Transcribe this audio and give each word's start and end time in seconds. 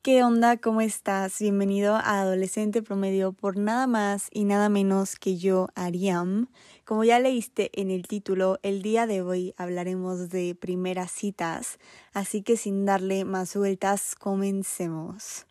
¿Qué 0.00 0.22
onda? 0.22 0.56
¿Cómo 0.58 0.80
estás? 0.80 1.40
Bienvenido 1.40 1.96
a 1.96 2.20
Adolescente 2.20 2.82
Promedio 2.82 3.32
por 3.32 3.56
nada 3.56 3.88
más 3.88 4.28
y 4.30 4.44
nada 4.44 4.68
menos 4.68 5.16
que 5.16 5.36
yo, 5.36 5.70
Ariam. 5.74 6.46
Como 6.84 7.02
ya 7.02 7.18
leíste 7.18 7.72
en 7.74 7.90
el 7.90 8.06
título, 8.06 8.60
el 8.62 8.80
día 8.80 9.08
de 9.08 9.22
hoy 9.22 9.54
hablaremos 9.56 10.30
de 10.30 10.54
primeras 10.54 11.10
citas, 11.10 11.80
así 12.12 12.42
que 12.42 12.56
sin 12.56 12.86
darle 12.86 13.24
más 13.24 13.56
vueltas, 13.56 14.14
comencemos. 14.14 15.46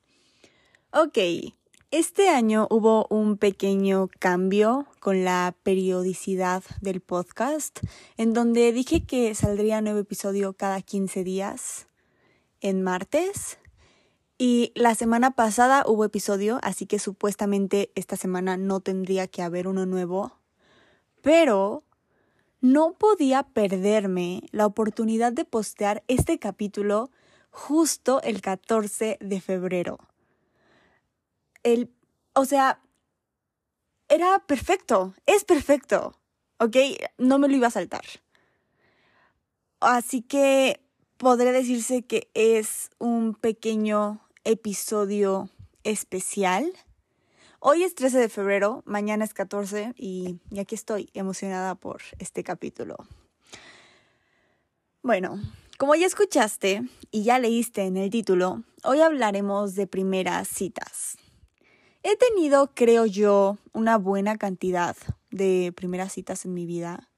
Ok, 0.94 1.18
este 1.92 2.30
año 2.30 2.68
hubo 2.70 3.06
un 3.10 3.38
pequeño 3.38 4.08
cambio 4.18 4.88
con 5.02 5.26
la 5.26 5.56
periodicidad 5.64 6.64
del 6.80 7.02
podcast, 7.02 7.80
en 8.16 8.32
donde 8.32 8.72
dije 8.72 9.06
que 9.06 9.36
saldría 9.36 9.82
nuevo 9.82 10.00
episodio 10.00 10.54
cada 10.54 10.82
15 10.82 11.26
días 11.26 11.88
en 12.62 12.82
martes 12.82 13.60
y 14.38 14.72
la 14.76 14.94
semana 14.94 15.32
pasada 15.32 15.84
hubo 15.88 16.06
episodio, 16.06 16.60
así 16.62 16.86
que 16.86 17.00
supuestamente 17.00 17.92
esta 17.96 18.18
semana 18.18 18.56
no 18.56 18.82
tendría 18.82 19.28
que 19.28 19.42
haber 19.42 19.68
uno 19.68 19.86
nuevo. 19.88 20.38
Pero 21.22 21.84
no 22.62 22.94
podía 22.94 23.44
perderme 23.44 24.44
la 24.52 24.68
oportunidad 24.68 25.34
de 25.34 25.46
postear 25.46 26.04
este 26.08 26.38
capítulo 26.38 27.10
justo 27.50 28.22
el 28.22 28.42
14 28.42 29.18
de 29.20 29.42
febrero. 29.42 29.98
El, 31.64 31.92
o 32.34 32.46
sea, 32.46 32.80
era 34.08 34.40
perfecto, 34.46 35.16
es 35.26 35.44
perfecto, 35.46 36.16
¿ok? 36.60 36.78
No 37.18 37.40
me 37.40 37.48
lo 37.48 37.56
iba 37.56 37.68
a 37.68 37.72
saltar. 37.72 38.06
Así 39.80 40.22
que 40.22 40.80
podría 41.18 41.52
decirse 41.52 42.04
que 42.04 42.30
es 42.36 42.92
un 43.00 43.34
pequeño 43.34 44.27
episodio 44.48 45.50
especial. 45.84 46.72
Hoy 47.60 47.84
es 47.84 47.96
13 47.96 48.18
de 48.18 48.30
febrero, 48.30 48.82
mañana 48.86 49.26
es 49.26 49.34
14 49.34 49.94
y, 49.98 50.40
aquí 50.58 50.74
estoy 50.74 51.10
emocionada 51.14 51.76
por 51.76 52.02
este 52.18 52.46
capítulo. 52.46 52.96
Bueno, 55.04 55.38
como 55.78 55.96
ya 55.96 56.06
escuchaste 56.06 56.82
y 57.12 57.24
ya 57.24 57.40
leíste 57.40 57.82
en 57.82 57.98
el 57.98 58.10
título, 58.10 58.64
hoy 58.86 59.02
hablaremos 59.02 59.76
de 59.76 59.86
primeras 59.86 60.48
citas. 60.48 61.18
He 62.04 62.16
tenido, 62.16 62.72
creo 62.74 63.06
yo, 63.06 63.58
una 63.74 63.98
buena 63.98 64.38
cantidad 64.38 64.96
de 65.30 65.74
primeras 65.76 66.14
citas 66.14 66.46
en 66.46 66.54
mi 66.54 66.66
vida 66.66 67.10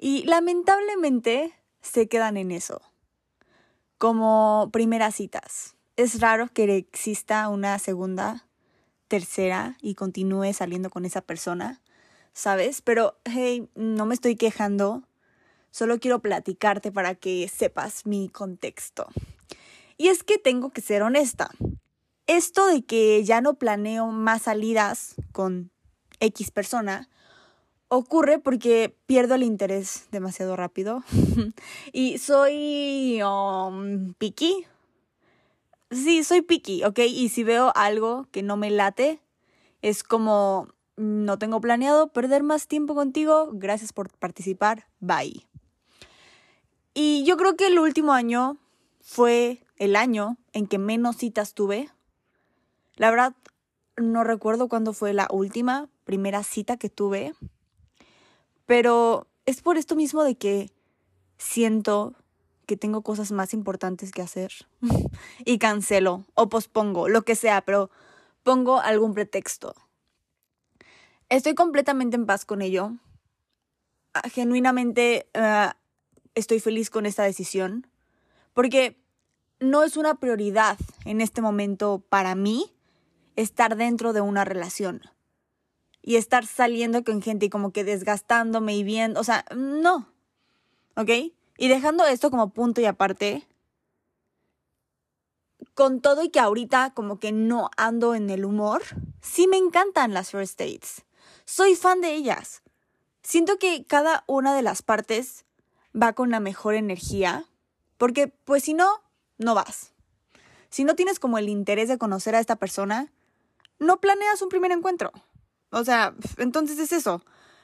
y 0.00 0.24
lamentablemente 0.24 1.52
se 1.80 2.08
quedan 2.08 2.36
en 2.36 2.50
eso, 2.50 2.82
como 3.98 4.68
primeras 4.72 5.14
citas 5.14 5.75
es 5.96 6.20
raro 6.20 6.48
que 6.52 6.76
exista 6.76 7.48
una 7.48 7.78
segunda, 7.78 8.46
tercera 9.08 9.76
y 9.80 9.94
continúe 9.94 10.52
saliendo 10.52 10.90
con 10.90 11.04
esa 11.04 11.20
persona, 11.20 11.80
¿sabes? 12.32 12.82
Pero, 12.82 13.18
hey, 13.24 13.68
no 13.74 14.06
me 14.06 14.14
estoy 14.14 14.36
quejando, 14.36 15.04
solo 15.70 15.98
quiero 15.98 16.20
platicarte 16.20 16.92
para 16.92 17.14
que 17.14 17.48
sepas 17.48 18.06
mi 18.06 18.28
contexto. 18.28 19.06
Y 19.96 20.08
es 20.08 20.22
que 20.22 20.38
tengo 20.38 20.70
que 20.70 20.82
ser 20.82 21.02
honesta. 21.02 21.50
Esto 22.26 22.66
de 22.66 22.84
que 22.84 23.24
ya 23.24 23.40
no 23.40 23.54
planeo 23.54 24.08
más 24.08 24.42
salidas 24.42 25.14
con 25.32 25.70
X 26.20 26.50
persona 26.50 27.08
ocurre 27.88 28.38
porque 28.38 28.96
pierdo 29.06 29.36
el 29.36 29.44
interés 29.44 30.08
demasiado 30.10 30.56
rápido 30.56 31.04
y 31.92 32.18
soy 32.18 33.20
um, 33.22 34.12
picky, 34.14 34.66
sí, 35.90 36.24
soy 36.24 36.42
picky, 36.42 36.84
¿ok? 36.84 37.00
Y 37.00 37.28
si 37.28 37.44
veo 37.44 37.72
algo 37.74 38.26
que 38.30 38.42
no 38.42 38.56
me 38.56 38.70
late, 38.70 39.20
es 39.82 40.02
como, 40.02 40.68
no 40.96 41.38
tengo 41.38 41.60
planeado 41.60 42.08
perder 42.08 42.42
más 42.42 42.66
tiempo 42.66 42.94
contigo, 42.94 43.50
gracias 43.52 43.92
por 43.92 44.10
participar, 44.10 44.86
bye. 45.00 45.46
Y 46.94 47.24
yo 47.24 47.36
creo 47.36 47.56
que 47.56 47.66
el 47.66 47.78
último 47.78 48.12
año 48.12 48.56
fue 49.00 49.62
el 49.76 49.96
año 49.96 50.38
en 50.52 50.66
que 50.66 50.78
menos 50.78 51.16
citas 51.16 51.52
tuve. 51.52 51.90
La 52.96 53.10
verdad, 53.10 53.34
no 53.96 54.24
recuerdo 54.24 54.68
cuándo 54.68 54.92
fue 54.92 55.12
la 55.12 55.28
última, 55.30 55.88
primera 56.04 56.42
cita 56.42 56.76
que 56.76 56.88
tuve. 56.88 57.34
Pero 58.64 59.26
es 59.44 59.60
por 59.60 59.76
esto 59.76 59.94
mismo 59.94 60.24
de 60.24 60.36
que 60.36 60.70
siento 61.38 62.14
que 62.66 62.76
tengo 62.76 63.02
cosas 63.02 63.32
más 63.32 63.54
importantes 63.54 64.12
que 64.12 64.22
hacer 64.22 64.52
y 65.44 65.58
cancelo 65.58 66.24
o 66.34 66.48
pospongo, 66.48 67.08
lo 67.08 67.22
que 67.22 67.36
sea, 67.36 67.62
pero 67.62 67.90
pongo 68.42 68.80
algún 68.80 69.14
pretexto. 69.14 69.74
Estoy 71.28 71.54
completamente 71.54 72.16
en 72.16 72.26
paz 72.26 72.44
con 72.44 72.62
ello. 72.62 72.92
Ah, 74.14 74.28
genuinamente 74.28 75.28
uh, 75.34 75.72
estoy 76.34 76.60
feliz 76.60 76.90
con 76.90 77.06
esta 77.06 77.24
decisión 77.24 77.86
porque 78.54 78.96
no 79.58 79.82
es 79.82 79.96
una 79.96 80.14
prioridad 80.16 80.78
en 81.04 81.20
este 81.20 81.42
momento 81.42 82.04
para 82.08 82.34
mí 82.34 82.72
estar 83.36 83.76
dentro 83.76 84.12
de 84.12 84.20
una 84.20 84.44
relación 84.44 85.02
y 86.02 86.16
estar 86.16 86.46
saliendo 86.46 87.04
con 87.04 87.20
gente 87.20 87.46
y 87.46 87.50
como 87.50 87.72
que 87.72 87.84
desgastándome 87.84 88.76
y 88.76 88.84
viendo, 88.84 89.20
o 89.20 89.24
sea, 89.24 89.44
no, 89.54 90.08
¿ok? 90.94 91.10
Y 91.58 91.68
dejando 91.68 92.04
esto 92.04 92.30
como 92.30 92.50
punto 92.50 92.80
y 92.80 92.84
aparte, 92.84 93.46
con 95.74 96.00
todo 96.00 96.22
y 96.22 96.30
que 96.30 96.40
ahorita 96.40 96.92
como 96.94 97.18
que 97.18 97.32
no 97.32 97.70
ando 97.76 98.14
en 98.14 98.30
el 98.30 98.44
humor, 98.44 98.82
sí 99.20 99.46
me 99.46 99.56
encantan 99.56 100.14
las 100.14 100.30
first 100.30 100.58
dates. 100.58 101.04
Soy 101.44 101.74
fan 101.74 102.00
de 102.00 102.14
ellas. 102.14 102.62
Siento 103.22 103.58
que 103.58 103.84
cada 103.84 104.24
una 104.26 104.54
de 104.54 104.62
las 104.62 104.82
partes 104.82 105.44
va 105.94 106.12
con 106.12 106.30
la 106.30 106.40
mejor 106.40 106.74
energía, 106.74 107.44
porque 107.98 108.28
pues 108.28 108.64
si 108.64 108.74
no, 108.74 109.02
no 109.38 109.54
vas. 109.54 109.92
Si 110.70 110.84
no 110.84 110.94
tienes 110.94 111.18
como 111.18 111.38
el 111.38 111.48
interés 111.48 111.88
de 111.88 111.98
conocer 111.98 112.34
a 112.34 112.40
esta 112.40 112.56
persona, 112.56 113.12
no 113.78 114.00
planeas 114.00 114.42
un 114.42 114.48
primer 114.48 114.72
encuentro. 114.72 115.12
O 115.70 115.84
sea, 115.84 116.14
entonces 116.38 116.78
es 116.78 116.92
eso. 116.92 117.22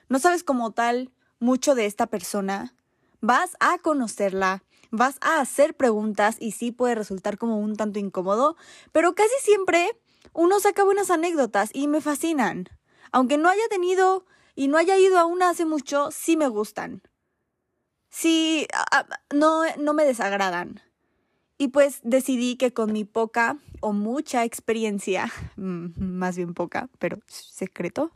No 0.09 0.19
sabes 0.19 0.45
como 0.45 0.73
tal 0.73 1.11
mucho 1.39 1.75
de 1.75 1.87
esta 1.87 2.07
persona 2.07 2.75
vas 3.23 3.57
a 3.61 3.79
conocerla, 3.79 4.63
vas 4.91 5.17
a 5.23 5.41
hacer 5.41 5.75
preguntas 5.75 6.37
y 6.39 6.53
sí 6.53 6.73
puede 6.73 6.95
resultar 6.95 7.39
como 7.39 7.59
un 7.59 7.77
tanto 7.77 7.99
incómodo, 7.99 8.57
pero 8.91 9.15
casi 9.15 9.33
siempre 9.41 9.97
uno 10.35 10.61
saca 10.61 10.85
buenas 10.85 11.11
anécdotas 11.11 11.71
y 11.73 11.89
me 11.89 12.03
fascinan. 12.03 12.69
Aunque 13.13 13.39
no 13.39 13.49
haya 13.49 13.67
tenido 13.71 14.27
y 14.55 14.69
no 14.69 14.77
haya 14.77 14.99
ido 14.99 15.19
aún 15.19 15.43
hace 15.43 15.65
mucho, 15.65 16.11
sí 16.11 16.37
me 16.37 16.49
gustan. 16.49 17.03
Sí, 18.11 18.67
no, 19.33 19.63
no 19.79 19.95
me 19.95 20.05
desagradan. 20.05 20.83
Y 21.59 21.69
pues 21.69 22.01
decidí 22.03 22.57
que 22.57 22.73
con 22.73 22.93
mi 22.93 23.05
poca 23.05 23.57
o 23.81 23.93
mucha 23.93 24.45
experiencia, 24.45 25.33
más 25.57 26.37
bien 26.37 26.55
poca, 26.55 26.89
pero 26.99 27.19
secreto, 27.29 28.11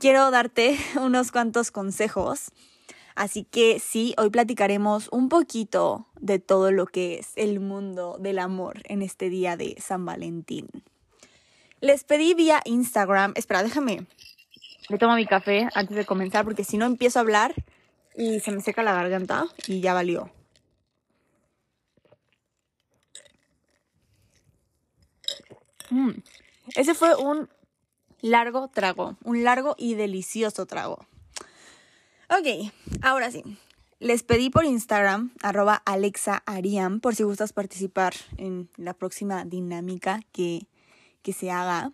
quiero 0.00 0.30
darte 0.32 0.76
unos 1.00 1.30
cuantos 1.30 1.70
consejos 1.70 2.50
Así 3.14 3.44
que 3.44 3.78
sí, 3.78 4.14
hoy 4.18 4.30
platicaremos 4.30 5.08
un 5.12 5.28
poquito 5.28 6.08
de 6.20 6.38
todo 6.40 6.72
lo 6.72 6.86
que 6.86 7.18
es 7.18 7.32
el 7.36 7.60
mundo 7.60 8.16
del 8.18 8.40
amor 8.40 8.82
en 8.84 9.02
este 9.02 9.30
día 9.30 9.56
de 9.56 9.76
San 9.80 10.04
Valentín. 10.04 10.68
Les 11.80 12.02
pedí 12.02 12.34
vía 12.34 12.60
Instagram, 12.64 13.34
espera, 13.36 13.62
déjame, 13.62 14.06
le 14.88 14.98
tomo 14.98 15.14
mi 15.14 15.26
café 15.26 15.68
antes 15.74 15.96
de 15.96 16.04
comenzar 16.04 16.44
porque 16.44 16.64
si 16.64 16.76
no 16.76 16.86
empiezo 16.86 17.18
a 17.18 17.22
hablar 17.22 17.54
y 18.16 18.40
se 18.40 18.52
me 18.52 18.60
seca 18.60 18.82
la 18.82 18.94
garganta 18.94 19.46
y 19.66 19.80
ya 19.80 19.94
valió. 19.94 20.30
Mm, 25.90 26.10
ese 26.74 26.94
fue 26.94 27.14
un 27.14 27.48
largo 28.20 28.68
trago, 28.68 29.16
un 29.22 29.44
largo 29.44 29.74
y 29.78 29.94
delicioso 29.94 30.66
trago. 30.66 31.06
Ok, 32.36 32.72
ahora 33.02 33.30
sí. 33.30 33.44
Les 34.00 34.24
pedí 34.24 34.50
por 34.50 34.64
Instagram, 34.64 35.32
arroba 35.40 35.80
Alexa 35.84 36.42
por 37.00 37.14
si 37.14 37.22
gustas 37.22 37.52
participar 37.52 38.12
en 38.38 38.68
la 38.76 38.92
próxima 38.92 39.44
dinámica 39.44 40.20
que, 40.32 40.66
que 41.22 41.32
se 41.32 41.52
haga, 41.52 41.92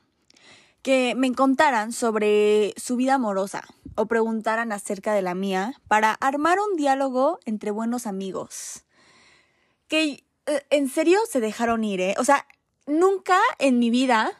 que 0.80 1.14
me 1.14 1.30
contaran 1.34 1.92
sobre 1.92 2.72
su 2.78 2.96
vida 2.96 3.14
amorosa 3.14 3.64
o 3.96 4.06
preguntaran 4.06 4.72
acerca 4.72 5.12
de 5.12 5.20
la 5.20 5.34
mía 5.34 5.74
para 5.88 6.12
armar 6.12 6.58
un 6.58 6.74
diálogo 6.78 7.38
entre 7.44 7.70
buenos 7.70 8.06
amigos. 8.06 8.84
Que 9.88 10.24
eh, 10.46 10.62
en 10.70 10.88
serio 10.88 11.18
se 11.28 11.40
dejaron 11.40 11.84
ir, 11.84 12.00
¿eh? 12.00 12.14
O 12.16 12.24
sea, 12.24 12.46
nunca 12.86 13.38
en 13.58 13.78
mi 13.78 13.90
vida 13.90 14.32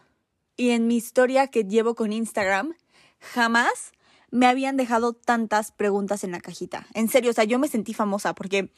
y 0.57 0.71
en 0.71 0.87
mi 0.87 0.97
historia 0.97 1.49
que 1.49 1.65
llevo 1.65 1.95
con 1.95 2.15
Instagram, 2.15 2.75
jamás 3.19 3.93
me 4.31 4.47
habían 4.47 4.77
dejado 4.77 5.13
tantas 5.13 5.73
preguntas 5.73 6.25
en 6.25 6.33
la 6.33 6.41
cajita. 6.41 6.87
En 6.95 7.09
serio, 7.09 7.31
o 7.31 7.35
sea, 7.35 7.45
yo 7.45 7.59
me 7.59 7.69
sentí 7.69 7.95
famosa 7.95 8.35
porque 8.35 8.73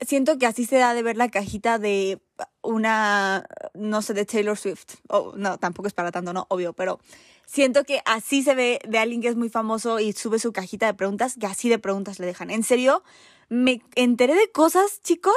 siento 0.00 0.38
que 0.38 0.46
así 0.46 0.66
se 0.66 0.78
da 0.78 0.94
de 0.94 1.02
ver 1.02 1.16
la 1.16 1.28
cajita 1.28 1.78
de 1.78 2.22
una, 2.62 3.46
no 3.74 4.02
sé, 4.02 4.14
de 4.14 4.24
Taylor 4.24 4.56
Swift. 4.56 4.96
Oh, 5.08 5.32
no, 5.36 5.58
tampoco 5.58 5.88
es 5.88 5.94
para 5.94 6.10
tanto, 6.10 6.32
no, 6.32 6.46
obvio, 6.48 6.72
pero 6.72 7.00
siento 7.46 7.84
que 7.84 8.02
así 8.04 8.42
se 8.42 8.54
ve 8.54 8.80
de 8.88 8.98
alguien 8.98 9.20
que 9.20 9.28
es 9.28 9.36
muy 9.36 9.48
famoso 9.48 10.00
y 10.00 10.12
sube 10.12 10.38
su 10.38 10.52
cajita 10.52 10.86
de 10.86 10.94
preguntas, 10.94 11.36
que 11.38 11.46
así 11.46 11.68
de 11.68 11.78
preguntas 11.78 12.18
le 12.18 12.26
dejan. 12.26 12.50
En 12.50 12.62
serio, 12.62 13.02
me 13.48 13.82
enteré 13.94 14.34
de 14.34 14.50
cosas, 14.50 15.02
chicos. 15.02 15.34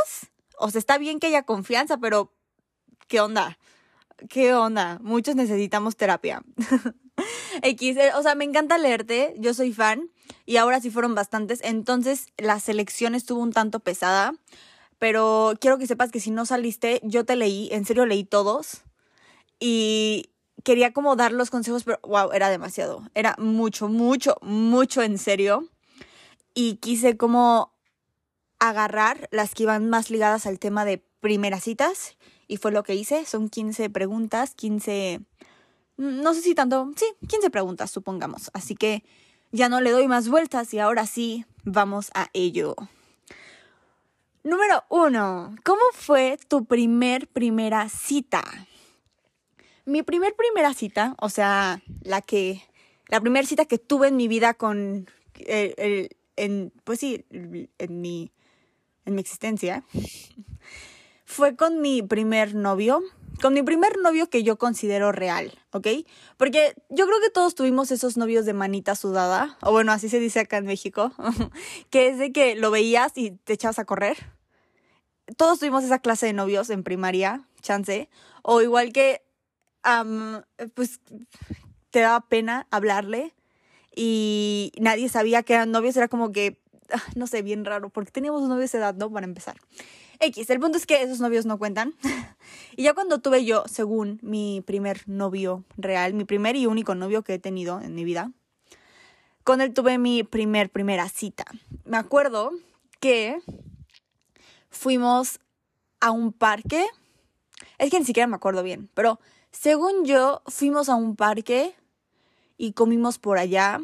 O 0.58 0.70
sea, 0.70 0.80
está 0.80 0.98
bien 0.98 1.20
que 1.20 1.28
haya 1.28 1.44
confianza, 1.44 1.98
pero 1.98 2.32
¿qué 3.08 3.20
onda? 3.20 3.58
¿Qué 4.30 4.54
onda? 4.54 5.00
Muchos 5.02 5.36
necesitamos 5.36 5.98
terapia. 5.98 6.44
X, 7.62 7.98
eh, 7.98 8.12
o 8.16 8.22
sea, 8.22 8.36
me 8.36 8.44
encanta 8.44 8.78
leerte, 8.78 9.36
yo 9.38 9.54
soy 9.54 9.74
fan 9.74 10.10
y 10.46 10.58
ahora 10.58 10.82
sí 10.82 10.90
fueron 10.90 11.16
bastantes, 11.16 11.60
entonces 11.64 12.28
la 12.38 12.60
selección 12.60 13.16
estuvo 13.16 13.42
un 13.42 13.54
tanto 13.54 13.80
pesada, 13.80 14.34
pero 15.00 15.54
quiero 15.60 15.78
que 15.78 15.88
sepas 15.88 16.12
que 16.12 16.20
si 16.20 16.32
no 16.32 16.46
saliste, 16.46 17.00
yo 17.04 17.26
te 17.26 17.36
leí, 17.36 17.70
en 17.72 17.86
serio 17.86 18.06
leí 18.06 18.24
todos 18.24 18.82
y 19.60 20.32
quería 20.64 20.94
como 20.94 21.16
dar 21.16 21.32
los 21.32 21.50
consejos, 21.50 21.84
pero 21.84 22.00
wow, 22.04 22.32
era 22.32 22.50
demasiado, 22.50 23.10
era 23.14 23.36
mucho, 23.38 23.88
mucho, 23.88 24.38
mucho 24.42 25.02
en 25.02 25.18
serio 25.18 25.70
y 26.54 26.76
quise 26.78 27.18
como 27.18 27.74
agarrar 28.60 29.28
las 29.32 29.54
que 29.54 29.64
iban 29.64 29.90
más 29.90 30.10
ligadas 30.10 30.46
al 30.46 30.60
tema 30.60 30.86
de 30.86 31.04
primeras 31.20 31.64
citas 31.64 32.18
y 32.48 32.58
fue 32.58 32.72
lo 32.72 32.84
que 32.84 32.96
hice, 32.96 33.26
son 33.26 33.50
15 33.50 33.90
preguntas, 33.90 34.54
15 34.56 35.22
no 35.98 36.34
sé 36.34 36.42
si 36.42 36.56
tanto, 36.56 36.92
sí, 36.96 37.06
15 37.28 37.50
preguntas, 37.50 37.92
supongamos. 37.92 38.50
Así 38.54 38.76
que 38.76 39.04
ya 39.52 39.70
no 39.70 39.82
le 39.82 39.92
doy 39.92 40.08
más 40.08 40.30
vueltas 40.30 40.74
y 40.74 40.80
ahora 40.80 41.06
sí, 41.06 41.46
vamos 41.64 42.10
a 42.14 42.30
ello. 42.34 42.76
Número 44.44 44.84
uno, 44.90 45.56
¿cómo 45.64 45.82
fue 45.94 46.38
tu 46.48 46.66
primer 46.66 47.28
primera 47.28 47.88
cita? 47.88 48.44
Mi 49.86 50.04
primer 50.04 50.36
primera 50.36 50.74
cita, 50.74 51.16
o 51.20 51.30
sea, 51.30 51.82
la 52.02 52.22
que, 52.22 52.62
la 53.08 53.22
primera 53.22 53.48
cita 53.48 53.66
que 53.66 53.78
tuve 53.78 54.10
en 54.10 54.18
mi 54.18 54.28
vida 54.28 54.54
con, 54.54 55.08
eh, 55.40 56.10
en, 56.36 56.74
pues 56.84 57.00
sí, 57.00 57.26
en 57.30 58.02
mi, 58.02 58.32
en 59.06 59.16
mi 59.16 59.22
existencia, 59.22 59.84
fue 61.26 61.56
con 61.56 61.82
mi 61.82 62.02
primer 62.02 62.56
novio 62.56 63.02
con 63.44 63.54
mi 63.54 63.62
primer 63.62 63.98
novio 64.02 64.30
que 64.30 64.42
yo 64.42 64.58
considero 64.58 65.12
real, 65.12 65.52
¿ok? 65.72 65.88
Porque 66.38 66.76
yo 66.90 67.06
creo 67.06 67.20
que 67.20 67.30
todos 67.30 67.56
tuvimos 67.56 67.92
esos 67.92 68.16
novios 68.16 68.46
de 68.46 68.54
manita 68.54 68.96
sudada, 68.96 69.58
o 69.62 69.74
bueno, 69.74 69.92
así 69.92 70.08
se 70.08 70.22
dice 70.22 70.40
acá 70.40 70.56
en 70.56 70.66
México, 70.66 71.12
que 71.90 72.08
es 72.08 72.18
de 72.18 72.32
que 72.32 72.56
lo 72.56 72.72
veías 72.72 73.12
y 73.18 73.32
te 73.32 73.52
echabas 73.52 73.80
a 73.80 73.86
correr. 73.86 74.16
Todos 75.36 75.60
tuvimos 75.60 75.84
esa 75.84 76.00
clase 76.00 76.28
de 76.28 76.32
novios 76.32 76.70
en 76.70 76.84
primaria, 76.84 77.46
chance, 77.62 78.10
o 78.44 78.62
igual 78.62 78.94
que, 78.94 79.22
pues, 80.74 81.02
te 81.92 82.00
daba 82.00 82.22
pena 82.22 82.66
hablarle 82.72 83.34
y 83.94 84.72
nadie 84.80 85.10
sabía 85.10 85.44
que 85.44 85.56
eran 85.56 85.70
novios, 85.70 85.98
era 85.98 86.08
como 86.08 86.32
que, 86.32 86.62
ah, 86.94 87.04
no 87.16 87.28
sé, 87.28 87.42
bien 87.42 87.66
raro, 87.66 87.90
porque 87.90 88.12
teníamos 88.12 88.48
novios 88.48 88.72
de 88.72 88.78
edad, 88.78 88.96
¿no? 88.96 89.12
Para 89.12 89.26
empezar. 89.26 89.58
X, 90.24 90.50
el 90.50 90.60
punto 90.60 90.78
es 90.78 90.86
que 90.86 91.02
esos 91.02 91.20
novios 91.20 91.46
no 91.46 91.58
cuentan. 91.58 91.94
y 92.76 92.84
ya 92.84 92.94
cuando 92.94 93.20
tuve 93.20 93.46
yo, 93.46 93.64
según 93.68 94.20
mi 94.22 94.62
primer 94.66 95.08
novio 95.08 95.64
real, 95.78 96.14
mi 96.14 96.24
primer 96.24 96.56
y 96.56 96.66
único 96.66 96.96
novio 96.96 97.24
que 97.24 97.36
he 97.36 97.40
tenido 97.40 97.82
en 97.82 97.94
mi 97.96 98.04
vida, 98.04 98.32
con 99.44 99.62
él 99.62 99.74
tuve 99.74 99.98
mi 99.98 100.24
primer, 100.24 100.70
primera 100.70 101.10
cita. 101.10 101.46
Me 101.86 101.98
acuerdo 101.98 102.52
que 103.00 103.42
fuimos 104.70 105.40
a 106.00 106.12
un 106.12 106.32
parque. 106.32 106.86
Es 107.78 107.92
que 107.92 108.00
ni 108.00 108.06
siquiera 108.06 108.28
me 108.28 108.36
acuerdo 108.36 108.64
bien, 108.64 108.90
pero 108.94 109.20
según 109.52 110.06
yo, 110.06 110.42
fuimos 110.48 110.90
a 110.90 110.96
un 110.96 111.16
parque 111.16 111.76
y 112.58 112.74
comimos 112.74 113.20
por 113.20 113.38
allá 113.38 113.82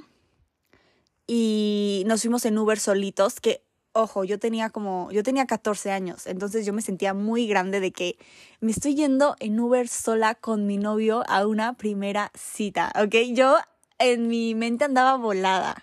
y 1.27 2.03
nos 2.07 2.21
fuimos 2.21 2.45
en 2.45 2.57
Uber 2.57 2.79
solitos, 2.79 3.39
que 3.39 3.63
ojo, 3.93 4.23
yo 4.23 4.39
tenía 4.39 4.69
como, 4.69 5.09
yo 5.11 5.23
tenía 5.23 5.45
14 5.45 5.91
años, 5.91 6.27
entonces 6.27 6.65
yo 6.65 6.73
me 6.73 6.81
sentía 6.81 7.13
muy 7.13 7.47
grande 7.47 7.79
de 7.79 7.91
que 7.91 8.17
me 8.59 8.71
estoy 8.71 8.95
yendo 8.95 9.35
en 9.39 9.59
Uber 9.59 9.87
sola 9.87 10.35
con 10.35 10.65
mi 10.65 10.77
novio 10.77 11.23
a 11.27 11.45
una 11.47 11.73
primera 11.73 12.31
cita, 12.35 12.91
¿ok? 13.01 13.15
Yo 13.33 13.57
en 13.99 14.27
mi 14.27 14.55
mente 14.55 14.85
andaba 14.85 15.17
volada. 15.17 15.75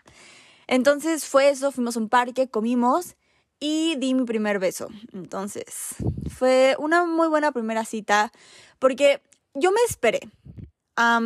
Entonces 0.66 1.26
fue 1.26 1.48
eso, 1.48 1.70
fuimos 1.70 1.96
a 1.96 2.00
un 2.00 2.08
parque, 2.08 2.48
comimos 2.48 3.16
y 3.60 3.96
di 3.96 4.14
mi 4.14 4.24
primer 4.24 4.58
beso. 4.58 4.88
Entonces 5.12 5.96
fue 6.28 6.76
una 6.78 7.04
muy 7.04 7.28
buena 7.28 7.52
primera 7.52 7.84
cita 7.84 8.32
porque 8.78 9.22
yo 9.54 9.70
me 9.70 9.80
esperé. 9.88 10.20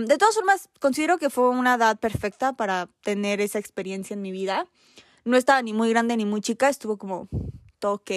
de 0.06 0.18
todas 0.18 0.34
formas, 0.34 0.68
considero 0.80 1.18
que 1.18 1.30
fue 1.30 1.48
una 1.48 1.74
edad 1.74 1.98
perfecta 1.98 2.52
para 2.52 2.88
tener 3.02 3.40
esa 3.40 3.58
experiencia 3.58 4.14
en 4.14 4.22
mi 4.22 4.32
vida. 4.32 4.66
No 5.24 5.36
estaba 5.36 5.62
ni 5.62 5.72
muy 5.72 5.90
grande 5.90 6.16
ni 6.16 6.24
muy 6.24 6.40
chica, 6.40 6.68
estuvo 6.68 6.96
como 6.96 7.28
todo 7.78 7.94
ok. 7.94 8.10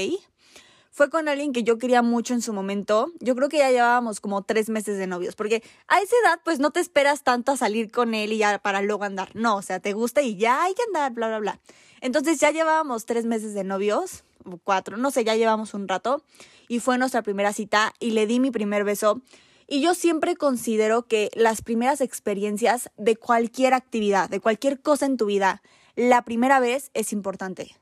Fue 0.92 1.10
con 1.10 1.28
alguien 1.28 1.54
que 1.54 1.64
yo 1.64 1.80
quería 1.80 2.04
mucho 2.04 2.36
en 2.36 2.42
su 2.44 2.54
momento. 2.54 3.12
Yo 3.20 3.36
creo 3.36 3.50
que 3.50 3.58
ya 3.58 3.72
llevábamos 3.72 4.20
como 4.20 4.44
tres 4.44 4.70
meses 4.70 5.00
de 5.00 5.08
novios, 5.08 5.36
porque 5.36 5.64
a 5.88 6.00
esa 6.00 6.16
edad 6.24 6.40
pues 6.46 6.60
no 6.60 6.70
te 6.70 6.80
esperas 6.80 7.24
tanto 7.24 7.52
a 7.52 7.58
salir 7.58 7.92
con 7.92 8.14
él 8.14 8.32
y 8.32 8.38
ya 8.38 8.60
para 8.60 8.84
luego 8.84 9.04
andar. 9.04 9.36
No, 9.36 9.56
o 9.56 9.62
sea, 9.64 9.80
te 9.80 9.94
gusta 9.94 10.22
y 10.22 10.36
ya 10.36 10.64
hay 10.64 10.76
que 10.76 10.84
andar, 10.88 11.14
bla, 11.14 11.30
bla, 11.30 11.40
bla. 11.40 11.60
Entonces 12.00 12.40
ya 12.40 12.52
llevábamos 12.52 13.06
tres 13.06 13.26
meses 13.26 13.56
de 13.56 13.64
novios, 13.64 14.24
o 14.46 14.60
cuatro, 14.64 14.98
no 14.98 15.10
sé, 15.10 15.24
ya 15.24 15.36
llevamos 15.36 15.74
un 15.74 15.88
rato. 15.88 16.22
Y 16.68 16.80
fue 16.80 17.00
nuestra 17.00 17.24
primera 17.24 17.54
cita 17.54 17.94
y 18.00 18.12
le 18.12 18.28
di 18.28 18.40
mi 18.40 18.52
primer 18.52 18.84
beso. 18.84 19.22
Y 19.68 19.82
yo 19.82 19.96
siempre 19.96 20.36
considero 20.36 21.08
que 21.08 21.32
las 21.34 21.62
primeras 21.62 22.02
experiencias 22.02 22.92
de 22.98 23.16
cualquier 23.16 23.74
actividad, 23.74 24.30
de 24.30 24.40
cualquier 24.40 24.80
cosa 24.80 25.06
en 25.06 25.18
tu 25.18 25.26
vida, 25.26 25.64
la 25.96 26.24
primera 26.24 26.60
vez 26.60 26.92
es 26.94 27.14
importante, 27.14 27.76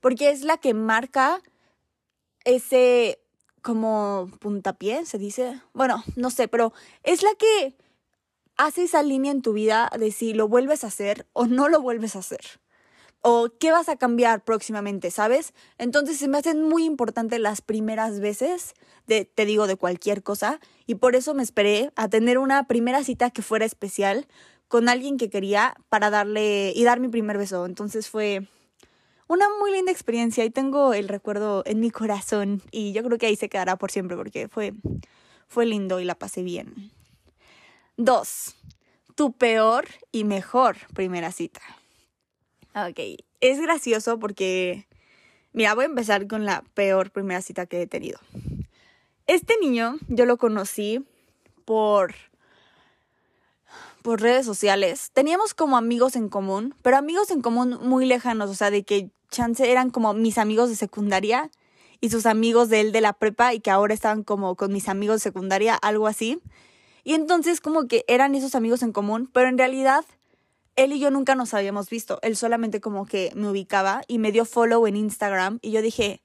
porque 0.00 0.30
es 0.30 0.42
la 0.42 0.56
que 0.58 0.74
marca 0.74 1.40
ese 2.44 3.18
como 3.62 4.30
puntapié, 4.40 5.06
se 5.06 5.18
dice. 5.18 5.60
Bueno, 5.72 6.04
no 6.16 6.30
sé, 6.30 6.48
pero 6.48 6.72
es 7.02 7.22
la 7.22 7.30
que 7.38 7.74
hace 8.56 8.84
esa 8.84 9.02
línea 9.02 9.32
en 9.32 9.42
tu 9.42 9.54
vida 9.54 9.90
de 9.98 10.12
si 10.12 10.34
lo 10.34 10.48
vuelves 10.48 10.84
a 10.84 10.88
hacer 10.88 11.26
o 11.32 11.46
no 11.46 11.68
lo 11.68 11.80
vuelves 11.80 12.14
a 12.14 12.20
hacer. 12.20 12.60
O 13.26 13.48
qué 13.58 13.72
vas 13.72 13.88
a 13.88 13.96
cambiar 13.96 14.44
próximamente, 14.44 15.10
¿sabes? 15.10 15.54
Entonces 15.78 16.18
se 16.18 16.28
me 16.28 16.36
hacen 16.36 16.62
muy 16.62 16.84
importantes 16.84 17.40
las 17.40 17.62
primeras 17.62 18.20
veces, 18.20 18.74
de, 19.06 19.24
te 19.24 19.46
digo, 19.46 19.66
de 19.66 19.76
cualquier 19.76 20.22
cosa. 20.22 20.60
Y 20.86 20.96
por 20.96 21.16
eso 21.16 21.32
me 21.32 21.42
esperé 21.42 21.90
a 21.96 22.08
tener 22.08 22.36
una 22.36 22.66
primera 22.66 23.02
cita 23.02 23.30
que 23.30 23.40
fuera 23.40 23.64
especial, 23.64 24.26
con 24.74 24.88
alguien 24.88 25.18
que 25.18 25.30
quería 25.30 25.76
para 25.88 26.10
darle 26.10 26.72
y 26.74 26.82
dar 26.82 26.98
mi 26.98 27.06
primer 27.06 27.38
beso. 27.38 27.64
Entonces 27.64 28.08
fue 28.08 28.48
una 29.28 29.46
muy 29.60 29.70
linda 29.70 29.92
experiencia 29.92 30.44
y 30.44 30.50
tengo 30.50 30.94
el 30.94 31.06
recuerdo 31.06 31.62
en 31.64 31.78
mi 31.78 31.92
corazón 31.92 32.60
y 32.72 32.92
yo 32.92 33.04
creo 33.04 33.16
que 33.16 33.26
ahí 33.26 33.36
se 33.36 33.48
quedará 33.48 33.76
por 33.76 33.92
siempre 33.92 34.16
porque 34.16 34.48
fue, 34.48 34.74
fue 35.46 35.64
lindo 35.64 36.00
y 36.00 36.04
la 36.04 36.16
pasé 36.16 36.42
bien. 36.42 36.90
Dos, 37.96 38.56
tu 39.14 39.32
peor 39.32 39.86
y 40.10 40.24
mejor 40.24 40.76
primera 40.92 41.30
cita. 41.30 41.60
Ok, 42.74 42.98
es 43.40 43.60
gracioso 43.60 44.18
porque, 44.18 44.88
mira, 45.52 45.76
voy 45.76 45.84
a 45.84 45.86
empezar 45.86 46.26
con 46.26 46.44
la 46.44 46.64
peor 46.74 47.12
primera 47.12 47.42
cita 47.42 47.66
que 47.66 47.82
he 47.82 47.86
tenido. 47.86 48.18
Este 49.28 49.54
niño 49.60 49.98
yo 50.08 50.26
lo 50.26 50.36
conocí 50.36 51.06
por 51.64 52.16
por 54.04 54.20
redes 54.20 54.44
sociales. 54.44 55.08
Teníamos 55.14 55.54
como 55.54 55.78
amigos 55.78 56.14
en 56.14 56.28
común, 56.28 56.74
pero 56.82 56.98
amigos 56.98 57.30
en 57.30 57.40
común 57.40 57.78
muy 57.80 58.04
lejanos, 58.04 58.50
o 58.50 58.54
sea, 58.54 58.70
de 58.70 58.84
que 58.84 59.08
chance 59.30 59.72
eran 59.72 59.88
como 59.88 60.12
mis 60.12 60.36
amigos 60.36 60.68
de 60.68 60.76
secundaria 60.76 61.50
y 62.02 62.10
sus 62.10 62.26
amigos 62.26 62.68
de 62.68 62.82
él 62.82 62.92
de 62.92 63.00
la 63.00 63.14
prepa 63.14 63.54
y 63.54 63.60
que 63.60 63.70
ahora 63.70 63.94
estaban 63.94 64.22
como 64.22 64.56
con 64.56 64.74
mis 64.74 64.90
amigos 64.90 65.16
de 65.16 65.20
secundaria, 65.20 65.74
algo 65.74 66.06
así. 66.06 66.38
Y 67.02 67.14
entonces 67.14 67.62
como 67.62 67.88
que 67.88 68.04
eran 68.06 68.34
esos 68.34 68.54
amigos 68.54 68.82
en 68.82 68.92
común, 68.92 69.30
pero 69.32 69.48
en 69.48 69.56
realidad 69.56 70.04
él 70.76 70.92
y 70.92 70.98
yo 70.98 71.10
nunca 71.10 71.34
nos 71.34 71.54
habíamos 71.54 71.88
visto. 71.88 72.18
Él 72.20 72.36
solamente 72.36 72.82
como 72.82 73.06
que 73.06 73.32
me 73.34 73.48
ubicaba 73.48 74.02
y 74.06 74.18
me 74.18 74.32
dio 74.32 74.44
follow 74.44 74.86
en 74.86 74.96
Instagram 74.96 75.60
y 75.62 75.70
yo 75.70 75.80
dije, 75.80 76.20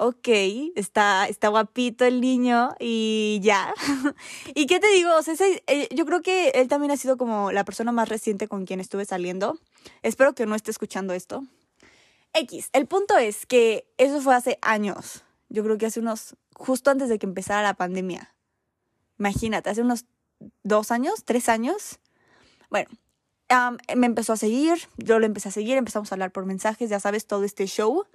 ok, 0.00 0.28
está, 0.76 1.26
está 1.28 1.48
guapito 1.48 2.06
el 2.06 2.22
niño 2.22 2.74
y 2.80 3.38
ya. 3.42 3.74
¿Y 4.54 4.66
qué 4.66 4.80
te 4.80 4.88
digo? 4.88 5.14
O 5.14 5.22
sea, 5.22 5.34
eh, 5.66 5.88
yo 5.94 6.06
creo 6.06 6.22
que 6.22 6.48
él 6.50 6.68
también 6.68 6.90
ha 6.90 6.96
sido 6.96 7.18
como 7.18 7.52
la 7.52 7.64
persona 7.64 7.92
más 7.92 8.08
reciente 8.08 8.48
con 8.48 8.64
quien 8.64 8.80
estuve 8.80 9.04
saliendo. 9.04 9.58
Espero 10.02 10.34
que 10.34 10.46
no 10.46 10.54
esté 10.54 10.70
escuchando 10.70 11.12
esto. 11.12 11.44
X, 12.32 12.70
el 12.72 12.86
punto 12.86 13.18
es 13.18 13.44
que 13.44 13.92
eso 13.98 14.22
fue 14.22 14.34
hace 14.34 14.58
años. 14.62 15.22
Yo 15.50 15.62
creo 15.64 15.76
que 15.76 15.84
hace 15.84 16.00
unos, 16.00 16.34
justo 16.54 16.90
antes 16.90 17.10
de 17.10 17.18
que 17.18 17.26
empezara 17.26 17.62
la 17.62 17.74
pandemia. 17.74 18.34
Imagínate, 19.18 19.68
hace 19.68 19.82
unos 19.82 20.06
dos 20.62 20.92
años, 20.92 21.24
tres 21.26 21.50
años. 21.50 21.98
Bueno, 22.70 22.88
me 23.94 24.06
empezó 24.06 24.32
a 24.32 24.38
seguir, 24.38 24.78
yo 24.96 25.18
lo 25.18 25.26
empecé 25.26 25.50
a 25.50 25.52
seguir, 25.52 25.76
empezamos 25.76 26.10
a 26.10 26.14
hablar 26.14 26.32
por 26.32 26.46
mensajes, 26.46 26.88
ya 26.88 27.00
sabes, 27.00 27.26
todo 27.26 27.44
este 27.44 27.66
show. 27.66 28.06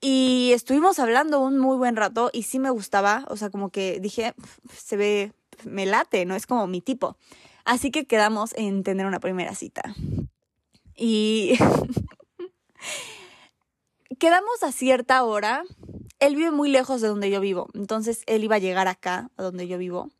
Y 0.00 0.52
estuvimos 0.54 0.98
hablando 0.98 1.40
un 1.40 1.58
muy 1.58 1.76
buen 1.76 1.94
rato 1.94 2.30
y 2.32 2.44
sí 2.44 2.58
me 2.58 2.70
gustaba, 2.70 3.26
o 3.28 3.36
sea, 3.36 3.50
como 3.50 3.68
que 3.68 4.00
dije, 4.00 4.34
se 4.74 4.96
ve, 4.96 5.32
me 5.64 5.84
late, 5.84 6.24
no 6.24 6.34
es 6.34 6.46
como 6.46 6.66
mi 6.66 6.80
tipo. 6.80 7.18
Así 7.64 7.90
que 7.90 8.06
quedamos 8.06 8.54
en 8.56 8.82
tener 8.82 9.06
una 9.06 9.20
primera 9.20 9.54
cita. 9.54 9.94
Y 10.96 11.58
quedamos 14.18 14.62
a 14.62 14.72
cierta 14.72 15.22
hora. 15.22 15.64
Él 16.18 16.34
vive 16.34 16.50
muy 16.50 16.70
lejos 16.70 17.00
de 17.00 17.08
donde 17.08 17.30
yo 17.30 17.40
vivo, 17.40 17.68
entonces 17.74 18.22
él 18.26 18.44
iba 18.44 18.56
a 18.56 18.58
llegar 18.58 18.88
acá, 18.88 19.30
a 19.36 19.42
donde 19.42 19.68
yo 19.68 19.78
vivo. 19.78 20.10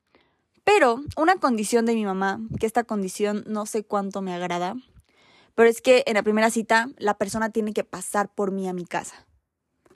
Pero 0.64 1.02
una 1.16 1.37
condición 1.37 1.87
de 1.87 1.94
mi 1.94 2.04
mamá, 2.04 2.40
que 2.58 2.66
esta 2.66 2.84
condición 2.84 3.44
no 3.46 3.66
sé 3.66 3.82
cuánto 3.82 4.22
me 4.22 4.32
agrada, 4.32 4.76
pero 5.54 5.68
es 5.68 5.82
que 5.82 6.04
en 6.06 6.14
la 6.14 6.22
primera 6.22 6.50
cita 6.50 6.88
la 6.96 7.18
persona 7.18 7.50
tiene 7.50 7.72
que 7.72 7.84
pasar 7.84 8.32
por 8.34 8.50
mí 8.50 8.68
a 8.68 8.72
mi 8.72 8.84
casa. 8.84 9.26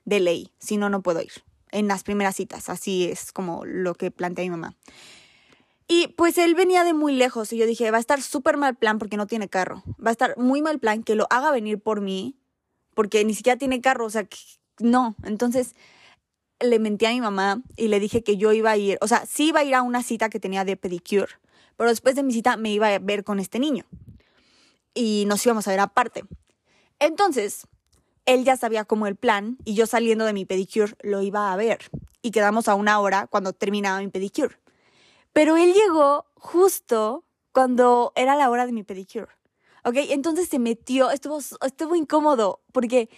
De 0.05 0.21
ley, 0.21 0.51
si 0.59 0.77
no, 0.77 0.91
no 0.91 1.03
puedo 1.03 1.21
ir. 1.23 1.33
En 1.71 1.89
las 1.89 2.05
primeras 2.05 2.37
citas, 2.37 2.69
así 2.69 3.05
es 3.05 3.33
como 3.33 3.65
lo 3.65 3.95
que 3.95 4.11
plantea 4.11 4.45
mi 4.45 4.51
mamá. 4.51 4.77
Y 5.87 6.09
pues 6.09 6.39
él 6.39 6.55
venía 6.55 6.85
de 6.85 6.95
muy 6.95 7.15
lejos 7.15 7.53
y 7.53 7.59
yo 7.59 7.67
dije, 7.67 7.91
va 7.91 7.99
a 7.99 8.01
estar 8.01 8.23
súper 8.23 8.57
mal 8.57 8.75
plan 8.77 8.99
porque 8.99 9.17
no 9.17 9.27
tiene 9.27 9.49
carro. 9.49 9.83
Va 10.05 10.11
a 10.11 10.13
estar 10.13 10.37
muy 10.39 10.63
mal 10.63 10.79
plan 10.79 11.03
que 11.03 11.15
lo 11.15 11.27
haga 11.31 11.51
venir 11.51 11.79
por 11.81 12.01
mí 12.01 12.37
porque 12.95 13.25
ni 13.25 13.35
siquiera 13.35 13.59
tiene 13.59 13.81
carro, 13.81 14.07
o 14.07 14.11
sea, 14.11 14.27
no. 14.79 15.17
Entonces 15.25 15.75
le 16.61 16.79
mentí 16.79 17.05
a 17.07 17.11
mi 17.11 17.21
mamá 17.21 17.63
y 17.77 17.89
le 17.89 18.01
dije 18.01 18.23
que 18.23 18.37
yo 18.37 18.53
iba 18.53 18.71
a 18.71 18.77
ir, 18.77 18.99
o 19.01 19.09
sea, 19.09 19.27
sí 19.27 19.49
iba 19.49 19.61
a 19.61 19.65
ir 19.65 19.75
a 19.75 19.83
una 19.83 20.03
cita 20.03 20.31
que 20.31 20.41
tenía 20.41 20.65
de 20.65 20.77
pedicure, 20.77 21.33
pero 21.77 21.91
después 21.91 22.15
de 22.15 22.23
mi 22.23 22.33
cita 22.33 22.57
me 22.57 22.71
iba 22.71 22.89
a 22.89 22.99
ver 22.99 23.25
con 23.25 23.41
este 23.41 23.59
niño 23.59 23.85
y 24.95 25.25
nos 25.27 25.45
íbamos 25.45 25.67
a 25.67 25.73
ver 25.73 25.81
aparte. 25.81 26.25
Entonces, 26.99 27.67
él 28.27 28.45
ya 28.45 28.57
sabía 28.57 28.85
como 28.85 29.07
el 29.07 29.17
plan 29.17 29.59
y 29.65 29.75
yo 29.75 29.87
saliendo 29.87 30.25
de 30.25 30.33
mi 30.33 30.45
pedicure 30.45 30.95
lo 31.03 31.23
iba 31.23 31.53
a 31.53 31.57
ver 31.57 31.91
y 32.23 32.31
quedamos 32.31 32.69
a 32.69 32.75
una 32.75 33.01
hora 33.01 33.27
cuando 33.27 33.53
terminaba 33.53 34.01
mi 34.01 34.09
pedicure. 34.09 34.59
Pero 35.33 35.57
él 35.57 35.75
llegó 35.75 36.27
justo 36.35 37.25
cuando 37.53 38.13
era 38.17 38.37
la 38.37 38.51
hora 38.51 38.67
de 38.67 38.73
mi 38.73 38.83
pedicure. 38.83 39.29
¿Ok? 39.85 39.97
Entonces 40.09 40.49
se 40.49 40.59
metió, 40.59 41.11
estuvo, 41.11 41.39
estuvo 41.39 41.95
incómodo 41.95 42.63
porque 42.73 43.11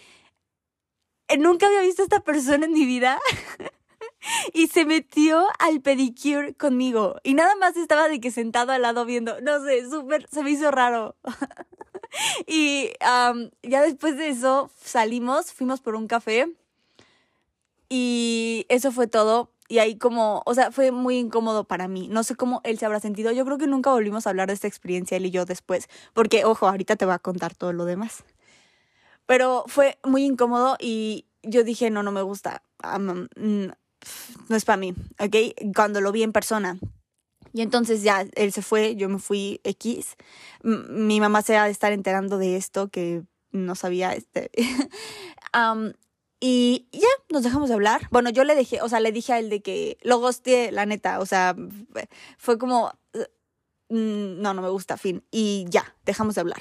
nunca 1.39 1.67
había 1.67 1.81
visto 1.81 2.03
a 2.03 2.05
esta 2.05 2.21
persona 2.21 2.67
en 2.67 2.73
mi 2.73 2.85
vida. 2.85 3.21
y 4.53 4.67
se 4.69 4.85
metió 4.85 5.47
al 5.59 5.81
pedicure 5.81 6.55
conmigo. 6.55 7.17
Y 7.23 7.35
nada 7.35 7.55
más 7.57 7.77
estaba 7.77 8.09
de 8.09 8.21
que 8.21 8.31
sentado 8.31 8.73
al 8.73 8.83
lado 8.83 9.05
viendo. 9.05 9.41
No 9.41 9.63
sé, 9.65 9.89
súper, 9.89 10.27
se 10.31 10.43
me 10.43 10.51
hizo 10.51 10.71
raro. 10.71 11.17
y 12.47 12.93
ya 13.01 13.83
después 13.83 14.17
de 14.17 14.29
eso 14.29 14.71
salimos, 14.83 15.53
fuimos 15.53 15.81
por 15.81 15.95
un 15.95 16.07
café. 16.07 16.49
Y 17.89 18.67
eso 18.69 18.93
fue 18.93 19.07
todo. 19.07 19.51
Y 19.69 19.79
ahí 19.79 19.97
como, 19.97 20.43
o 20.47 20.55
sea, 20.55 20.71
fue 20.71 20.93
muy 20.93 21.19
incómodo 21.19 21.65
para 21.65 21.89
mí. 21.89 22.09
No 22.09 22.23
sé 22.23 22.37
cómo 22.37 22.61
él 22.65 22.79
se 22.79 22.87
habrá 22.87 23.01
sentido. 23.01 23.33
Yo 23.33 23.45
creo 23.45 23.59
que 23.59 23.67
nunca 23.67 23.91
volvimos 23.91 24.27
a 24.27 24.31
hablar 24.31 24.49
de 24.49 24.55
esta 24.55 24.69
experiencia 24.69 25.17
él 25.17 25.27
y 25.27 25.31
yo 25.31 25.45
después. 25.45 25.89
Porque, 26.13 26.45
ojo, 26.45 26.69
ahorita 26.69 26.97
te 26.97 27.05
voy 27.05 27.15
a 27.15 27.19
contar 27.19 27.55
todo 27.55 27.73
lo 27.73 27.85
demás. 27.85 28.25
Pero 29.27 29.65
fue 29.67 29.99
muy 30.05 30.25
incómodo 30.25 30.77
y 30.79 31.27
yo 31.43 31.65
dije, 31.65 31.91
no, 31.91 32.03
no 32.03 32.13
me 32.13 32.23
gusta. 32.23 32.63
Mm, 32.83 33.67
no 34.49 34.57
es 34.57 34.65
para 34.65 34.77
mí, 34.77 34.95
¿ok? 35.19 35.75
Cuando 35.75 36.01
lo 36.01 36.13
vi 36.13 36.23
en 36.23 36.33
persona. 36.33 36.79
Y 37.57 37.63
entonces 37.63 38.03
ya 38.03 38.27
él 38.35 38.53
se 38.53 38.61
fue, 38.61 38.97
yo 38.97 39.09
me 39.09 39.19
fui 39.19 39.63
X. 39.65 40.17
mi 40.63 41.21
mamá 41.21 41.41
se 41.41 41.57
ha 41.57 41.65
de 41.65 41.71
estar 41.71 41.91
enterando 41.91 42.37
de 42.37 42.57
esto 42.57 42.89
que 42.89 43.23
no 43.51 43.75
sabía 43.75 44.13
este. 44.13 44.51
y 46.39 46.87
ya 46.93 47.09
nos 47.31 47.45
dejamos 47.45 47.71
de 47.71 47.75
hablar. 47.77 48.09
Bueno, 48.11 48.29
yo 48.29 48.45
le 48.45 48.55
dejé, 48.55 48.83
o 48.83 48.91
sea, 48.91 49.01
le 49.01 49.11
dije 49.11 49.33
a 49.33 49.39
él 49.39 49.49
de 49.49 49.63
que 49.63 49.97
lo 50.03 50.19
gosteé, 50.19 50.71
la 50.71 50.85
neta. 50.85 51.19
O 51.19 51.25
sea, 51.25 51.57
fue 52.37 52.59
como, 52.59 52.93
mm, 53.89 54.43
no, 54.43 54.53
no 54.53 54.61
me 54.61 54.69
gusta, 54.69 54.99
fin. 54.99 55.25
Y 55.31 55.65
ya, 55.71 55.97
dejamos 56.05 56.35
de 56.35 56.43
hablar. 56.43 56.61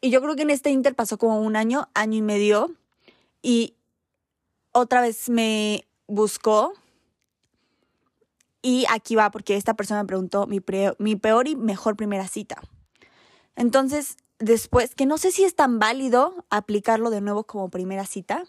Y 0.00 0.10
yo 0.10 0.20
creo 0.20 0.34
que 0.34 0.42
en 0.42 0.50
este 0.50 0.70
Inter 0.70 0.96
pasó 0.96 1.18
como 1.18 1.40
un 1.40 1.54
año, 1.54 1.88
año 1.94 2.18
y 2.18 2.22
medio. 2.22 2.74
Y 3.42 3.74
otra 4.72 5.02
vez 5.02 5.28
me 5.28 5.86
buscó. 6.08 6.72
Y 8.66 8.84
aquí 8.90 9.14
va, 9.14 9.30
porque 9.30 9.54
esta 9.54 9.74
persona 9.74 10.02
me 10.02 10.08
preguntó 10.08 10.48
mi, 10.48 10.58
peor 10.58 11.46
y 11.46 11.54
mejor 11.54 11.94
primera 11.94 12.26
cita. 12.26 12.60
Entonces, 13.54 14.16
después, 14.40 14.96
que 14.96 15.06
no 15.06 15.18
sé 15.18 15.30
si 15.30 15.44
es 15.44 15.54
tan 15.54 15.78
válido 15.78 16.44
aplicarlo 16.50 17.10
de 17.10 17.20
nuevo 17.20 17.44
como 17.44 17.70
primera 17.70 18.04
cita, 18.06 18.42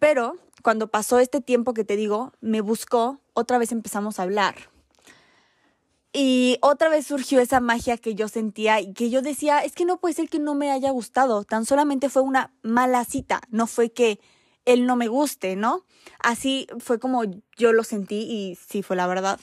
pero 0.00 0.34
cuando 0.64 0.88
pasó 0.88 1.20
este 1.20 1.40
tiempo 1.40 1.74
que 1.74 1.84
te 1.84 1.94
digo, 1.94 2.32
me 2.40 2.60
buscó, 2.60 3.20
otra 3.32 3.58
vez 3.58 3.70
empezamos 3.70 4.18
a 4.18 4.24
hablar. 4.24 4.56
Y 6.12 6.58
otra 6.60 6.88
vez 6.88 7.06
surgió 7.06 7.38
esa 7.38 7.60
magia 7.60 7.98
que 7.98 8.16
yo 8.16 8.26
sentía 8.26 8.80
y 8.80 8.94
que 8.94 9.10
yo 9.10 9.22
decía, 9.22 9.60
es 9.60 9.76
que 9.76 9.84
no 9.84 9.98
puede 9.98 10.14
ser 10.16 10.28
que 10.28 10.40
no 10.40 10.56
me 10.56 10.72
haya 10.72 10.90
gustado, 10.90 11.44
tan 11.44 11.66
solamente 11.66 12.08
fue 12.08 12.22
una 12.22 12.52
mala 12.62 13.04
cita, 13.04 13.42
no 13.50 13.68
fue 13.68 13.92
que 13.92 14.18
él 14.72 14.86
no 14.86 14.96
me 14.96 15.08
guste, 15.08 15.56
¿no? 15.56 15.84
Así 16.18 16.66
fue 16.78 16.98
como 16.98 17.22
yo 17.56 17.72
lo 17.72 17.84
sentí 17.84 18.22
y 18.22 18.56
sí 18.56 18.82
fue 18.82 18.96
la 18.96 19.06
verdad. 19.06 19.40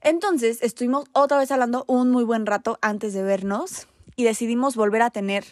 Entonces 0.00 0.62
estuvimos 0.62 1.04
otra 1.12 1.38
vez 1.38 1.50
hablando 1.50 1.84
un 1.86 2.10
muy 2.10 2.24
buen 2.24 2.46
rato 2.46 2.78
antes 2.80 3.12
de 3.12 3.22
vernos 3.22 3.86
y 4.16 4.24
decidimos 4.24 4.76
volver 4.76 5.02
a 5.02 5.10
tener 5.10 5.44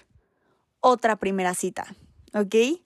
otra 0.81 1.17
primera 1.17 1.55
cita, 1.55 1.95
¿ok? 2.35 2.81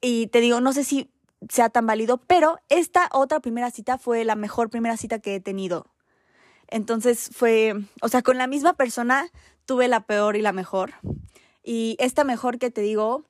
Y 0.00 0.26
te 0.28 0.40
digo, 0.40 0.60
no 0.60 0.72
sé 0.72 0.84
si 0.84 1.10
sea 1.48 1.68
tan 1.68 1.86
válido, 1.86 2.18
pero 2.18 2.58
esta 2.68 3.08
otra 3.12 3.40
primera 3.40 3.70
cita 3.70 3.98
fue 3.98 4.24
la 4.24 4.36
mejor 4.36 4.70
primera 4.70 4.96
cita 4.96 5.18
que 5.18 5.34
he 5.34 5.40
tenido. 5.40 5.86
Entonces 6.68 7.30
fue, 7.32 7.74
o 8.00 8.08
sea, 8.08 8.22
con 8.22 8.38
la 8.38 8.46
misma 8.46 8.74
persona 8.74 9.30
tuve 9.66 9.88
la 9.88 10.06
peor 10.06 10.36
y 10.36 10.42
la 10.42 10.52
mejor. 10.52 10.94
Y 11.62 11.96
esta 11.98 12.24
mejor 12.24 12.58
que 12.58 12.70
te 12.70 12.80
digo 12.82 13.24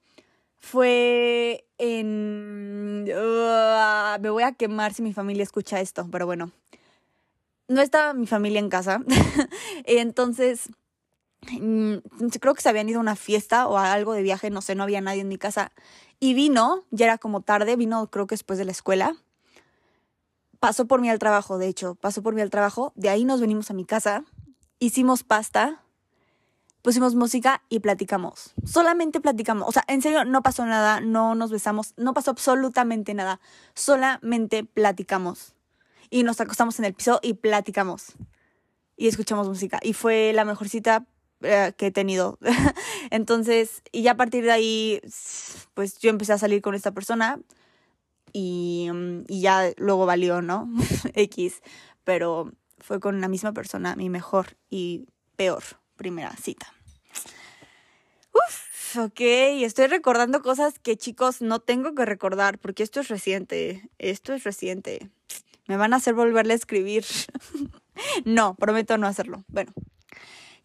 fue 0.58 1.63
en... 1.78 3.04
me 3.04 4.30
voy 4.30 4.42
a 4.42 4.52
quemar 4.52 4.94
si 4.94 5.02
mi 5.02 5.12
familia 5.12 5.42
escucha 5.42 5.80
esto, 5.80 6.06
pero 6.10 6.26
bueno. 6.26 6.52
No 7.68 7.80
estaba 7.80 8.12
mi 8.12 8.26
familia 8.26 8.58
en 8.58 8.68
casa. 8.68 9.00
Entonces, 9.84 10.68
mm, 11.50 11.94
creo 12.40 12.54
que 12.54 12.62
se 12.62 12.68
habían 12.68 12.88
ido 12.88 12.98
a 12.98 13.02
una 13.02 13.16
fiesta 13.16 13.66
o 13.68 13.78
a 13.78 13.92
algo 13.92 14.12
de 14.12 14.22
viaje, 14.22 14.50
no 14.50 14.60
sé, 14.60 14.74
no 14.74 14.82
había 14.82 15.00
nadie 15.00 15.22
en 15.22 15.28
mi 15.28 15.38
casa. 15.38 15.72
Y 16.20 16.34
vino, 16.34 16.84
ya 16.90 17.06
era 17.06 17.18
como 17.18 17.40
tarde, 17.40 17.76
vino 17.76 18.10
creo 18.10 18.26
que 18.26 18.34
después 18.34 18.58
de 18.58 18.64
la 18.64 18.72
escuela. 18.72 19.16
Pasó 20.60 20.86
por 20.86 21.00
mí 21.00 21.10
al 21.10 21.18
trabajo, 21.18 21.58
de 21.58 21.68
hecho, 21.68 21.94
pasó 21.94 22.22
por 22.22 22.34
mí 22.34 22.40
al 22.40 22.50
trabajo. 22.50 22.92
De 22.96 23.08
ahí 23.08 23.24
nos 23.24 23.40
venimos 23.40 23.70
a 23.70 23.74
mi 23.74 23.84
casa, 23.84 24.24
hicimos 24.78 25.22
pasta 25.22 25.83
pusimos 26.84 27.14
música 27.14 27.62
y 27.70 27.80
platicamos. 27.80 28.52
Solamente 28.62 29.18
platicamos. 29.18 29.66
O 29.66 29.72
sea, 29.72 29.84
en 29.88 30.02
serio, 30.02 30.26
no 30.26 30.42
pasó 30.42 30.66
nada, 30.66 31.00
no 31.00 31.34
nos 31.34 31.50
besamos, 31.50 31.94
no 31.96 32.12
pasó 32.12 32.32
absolutamente 32.32 33.14
nada. 33.14 33.40
Solamente 33.74 34.64
platicamos. 34.64 35.54
Y 36.10 36.24
nos 36.24 36.42
acostamos 36.42 36.78
en 36.78 36.84
el 36.84 36.92
piso 36.92 37.20
y 37.22 37.34
platicamos. 37.34 38.12
Y 38.98 39.08
escuchamos 39.08 39.48
música. 39.48 39.80
Y 39.82 39.94
fue 39.94 40.32
la 40.34 40.44
mejor 40.44 40.68
cita 40.68 41.06
eh, 41.40 41.72
que 41.74 41.86
he 41.86 41.90
tenido. 41.90 42.38
Entonces, 43.10 43.80
y 43.90 44.02
ya 44.02 44.10
a 44.10 44.16
partir 44.18 44.44
de 44.44 44.52
ahí, 44.52 45.00
pues 45.72 45.98
yo 46.00 46.10
empecé 46.10 46.34
a 46.34 46.38
salir 46.38 46.60
con 46.60 46.74
esta 46.74 46.92
persona. 46.92 47.40
Y, 48.34 48.90
mm, 48.92 49.24
y 49.28 49.40
ya 49.40 49.70
luego 49.78 50.04
valió, 50.04 50.42
¿no? 50.42 50.68
X. 51.14 51.62
Pero 52.04 52.52
fue 52.76 53.00
con 53.00 53.22
la 53.22 53.28
misma 53.28 53.52
persona, 53.52 53.96
mi 53.96 54.10
mejor 54.10 54.58
y 54.68 55.06
peor 55.36 55.64
primera 55.96 56.34
cita. 56.36 56.72
Uf, 58.32 58.96
ok, 58.96 59.20
estoy 59.20 59.86
recordando 59.86 60.42
cosas 60.42 60.78
que 60.78 60.96
chicos 60.96 61.40
no 61.40 61.60
tengo 61.60 61.94
que 61.94 62.04
recordar 62.04 62.58
porque 62.58 62.82
esto 62.82 63.00
es 63.00 63.08
reciente, 63.08 63.88
esto 63.98 64.32
es 64.32 64.44
reciente. 64.44 65.10
Me 65.66 65.76
van 65.76 65.94
a 65.94 65.96
hacer 65.96 66.14
volverle 66.14 66.52
a 66.52 66.56
escribir. 66.56 67.04
no, 68.24 68.54
prometo 68.54 68.98
no 68.98 69.06
hacerlo. 69.06 69.44
Bueno, 69.48 69.72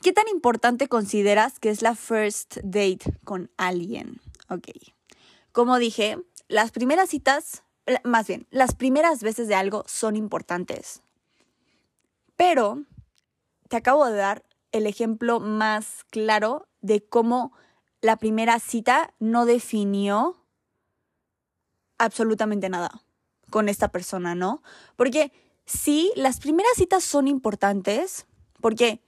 ¿qué 0.01 0.11
tan 0.13 0.27
importante 0.27 0.87
consideras 0.87 1.59
que 1.59 1.69
es 1.69 1.81
la 1.81 1.95
first 1.95 2.57
date 2.63 3.19
con 3.23 3.51
alguien? 3.57 4.19
Ok, 4.49 4.67
como 5.51 5.77
dije, 5.77 6.17
las 6.47 6.71
primeras 6.71 7.09
citas, 7.09 7.63
más 8.03 8.27
bien, 8.27 8.47
las 8.49 8.75
primeras 8.75 9.21
veces 9.21 9.47
de 9.47 9.55
algo 9.55 9.83
son 9.87 10.15
importantes. 10.15 11.01
Pero 12.35 12.83
te 13.67 13.77
acabo 13.77 14.05
de 14.07 14.17
dar 14.17 14.43
el 14.71 14.87
ejemplo 14.87 15.39
más 15.39 16.05
claro 16.09 16.67
de 16.81 17.03
cómo 17.03 17.53
la 18.01 18.17
primera 18.17 18.59
cita 18.59 19.13
no 19.19 19.45
definió 19.45 20.37
absolutamente 21.97 22.69
nada 22.69 23.03
con 23.49 23.67
esta 23.67 23.89
persona, 23.89 24.35
¿no? 24.35 24.63
Porque 24.95 25.31
sí, 25.65 26.11
las 26.15 26.39
primeras 26.39 26.73
citas 26.75 27.03
son 27.03 27.27
importantes 27.27 28.25
porque 28.61 29.01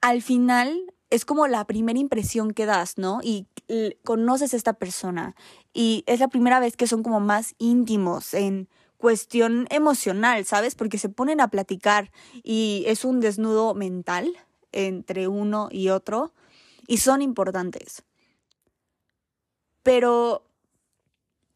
al 0.00 0.22
final 0.22 0.92
es 1.10 1.24
como 1.24 1.46
la 1.46 1.66
primera 1.66 1.98
impresión 1.98 2.52
que 2.52 2.66
das, 2.66 2.98
¿no? 2.98 3.20
Y 3.22 3.46
conoces 4.04 4.52
a 4.52 4.56
esta 4.56 4.72
persona 4.74 5.36
y 5.72 6.04
es 6.06 6.20
la 6.20 6.28
primera 6.28 6.60
vez 6.60 6.76
que 6.76 6.86
son 6.86 7.02
como 7.02 7.20
más 7.20 7.54
íntimos 7.58 8.34
en 8.34 8.68
cuestión 8.96 9.66
emocional, 9.70 10.44
¿sabes? 10.44 10.74
Porque 10.74 10.98
se 10.98 11.08
ponen 11.08 11.40
a 11.40 11.48
platicar 11.48 12.10
y 12.42 12.84
es 12.86 13.04
un 13.04 13.20
desnudo 13.20 13.74
mental 13.74 14.36
entre 14.72 15.28
uno 15.28 15.68
y 15.70 15.90
otro 15.90 16.32
y 16.86 16.98
son 16.98 17.22
importantes. 17.22 18.02
Pero 19.82 20.44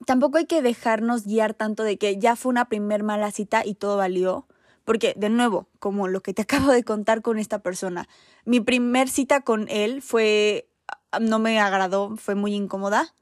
tampoco 0.05 0.39
hay 0.39 0.47
que 0.47 0.63
dejarnos 0.63 1.25
guiar 1.25 1.55
tanto 1.55 1.83
de 1.83 1.99
que 1.99 2.19
ya 2.19 2.37
fue 2.37 2.51
una 2.51 2.69
primer 2.69 3.03
mala 3.03 3.31
cita 3.31 3.65
y 3.65 3.75
todo 3.75 3.97
valió 3.97 4.47
porque, 4.87 5.15
de 5.17 5.31
nuevo, 5.31 5.67
como 5.81 6.07
lo 6.07 6.23
que 6.23 6.33
te 6.33 6.43
acabo 6.47 6.71
de 6.71 6.85
contar 6.85 7.21
con 7.21 7.39
esta 7.39 7.59
persona, 7.59 8.09
mi 8.47 8.61
primer 8.61 9.11
cita 9.11 9.43
con 9.43 9.69
él 9.69 10.01
fue, 10.01 10.71
ah, 11.11 11.21
no 11.21 11.39
me 11.39 11.61
agradó, 11.61 12.17
fue 12.17 12.35
muy 12.35 12.55
incómoda. 12.55 13.15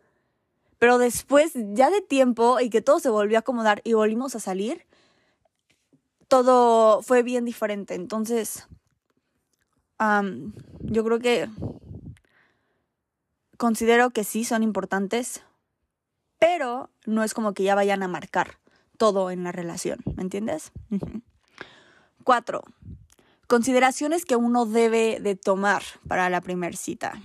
Pero 0.79 0.99
después, 0.99 1.53
ya 1.55 1.89
de 1.89 2.03
tiempo 2.03 2.61
y 2.61 2.69
que 2.69 2.83
todo 2.83 3.01
se 3.01 3.09
volvió 3.09 3.39
a 3.39 3.41
acomodar 3.41 3.81
y 3.85 3.95
volvimos 3.95 4.37
a 4.37 4.41
salir, 4.41 4.85
todo 6.29 7.01
fue 7.01 7.23
bien 7.23 7.47
diferente. 7.47 7.95
Entonces, 7.95 8.69
yo 9.99 11.05
creo 11.05 11.19
que 11.19 11.49
considero 13.57 14.11
que 14.11 14.25
sí 14.25 14.45
son 14.45 14.63
importantes, 14.63 15.43
pero 16.39 16.91
no 17.07 17.23
es 17.25 17.35
como 17.35 17.55
que 17.55 17.63
ya 17.63 17.75
vayan 17.75 18.03
a 18.03 18.09
marcar 18.09 18.59
todo 18.99 19.31
en 19.31 19.45
la 19.45 19.53
relación, 19.53 19.99
¿me 20.17 20.23
entiendes? 20.23 20.73
Cuatro, 22.23 22.63
consideraciones 23.47 24.25
que 24.25 24.37
uno 24.37 24.67
debe 24.67 25.19
de 25.21 25.37
tomar 25.37 25.83
para 26.09 26.31
la 26.31 26.41
primera 26.41 26.77
cita. 26.77 27.21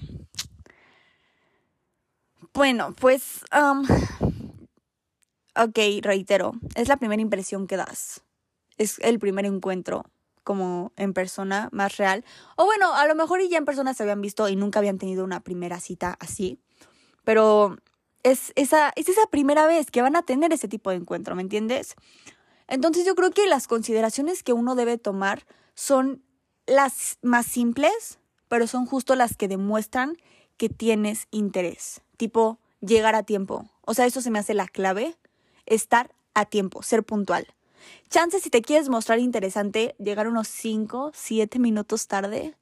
Bueno, 2.53 2.93
pues, 2.99 3.45
um, 3.53 3.85
ok, 5.55 5.77
reitero, 6.01 6.53
es 6.75 6.87
la 6.87 6.97
primera 6.97 7.21
impresión 7.21 7.67
que 7.67 7.77
das. 7.77 8.23
Es 8.77 8.99
el 8.99 9.19
primer 9.19 9.45
encuentro 9.45 10.05
como 10.43 10.91
en 10.95 11.13
persona 11.13 11.69
más 11.71 11.97
real. 11.97 12.23
O 12.55 12.65
bueno, 12.65 12.93
a 12.93 13.07
lo 13.07 13.15
mejor 13.15 13.41
ya 13.47 13.57
en 13.57 13.65
persona 13.65 13.93
se 13.93 14.03
habían 14.03 14.21
visto 14.21 14.47
y 14.49 14.55
nunca 14.55 14.79
habían 14.79 14.97
tenido 14.97 15.23
una 15.23 15.41
primera 15.41 15.79
cita 15.79 16.17
así. 16.19 16.59
Pero 17.23 17.77
es 18.23 18.51
esa, 18.55 18.91
es 18.95 19.09
esa 19.09 19.25
primera 19.29 19.67
vez 19.67 19.91
que 19.91 20.01
van 20.01 20.15
a 20.15 20.23
tener 20.23 20.53
ese 20.53 20.67
tipo 20.67 20.89
de 20.89 20.97
encuentro, 20.97 21.35
¿me 21.35 21.41
entiendes? 21.41 21.95
Entonces 22.67 23.05
yo 23.05 23.15
creo 23.15 23.31
que 23.31 23.47
las 23.47 23.67
consideraciones 23.67 24.43
que 24.43 24.53
uno 24.53 24.75
debe 24.75 24.97
tomar 24.97 25.45
son 25.73 26.23
las 26.67 27.17
más 27.21 27.45
simples, 27.45 28.19
pero 28.47 28.67
son 28.67 28.85
justo 28.85 29.15
las 29.15 29.35
que 29.35 29.47
demuestran 29.47 30.17
que 30.57 30.69
tienes 30.69 31.27
interés, 31.31 32.01
tipo 32.17 32.59
llegar 32.81 33.15
a 33.15 33.23
tiempo. 33.23 33.69
O 33.81 33.93
sea, 33.93 34.05
eso 34.05 34.21
se 34.21 34.29
me 34.29 34.39
hace 34.39 34.53
la 34.53 34.67
clave, 34.67 35.15
estar 35.65 36.13
a 36.33 36.45
tiempo, 36.45 36.83
ser 36.83 37.03
puntual. 37.03 37.47
Chance 38.09 38.39
si 38.39 38.49
te 38.49 38.61
quieres 38.61 38.89
mostrar 38.89 39.19
interesante, 39.19 39.95
llegar 39.99 40.27
unos 40.27 40.47
5, 40.47 41.11
7 41.13 41.59
minutos 41.59 42.07
tarde, 42.07 42.55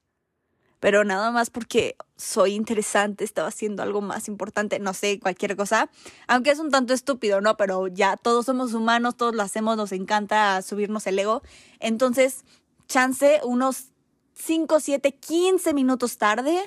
pero 0.79 1.03
nada 1.03 1.31
más 1.31 1.49
porque 1.49 1.95
soy 2.15 2.53
interesante, 2.53 3.23
estaba 3.23 3.47
haciendo 3.47 3.81
algo 3.83 4.01
más 4.01 4.27
importante, 4.27 4.79
no 4.79 4.93
sé, 4.93 5.19
cualquier 5.19 5.55
cosa, 5.55 5.89
aunque 6.27 6.51
es 6.51 6.59
un 6.59 6.71
tanto 6.71 6.93
estúpido, 6.93 7.41
¿no? 7.41 7.57
Pero 7.57 7.87
ya 7.87 8.17
todos 8.17 8.45
somos 8.45 8.73
humanos, 8.73 9.17
todos 9.17 9.33
lo 9.33 9.41
hacemos, 9.43 9.77
nos 9.77 9.91
encanta 9.91 10.61
subirnos 10.61 11.07
el 11.07 11.17
ego, 11.17 11.41
entonces, 11.79 12.43
chance 12.87 13.41
unos 13.43 13.87
5, 14.35 14.79
7, 14.79 15.13
15 15.13 15.73
minutos 15.73 16.17
tarde, 16.17 16.59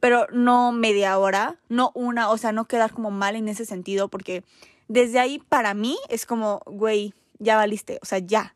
pero 0.00 0.26
no 0.32 0.72
media 0.72 1.18
hora, 1.18 1.58
no 1.68 1.92
una, 1.94 2.30
o 2.30 2.38
sea, 2.38 2.52
no 2.52 2.66
quedar 2.66 2.92
como 2.92 3.10
mal 3.10 3.36
en 3.36 3.48
ese 3.48 3.64
sentido, 3.64 4.08
porque 4.08 4.44
desde 4.88 5.18
ahí 5.18 5.38
para 5.38 5.74
mí 5.74 5.96
es 6.08 6.26
como, 6.26 6.62
güey, 6.66 7.14
ya 7.38 7.56
valiste, 7.56 7.98
o 8.02 8.06
sea, 8.06 8.18
ya, 8.18 8.54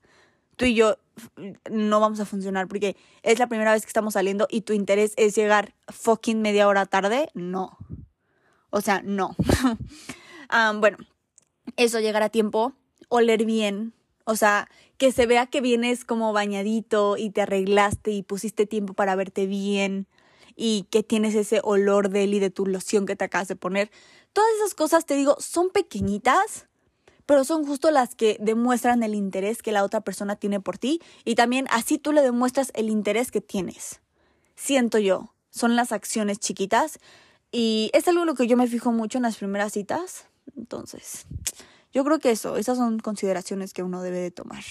tú 0.56 0.64
y 0.64 0.74
yo 0.74 0.96
no 1.70 2.00
vamos 2.00 2.20
a 2.20 2.24
funcionar 2.24 2.68
porque 2.68 2.96
es 3.22 3.38
la 3.38 3.46
primera 3.46 3.72
vez 3.72 3.82
que 3.82 3.88
estamos 3.88 4.14
saliendo 4.14 4.46
y 4.50 4.62
tu 4.62 4.72
interés 4.72 5.12
es 5.16 5.34
llegar 5.34 5.74
fucking 5.88 6.40
media 6.40 6.68
hora 6.68 6.86
tarde, 6.86 7.28
no. 7.34 7.76
O 8.70 8.80
sea, 8.80 9.02
no. 9.04 9.36
bueno, 10.80 10.98
eso, 11.76 12.00
llegar 12.00 12.22
a 12.22 12.30
tiempo, 12.30 12.72
oler 13.08 13.44
bien, 13.44 13.92
o 14.24 14.36
sea, 14.36 14.68
que 14.96 15.12
se 15.12 15.26
vea 15.26 15.46
que 15.46 15.60
vienes 15.60 16.04
como 16.04 16.32
bañadito 16.32 17.16
y 17.16 17.30
te 17.30 17.42
arreglaste 17.42 18.12
y 18.12 18.22
pusiste 18.22 18.66
tiempo 18.66 18.94
para 18.94 19.16
verte 19.16 19.46
bien 19.46 20.06
y 20.54 20.86
que 20.90 21.02
tienes 21.02 21.34
ese 21.34 21.60
olor 21.64 22.08
de 22.08 22.24
él 22.24 22.34
y 22.34 22.38
de 22.38 22.50
tu 22.50 22.66
loción 22.66 23.06
que 23.06 23.16
te 23.16 23.24
acabas 23.24 23.48
de 23.48 23.56
poner. 23.56 23.90
Todas 24.32 24.50
esas 24.56 24.74
cosas, 24.74 25.06
te 25.06 25.14
digo, 25.14 25.36
son 25.40 25.70
pequeñitas, 25.70 26.68
pero 27.26 27.44
son 27.44 27.64
justo 27.64 27.90
las 27.90 28.14
que 28.14 28.36
demuestran 28.40 29.02
el 29.02 29.14
interés 29.14 29.62
que 29.62 29.72
la 29.72 29.84
otra 29.84 30.00
persona 30.00 30.36
tiene 30.36 30.60
por 30.60 30.78
ti 30.78 31.00
y 31.24 31.34
también 31.34 31.66
así 31.70 31.98
tú 31.98 32.12
le 32.12 32.22
demuestras 32.22 32.72
el 32.74 32.88
interés 32.88 33.30
que 33.30 33.40
tienes. 33.40 34.00
Siento 34.56 34.98
yo, 34.98 35.32
son 35.50 35.76
las 35.76 35.92
acciones 35.92 36.38
chiquitas 36.38 36.98
y 37.50 37.90
es 37.92 38.08
algo 38.08 38.22
en 38.22 38.26
lo 38.26 38.34
que 38.34 38.46
yo 38.46 38.56
me 38.56 38.66
fijo 38.66 38.92
mucho 38.92 39.18
en 39.18 39.22
las 39.22 39.36
primeras 39.36 39.72
citas. 39.72 40.26
Entonces, 40.56 41.26
yo 41.92 42.04
creo 42.04 42.18
que 42.18 42.30
eso, 42.30 42.56
esas 42.56 42.78
son 42.78 42.98
consideraciones 42.98 43.72
que 43.72 43.82
uno 43.82 44.02
debe 44.02 44.18
de 44.18 44.30
tomar. 44.30 44.64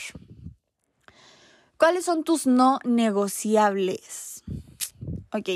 ¿Cuáles 1.78 2.06
son 2.06 2.24
tus 2.24 2.48
no 2.48 2.80
negociables? 2.84 4.44
Ok. 5.34 5.50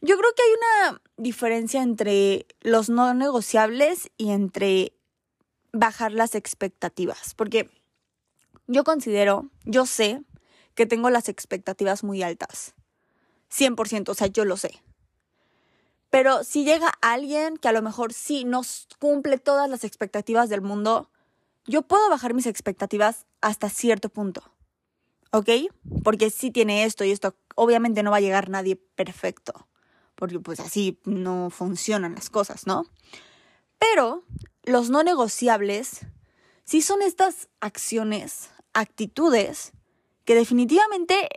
Yo 0.00 0.18
creo 0.18 0.30
que 0.36 0.42
hay 0.42 0.90
una 0.90 1.02
diferencia 1.16 1.82
entre 1.82 2.46
los 2.60 2.90
no 2.90 3.14
negociables 3.14 4.10
y 4.18 4.30
entre 4.30 4.92
bajar 5.74 6.12
las 6.12 6.34
expectativas, 6.34 7.34
porque 7.34 7.68
yo 8.66 8.84
considero, 8.84 9.50
yo 9.64 9.86
sé 9.86 10.22
que 10.74 10.86
tengo 10.86 11.10
las 11.10 11.28
expectativas 11.28 12.04
muy 12.04 12.22
altas. 12.22 12.74
100%, 13.52 14.08
o 14.08 14.14
sea, 14.14 14.28
yo 14.28 14.44
lo 14.44 14.56
sé. 14.56 14.82
Pero 16.10 16.44
si 16.44 16.64
llega 16.64 16.92
alguien 17.02 17.56
que 17.56 17.68
a 17.68 17.72
lo 17.72 17.82
mejor 17.82 18.12
sí 18.12 18.44
nos 18.44 18.86
cumple 19.00 19.38
todas 19.38 19.68
las 19.68 19.84
expectativas 19.84 20.48
del 20.48 20.62
mundo, 20.62 21.10
yo 21.66 21.82
puedo 21.82 22.08
bajar 22.08 22.34
mis 22.34 22.46
expectativas 22.46 23.26
hasta 23.40 23.68
cierto 23.68 24.08
punto. 24.08 24.42
¿Ok? 25.32 25.48
Porque 26.04 26.30
si 26.30 26.52
tiene 26.52 26.84
esto 26.84 27.04
y 27.04 27.10
esto, 27.10 27.36
obviamente 27.56 28.04
no 28.04 28.12
va 28.12 28.18
a 28.18 28.20
llegar 28.20 28.48
nadie 28.48 28.76
perfecto. 28.76 29.66
Porque 30.14 30.38
pues 30.38 30.60
así 30.60 31.00
no 31.04 31.50
funcionan 31.50 32.14
las 32.14 32.30
cosas, 32.30 32.68
¿no? 32.68 32.86
Pero 33.80 34.24
los 34.64 34.90
no 34.90 35.02
negociables 35.02 36.00
sí 36.64 36.82
son 36.82 37.02
estas 37.02 37.48
acciones, 37.60 38.50
actitudes, 38.72 39.72
que 40.24 40.34
definitivamente 40.34 41.28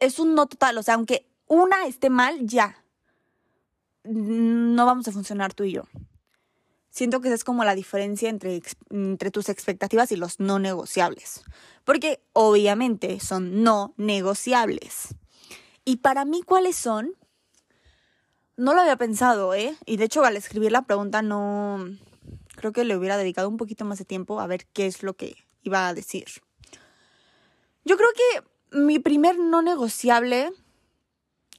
es 0.00 0.18
un 0.18 0.34
no 0.34 0.46
total. 0.46 0.78
O 0.78 0.82
sea, 0.82 0.94
aunque 0.94 1.26
una 1.46 1.86
esté 1.86 2.10
mal, 2.10 2.46
ya. 2.46 2.82
No 4.04 4.86
vamos 4.86 5.08
a 5.08 5.12
funcionar 5.12 5.52
tú 5.52 5.64
y 5.64 5.72
yo. 5.72 5.84
Siento 6.90 7.20
que 7.20 7.28
esa 7.28 7.34
es 7.34 7.44
como 7.44 7.64
la 7.64 7.74
diferencia 7.74 8.30
entre, 8.30 8.62
entre 8.90 9.30
tus 9.30 9.48
expectativas 9.48 10.10
y 10.12 10.16
los 10.16 10.40
no 10.40 10.58
negociables. 10.58 11.42
Porque 11.84 12.22
obviamente 12.32 13.20
son 13.20 13.62
no 13.62 13.92
negociables. 13.96 15.14
Y 15.84 15.96
para 15.96 16.24
mí, 16.24 16.42
¿cuáles 16.42 16.76
son? 16.76 17.12
No 18.56 18.72
lo 18.72 18.80
había 18.80 18.96
pensado, 18.96 19.52
¿eh? 19.52 19.76
Y 19.84 19.98
de 19.98 20.04
hecho, 20.04 20.24
al 20.24 20.36
escribir 20.36 20.72
la 20.72 20.82
pregunta 20.82 21.20
no, 21.20 21.84
Creo 22.56 22.72
que 22.72 22.84
le 22.84 22.96
hubiera 22.96 23.16
dedicado 23.16 23.48
un 23.48 23.56
poquito 23.56 23.84
más 23.84 23.98
de 23.98 24.04
tiempo 24.04 24.40
a 24.40 24.46
ver 24.46 24.66
qué 24.72 24.86
es 24.86 25.02
lo 25.02 25.14
que 25.14 25.36
iba 25.62 25.86
a 25.86 25.94
decir. 25.94 26.26
Yo 27.84 27.96
creo 27.96 28.08
que 28.14 28.78
mi 28.78 28.98
primer 28.98 29.38
no 29.38 29.62
negociable 29.62 30.50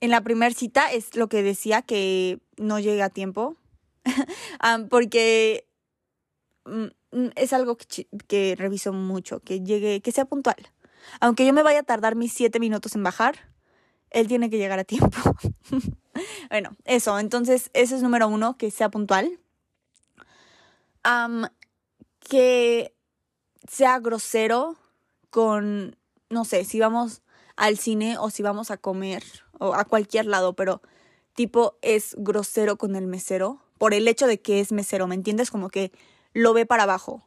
en 0.01 0.11
la 0.11 0.21
primera 0.21 0.53
cita 0.53 0.91
es 0.91 1.15
lo 1.15 1.29
que 1.29 1.43
decía 1.43 1.81
que 1.81 2.39
no 2.57 2.79
llegue 2.79 3.01
a 3.01 3.09
tiempo. 3.09 3.55
porque 4.89 5.67
mm, 6.65 7.27
es 7.35 7.53
algo 7.53 7.77
que, 7.77 8.07
que, 8.27 8.55
reviso 8.57 8.91
mucho, 8.93 9.39
que 9.39 9.61
llegue, 9.61 10.01
que 10.01 10.11
sea 10.11 10.25
puntual. 10.25 10.57
Aunque 11.19 11.45
yo 11.45 11.53
me 11.53 11.63
vaya 11.63 11.79
a 11.79 11.83
tardar 11.83 12.15
mis 12.15 12.33
siete 12.33 12.59
minutos 12.59 12.95
en 12.95 13.03
bajar, 13.03 13.53
él 14.09 14.27
tiene 14.27 14.49
que 14.49 14.57
llegar 14.57 14.79
a 14.79 14.83
tiempo. 14.83 15.17
bueno, 16.49 16.75
eso, 16.85 17.19
entonces 17.19 17.69
ese 17.73 17.95
es 17.95 18.01
número 18.01 18.27
uno, 18.27 18.57
que 18.57 18.71
sea 18.71 18.89
puntual 18.89 19.39
que 22.19 22.93
sea 23.67 23.99
grosero 23.99 24.75
con, 25.29 25.95
no 26.29 26.45
sé, 26.45 26.65
si 26.65 26.79
vamos 26.79 27.21
al 27.55 27.77
cine 27.77 28.17
o 28.17 28.29
si 28.29 28.43
vamos 28.43 28.71
a 28.71 28.77
comer 28.77 29.23
o 29.59 29.73
a 29.73 29.85
cualquier 29.85 30.25
lado, 30.25 30.53
pero 30.53 30.81
tipo 31.33 31.77
es 31.81 32.15
grosero 32.17 32.77
con 32.77 32.95
el 32.95 33.07
mesero 33.07 33.61
por 33.77 33.93
el 33.93 34.07
hecho 34.07 34.27
de 34.27 34.41
que 34.41 34.59
es 34.59 34.71
mesero, 34.71 35.07
¿me 35.07 35.15
entiendes? 35.15 35.51
Como 35.51 35.69
que 35.69 35.91
lo 36.33 36.53
ve 36.53 36.65
para 36.65 36.83
abajo 36.83 37.23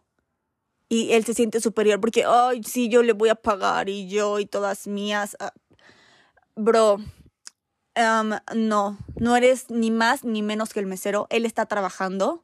y 0.88 1.12
él 1.12 1.24
se 1.24 1.34
siente 1.34 1.60
superior 1.60 2.00
porque, 2.00 2.24
ay, 2.26 2.62
sí, 2.64 2.88
yo 2.88 3.02
le 3.02 3.12
voy 3.12 3.28
a 3.28 3.36
pagar 3.36 3.88
y 3.88 4.08
yo 4.08 4.40
y 4.40 4.46
todas 4.46 4.88
mías. 4.88 5.36
Ah, 5.38 5.52
bro, 6.56 6.98
em, 7.94 8.30
no, 8.56 8.98
no 9.16 9.36
eres 9.36 9.70
ni 9.70 9.92
más 9.92 10.24
ni 10.24 10.42
menos 10.42 10.72
que 10.72 10.80
el 10.80 10.86
mesero. 10.86 11.28
Él 11.30 11.46
está 11.46 11.66
trabajando. 11.66 12.42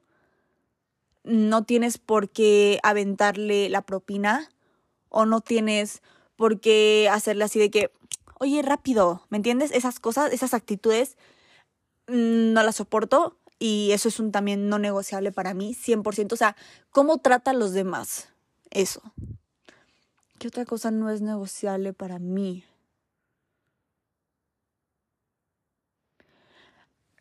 No 1.27 1.65
tienes 1.65 1.99
por 1.99 2.31
qué 2.31 2.79
aventarle 2.85 3.69
la 3.69 3.83
propina 3.83 4.49
o 5.09 5.27
no 5.27 5.41
tienes 5.41 6.01
por 6.37 6.61
qué 6.61 7.09
hacerle 7.11 7.45
así 7.45 7.59
de 7.59 7.71
que, 7.71 7.91
oye, 8.39 8.63
rápido, 8.63 9.27
¿me 9.29 9.37
entiendes? 9.37 9.73
Esas 9.73 9.99
cosas, 9.99 10.33
esas 10.33 10.55
actitudes, 10.55 11.17
mm, 12.07 12.53
no 12.53 12.63
las 12.63 12.77
soporto 12.77 13.37
y 13.59 13.91
eso 13.93 14.09
es 14.09 14.21
un 14.21 14.31
también 14.31 14.69
no 14.69 14.79
negociable 14.79 15.33
para 15.33 15.53
mí, 15.53 15.75
100%. 15.75 16.35
O 16.35 16.39
sea, 16.39 16.57
¿cómo 16.91 17.19
trata 17.19 17.51
a 17.51 17.55
los 17.55 17.73
demás? 17.73 18.29
Eso. 18.71 19.03
¿Qué 20.39 20.49
otra 20.49 20.65
cosa 20.65 20.93
no 20.93 21.11
es 21.11 21.23
negociable 21.23 21.93
para 21.93 22.19
mí? 22.21 22.65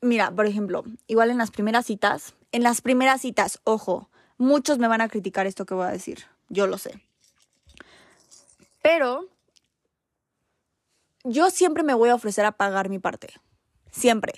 Mira, 0.02 0.30
por 0.30 0.46
ejemplo, 0.46 0.84
igual 1.08 1.32
en 1.32 1.40
las 1.40 1.50
primeras 1.50 1.88
citas, 1.88 2.36
en 2.56 2.64
las 2.64 2.80
primeras 2.80 3.20
citas, 3.20 3.60
ojo, 3.66 4.10
muchos 4.38 4.78
me 4.80 4.88
van 4.88 5.02
a 5.02 5.10
criticar 5.10 5.46
esto 5.46 5.66
que 5.66 5.74
voy 5.74 5.88
a 5.88 5.92
decir, 5.92 6.24
yo 6.48 6.68
lo 6.68 6.78
sé. 6.78 7.02
Pero 8.82 9.28
yo 11.26 11.50
siempre 11.50 11.84
me 11.84 11.94
voy 11.94 12.08
a 12.08 12.16
ofrecer 12.16 12.46
a 12.46 12.54
pagar 12.54 12.88
mi 12.88 12.98
parte, 12.98 13.34
siempre, 13.92 14.34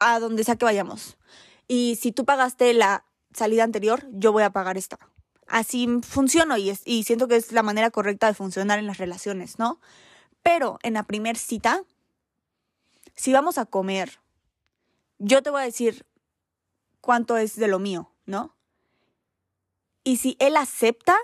a 0.00 0.18
donde 0.18 0.42
sea 0.42 0.56
que 0.56 0.64
vayamos. 0.64 1.16
Y 1.68 1.96
si 2.00 2.10
tú 2.10 2.24
pagaste 2.24 2.74
la 2.74 3.04
salida 3.32 3.62
anterior, 3.62 4.04
yo 4.10 4.32
voy 4.32 4.42
a 4.42 4.50
pagar 4.50 4.76
esta 4.76 4.98
así 5.46 5.86
funciono 6.02 6.56
y, 6.56 6.76
y 6.84 7.04
siento 7.04 7.28
que 7.28 7.36
es 7.36 7.52
la 7.52 7.62
manera 7.62 7.92
correcta 7.92 8.26
de 8.26 8.34
funcionar 8.34 8.80
en 8.80 8.88
las 8.88 8.98
relaciones, 8.98 9.60
¿no? 9.60 9.80
Pero 10.42 10.80
en 10.82 10.94
la 10.94 11.04
primer 11.04 11.36
cita, 11.36 11.84
si 13.14 13.32
vamos 13.32 13.56
a 13.58 13.66
comer, 13.66 14.18
yo 15.18 15.44
te 15.44 15.50
voy 15.50 15.62
a 15.62 15.66
decir 15.66 16.04
cuánto 17.04 17.36
es 17.36 17.56
de 17.56 17.68
lo 17.68 17.78
mío, 17.78 18.10
¿no? 18.24 18.56
Y 20.04 20.16
si 20.16 20.38
él 20.40 20.56
acepta, 20.56 21.14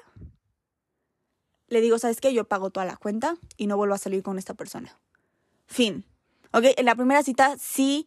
le 1.69 1.81
digo, 1.81 1.99
¿sabes 1.99 2.21
qué? 2.21 2.35
Yo 2.35 2.45
pago 2.45 2.69
toda 2.69 2.85
la 2.85 2.99
cuenta 2.99 3.39
y 3.57 3.67
no 3.67 3.79
vuelvo 3.79 3.95
a 3.95 3.99
salir 3.99 4.23
con 4.23 4.37
esta 4.37 4.53
persona. 4.53 4.99
Fin. 5.67 6.05
¿Ok? 6.53 6.65
En 6.77 6.85
la 6.85 6.95
primera 6.97 7.23
cita 7.23 7.57
sí 7.59 8.07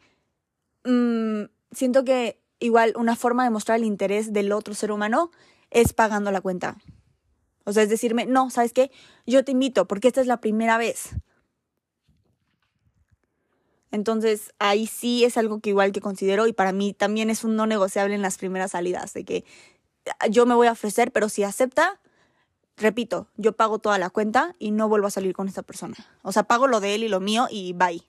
mm, 0.83 1.45
siento 1.71 2.03
que 2.03 2.39
igual 2.59 2.93
una 2.95 3.15
forma 3.15 3.43
de 3.43 3.49
mostrar 3.49 3.79
el 3.79 3.86
interés 3.86 4.33
del 4.33 4.51
otro 4.51 4.75
ser 4.75 4.91
humano 4.91 5.31
es 5.71 5.93
pagando 5.93 6.31
la 6.31 6.41
cuenta. 6.41 6.77
O 7.63 7.73
sea, 7.73 7.81
es 7.81 7.89
decirme, 7.89 8.27
no, 8.27 8.51
¿sabes 8.51 8.71
qué? 8.71 8.91
Yo 9.25 9.43
te 9.43 9.51
invito 9.51 9.88
porque 9.88 10.09
esta 10.09 10.21
es 10.21 10.27
la 10.27 10.41
primera 10.41 10.77
vez. 10.77 11.15
Entonces, 13.93 14.51
ahí 14.58 14.88
sí 14.88 15.23
es 15.23 15.38
algo 15.38 15.60
que 15.60 15.69
igual 15.69 15.91
que 15.91 16.01
considero 16.01 16.47
y 16.47 16.53
para 16.53 16.71
mí 16.71 16.95
también 16.95 17.29
es 17.29 17.43
un 17.43 17.56
no 17.56 17.67
negociable 17.67 18.15
en 18.15 18.23
las 18.23 18.39
primeras 18.39 18.71
salidas, 18.71 19.13
de 19.13 19.23
que 19.23 19.45
yo 20.32 20.47
me 20.47 20.56
voy 20.56 20.65
a 20.65 20.71
ofrecer, 20.71 21.12
pero 21.12 21.29
si 21.29 21.43
acepta, 21.43 22.01
repito, 22.75 23.27
yo 23.38 23.53
pago 23.53 23.77
toda 23.77 23.99
la 23.99 24.10
cuenta 24.10 24.56
y 24.58 24.71
no 24.71 24.89
vuelvo 24.89 25.06
a 25.06 25.12
salir 25.12 25.36
con 25.36 25.47
esta 25.47 25.62
persona. 25.62 25.93
O 26.23 26.32
sea, 26.32 26.41
pago 26.41 26.65
lo 26.65 26.79
de 26.79 26.95
él 26.95 27.03
y 27.03 27.08
lo 27.08 27.19
mío 27.19 27.45
y 27.51 27.73
bye. 27.73 28.01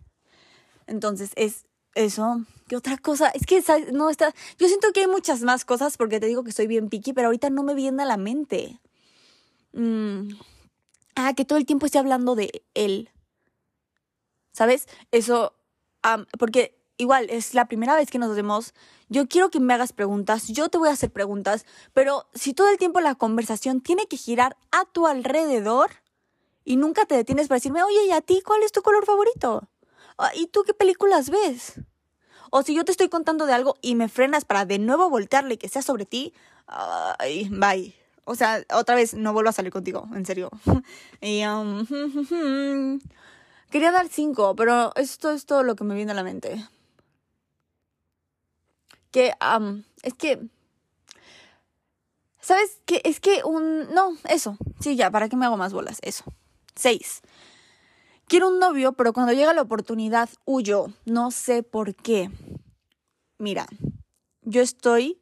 Entonces, 0.86 1.32
es 1.36 1.66
eso. 1.94 2.40
¿Qué 2.66 2.76
otra 2.76 2.96
cosa? 2.96 3.28
Es 3.28 3.44
que 3.44 3.62
no 3.92 4.08
está. 4.08 4.32
Yo 4.58 4.68
siento 4.68 4.90
que 4.94 5.00
hay 5.00 5.06
muchas 5.06 5.42
más 5.42 5.66
cosas 5.66 5.98
porque 5.98 6.18
te 6.18 6.24
digo 6.24 6.44
que 6.44 6.52
soy 6.52 6.66
bien 6.66 6.88
picky, 6.88 7.12
pero 7.12 7.28
ahorita 7.28 7.50
no 7.50 7.62
me 7.62 7.74
viene 7.74 8.04
a 8.04 8.06
la 8.06 8.16
mente. 8.16 8.80
Mm. 9.74 10.30
Ah, 11.14 11.34
que 11.34 11.44
todo 11.44 11.58
el 11.58 11.66
tiempo 11.66 11.84
esté 11.84 11.98
hablando 11.98 12.36
de 12.36 12.64
él. 12.72 13.10
¿Sabes? 14.52 14.86
Eso. 15.10 15.52
Porque 16.38 16.78
igual 16.96 17.28
es 17.30 17.54
la 17.54 17.66
primera 17.66 17.94
vez 17.96 18.10
que 18.10 18.18
nos 18.18 18.34
vemos. 18.34 18.74
Yo 19.08 19.28
quiero 19.28 19.50
que 19.50 19.60
me 19.60 19.74
hagas 19.74 19.92
preguntas, 19.92 20.48
yo 20.48 20.68
te 20.68 20.78
voy 20.78 20.88
a 20.88 20.92
hacer 20.92 21.12
preguntas, 21.12 21.66
pero 21.92 22.26
si 22.34 22.54
todo 22.54 22.70
el 22.70 22.78
tiempo 22.78 23.00
la 23.00 23.14
conversación 23.14 23.80
tiene 23.80 24.06
que 24.06 24.16
girar 24.16 24.56
a 24.70 24.84
tu 24.86 25.06
alrededor 25.06 25.90
y 26.64 26.76
nunca 26.76 27.04
te 27.04 27.14
detienes 27.14 27.48
para 27.48 27.56
decirme, 27.56 27.82
oye, 27.82 28.06
¿y 28.06 28.12
a 28.12 28.20
ti 28.20 28.42
cuál 28.44 28.62
es 28.62 28.72
tu 28.72 28.82
color 28.82 29.04
favorito? 29.04 29.68
Ah, 30.16 30.30
¿Y 30.34 30.46
tú 30.46 30.62
qué 30.64 30.72
películas 30.74 31.30
ves? 31.30 31.80
O 32.50 32.62
si 32.62 32.74
yo 32.74 32.84
te 32.84 32.92
estoy 32.92 33.08
contando 33.08 33.46
de 33.46 33.52
algo 33.52 33.76
y 33.82 33.94
me 33.94 34.08
frenas 34.08 34.44
para 34.44 34.64
de 34.64 34.78
nuevo 34.78 35.10
voltearle 35.10 35.58
que 35.58 35.68
sea 35.68 35.82
sobre 35.82 36.06
ti, 36.06 36.32
ay, 36.66 37.48
bye. 37.50 37.94
O 38.24 38.34
sea, 38.36 38.64
otra 38.72 38.94
vez 38.94 39.14
no 39.14 39.32
vuelvo 39.32 39.50
a 39.50 39.52
salir 39.52 39.72
contigo, 39.72 40.08
en 40.14 40.24
serio. 40.24 40.50
y, 41.20 41.44
um, 41.44 41.84
quería 43.74 43.90
dar 43.90 44.08
cinco, 44.08 44.54
pero 44.54 44.92
esto 44.94 45.32
es 45.32 45.46
todo 45.46 45.64
lo 45.64 45.74
que 45.74 45.82
me 45.82 45.96
viene 45.96 46.12
a 46.12 46.14
la 46.14 46.22
mente. 46.22 46.64
Que, 49.10 49.34
es 50.04 50.14
que, 50.14 50.46
¿sabes 52.40 52.80
qué? 52.86 53.00
Es 53.02 53.18
que 53.18 53.42
un, 53.42 53.92
no, 53.92 54.16
eso, 54.28 54.56
sí, 54.78 54.94
ya, 54.94 55.10
¿para 55.10 55.28
qué 55.28 55.34
me 55.34 55.44
hago 55.44 55.56
más 55.56 55.72
bolas? 55.72 55.98
Eso. 56.02 56.22
Seis. 56.76 57.22
Quiero 58.28 58.46
un 58.46 58.60
novio, 58.60 58.92
pero 58.92 59.12
cuando 59.12 59.32
llega 59.32 59.52
la 59.52 59.62
oportunidad 59.62 60.28
huyo. 60.44 60.86
No 61.04 61.32
sé 61.32 61.64
por 61.64 61.96
qué. 61.96 62.30
Mira, 63.38 63.66
yo 64.42 64.62
estoy 64.62 65.20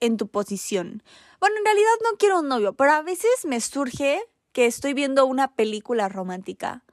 en 0.00 0.18
tu 0.18 0.28
posición. 0.28 1.02
Bueno, 1.40 1.56
en 1.56 1.64
realidad 1.64 1.96
no 2.02 2.18
quiero 2.18 2.40
un 2.40 2.48
novio, 2.48 2.74
pero 2.74 2.92
a 2.92 3.00
veces 3.00 3.46
me 3.46 3.58
surge 3.58 4.20
que 4.52 4.66
estoy 4.66 4.92
viendo 4.92 5.24
una 5.24 5.54
película 5.54 6.10
romántica 6.10 6.84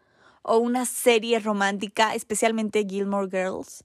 o 0.47 0.57
una 0.57 0.85
serie 0.85 1.39
romántica, 1.39 2.15
especialmente 2.15 2.85
Gilmore 2.89 3.29
Girls. 3.29 3.83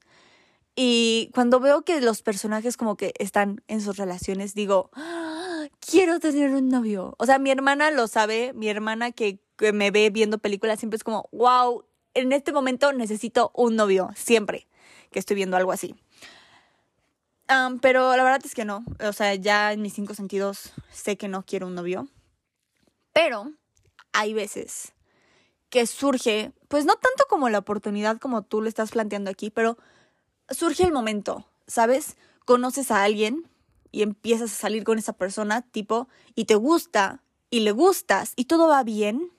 Y 0.75 1.31
cuando 1.35 1.61
veo 1.61 1.83
que 1.83 2.01
los 2.01 2.23
personajes 2.23 2.77
como 2.77 2.97
que 2.97 3.13
están 3.19 3.63
en 3.69 3.81
sus 3.83 3.99
relaciones, 3.99 4.55
digo, 4.55 4.91
¡Ah! 4.95 5.67
quiero 5.81 6.19
tener 6.19 6.55
un 6.55 6.69
novio. 6.69 7.15
O 7.19 7.27
sea, 7.27 7.39
mi 7.39 7.51
hermana 7.51 7.91
lo 7.91 8.07
sabe, 8.07 8.53
mi 8.55 8.69
hermana 8.69 9.13
que 9.13 9.39
que 9.63 9.73
me 9.73 9.93
ve 9.93 10.11
viendo 10.11 10.39
películas 10.39 10.81
siempre 10.81 10.97
es 10.97 11.05
como, 11.05 11.29
wow, 11.33 11.85
en 12.15 12.33
este 12.33 12.53
momento 12.53 12.93
necesito 12.93 13.53
un 13.55 13.77
novio, 13.77 14.11
siempre 14.17 14.67
que 15.11 15.19
estoy 15.19 15.37
viendo 15.37 15.57
algo 15.57 15.73
así. 15.73 15.95
pero 17.81 18.17
la 18.17 18.25
verdad 18.25 18.41
es 18.45 18.55
que 18.55 18.65
no, 18.65 18.85
o 19.01 19.13
sea, 19.13 19.35
ya 19.35 19.73
en 19.73 19.83
mis 19.83 19.93
cinco 19.93 20.15
sentidos 20.15 20.73
sé 20.91 21.17
que 21.17 21.29
no 21.29 21.45
quiero 21.45 21.67
un 21.67 21.75
novio. 21.75 22.09
Pero 23.13 23.53
hay 24.13 24.35
veces 24.35 24.95
que 25.73 25.87
surge, 25.87 26.53
pues 26.69 26.85
no 26.85 26.97
tanto 26.97 27.25
como 27.31 27.49
la 27.49 27.59
oportunidad 27.59 28.19
como 28.19 28.43
tú 28.43 28.61
le 28.61 28.69
estás 28.69 28.91
planteando 28.91 29.31
aquí, 29.31 29.49
pero 29.49 29.79
surge 30.51 30.85
el 30.85 30.93
momento, 30.93 31.47
¿sabes? 31.67 32.19
Conoces 32.45 32.91
a 32.91 33.03
alguien 33.03 33.49
y 33.91 34.03
empiezas 34.03 34.53
a 34.53 34.55
salir 34.55 34.85
con 34.85 34.99
esa 34.99 35.15
persona, 35.15 35.63
tipo, 35.63 36.09
y 36.35 36.45
te 36.45 36.57
gusta, 36.57 37.23
y 37.49 37.61
le 37.61 37.73
gustas, 37.73 38.35
y 38.37 38.45
todo 38.45 38.69
va 38.69 38.83
bien, 38.83 39.33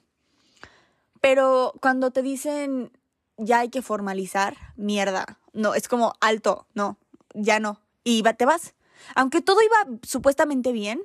pero 1.22 1.76
cuando 1.80 2.10
te 2.10 2.24
dicen 2.24 2.92
ya 3.38 3.60
hay 3.60 3.70
que 3.70 3.84
formalizar, 3.84 4.58
mierda. 4.76 5.40
No, 5.54 5.76
es 5.76 5.88
como 5.88 6.16
alto, 6.20 6.66
no, 6.74 6.98
ya 7.36 7.60
no. 7.60 7.80
Y 8.04 8.24
te 8.24 8.46
vas. 8.46 8.74
Aunque 9.14 9.42
todo 9.42 9.60
iba 9.62 10.00
supuestamente 10.02 10.72
bien, 10.72 11.04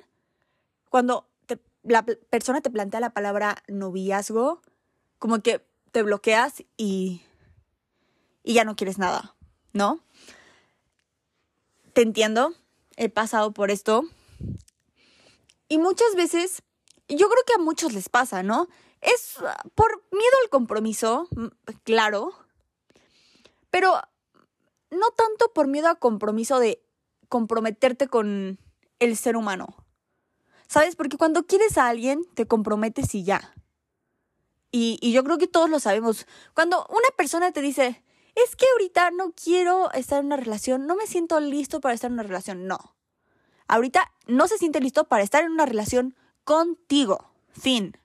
cuando 0.89 1.27
la 1.83 2.03
persona 2.03 2.61
te 2.61 2.71
plantea 2.71 2.99
la 2.99 3.11
palabra 3.11 3.63
noviazgo, 3.67 4.61
como 5.19 5.41
que 5.41 5.65
te 5.91 6.03
bloqueas 6.03 6.63
y, 6.77 7.21
y 8.43 8.53
ya 8.53 8.63
no 8.63 8.75
quieres 8.75 8.97
nada, 8.97 9.35
¿no? 9.73 9.99
Te 11.93 12.01
entiendo, 12.01 12.53
he 12.95 13.09
pasado 13.09 13.53
por 13.53 13.71
esto. 13.71 14.03
Y 15.67 15.77
muchas 15.77 16.15
veces, 16.15 16.63
yo 17.07 17.29
creo 17.29 17.43
que 17.45 17.53
a 17.53 17.63
muchos 17.63 17.93
les 17.93 18.09
pasa, 18.09 18.41
¿no? 18.41 18.67
Es 19.01 19.37
ah, 19.39 19.61
por 19.75 20.03
miedo 20.11 20.35
al 20.43 20.49
compromiso, 20.49 21.27
claro, 21.83 22.33
pero 23.69 24.01
no 24.91 25.11
tanto 25.11 25.53
por 25.53 25.67
miedo 25.67 25.87
al 25.87 25.99
compromiso 25.99 26.59
de 26.59 26.83
comprometerte 27.27 28.07
con 28.07 28.59
el 28.99 29.17
ser 29.17 29.37
humano. 29.37 29.75
¿Sabes? 30.67 30.95
Porque 30.95 31.17
cuando 31.17 31.45
quieres 31.45 31.77
a 31.77 31.87
alguien, 31.87 32.25
te 32.35 32.45
comprometes 32.45 33.15
y 33.15 33.23
ya. 33.23 33.55
Y, 34.71 35.11
yo 35.11 35.23
creo 35.23 35.37
que 35.37 35.47
todos 35.47 35.69
lo 35.69 35.79
sabemos. 35.79 36.27
Cuando 36.53 36.85
una 36.89 37.09
persona 37.17 37.51
te 37.51 37.61
dice, 37.61 38.03
es 38.35 38.55
que 38.55 38.65
ahorita 38.73 39.11
no 39.11 39.31
quiero 39.31 39.91
estar 39.93 40.19
en 40.19 40.27
una 40.27 40.37
relación, 40.37 40.85
no 40.85 40.95
me 40.95 41.07
siento 41.07 41.39
listo 41.39 41.81
para 41.81 41.95
estar 41.95 42.09
en 42.09 42.13
una 42.13 42.23
relación, 42.23 42.67
no. 42.67 42.95
Ahorita 43.67 44.11
no 44.27 44.47
se 44.47 44.57
siente 44.57 44.79
listo 44.79 45.05
para 45.05 45.23
estar 45.23 45.43
en 45.43 45.51
una 45.51 45.65
relación 45.65 46.15
contigo. 46.43 47.31
Fin. 47.51 47.97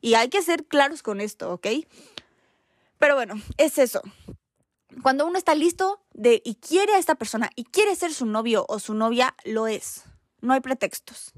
Y 0.00 0.14
hay 0.14 0.28
que 0.28 0.42
ser 0.42 0.66
claros 0.66 1.02
con 1.02 1.20
esto, 1.20 1.52
¿ok? 1.52 1.66
Pero 2.98 3.14
bueno, 3.14 3.34
es 3.56 3.78
eso. 3.78 4.02
Cuando 5.02 5.26
uno 5.26 5.38
está 5.38 5.54
listo 5.54 6.02
de 6.12 6.42
y 6.44 6.56
quiere 6.56 6.94
a 6.94 6.98
esta 6.98 7.14
persona 7.14 7.50
y 7.56 7.64
quiere 7.64 7.96
ser 7.96 8.12
su 8.12 8.26
novio 8.26 8.66
o 8.68 8.78
su 8.78 8.94
novia, 8.94 9.34
lo 9.44 9.66
es. 9.66 10.04
No 10.40 10.52
hay 10.52 10.60
pretextos. 10.60 11.32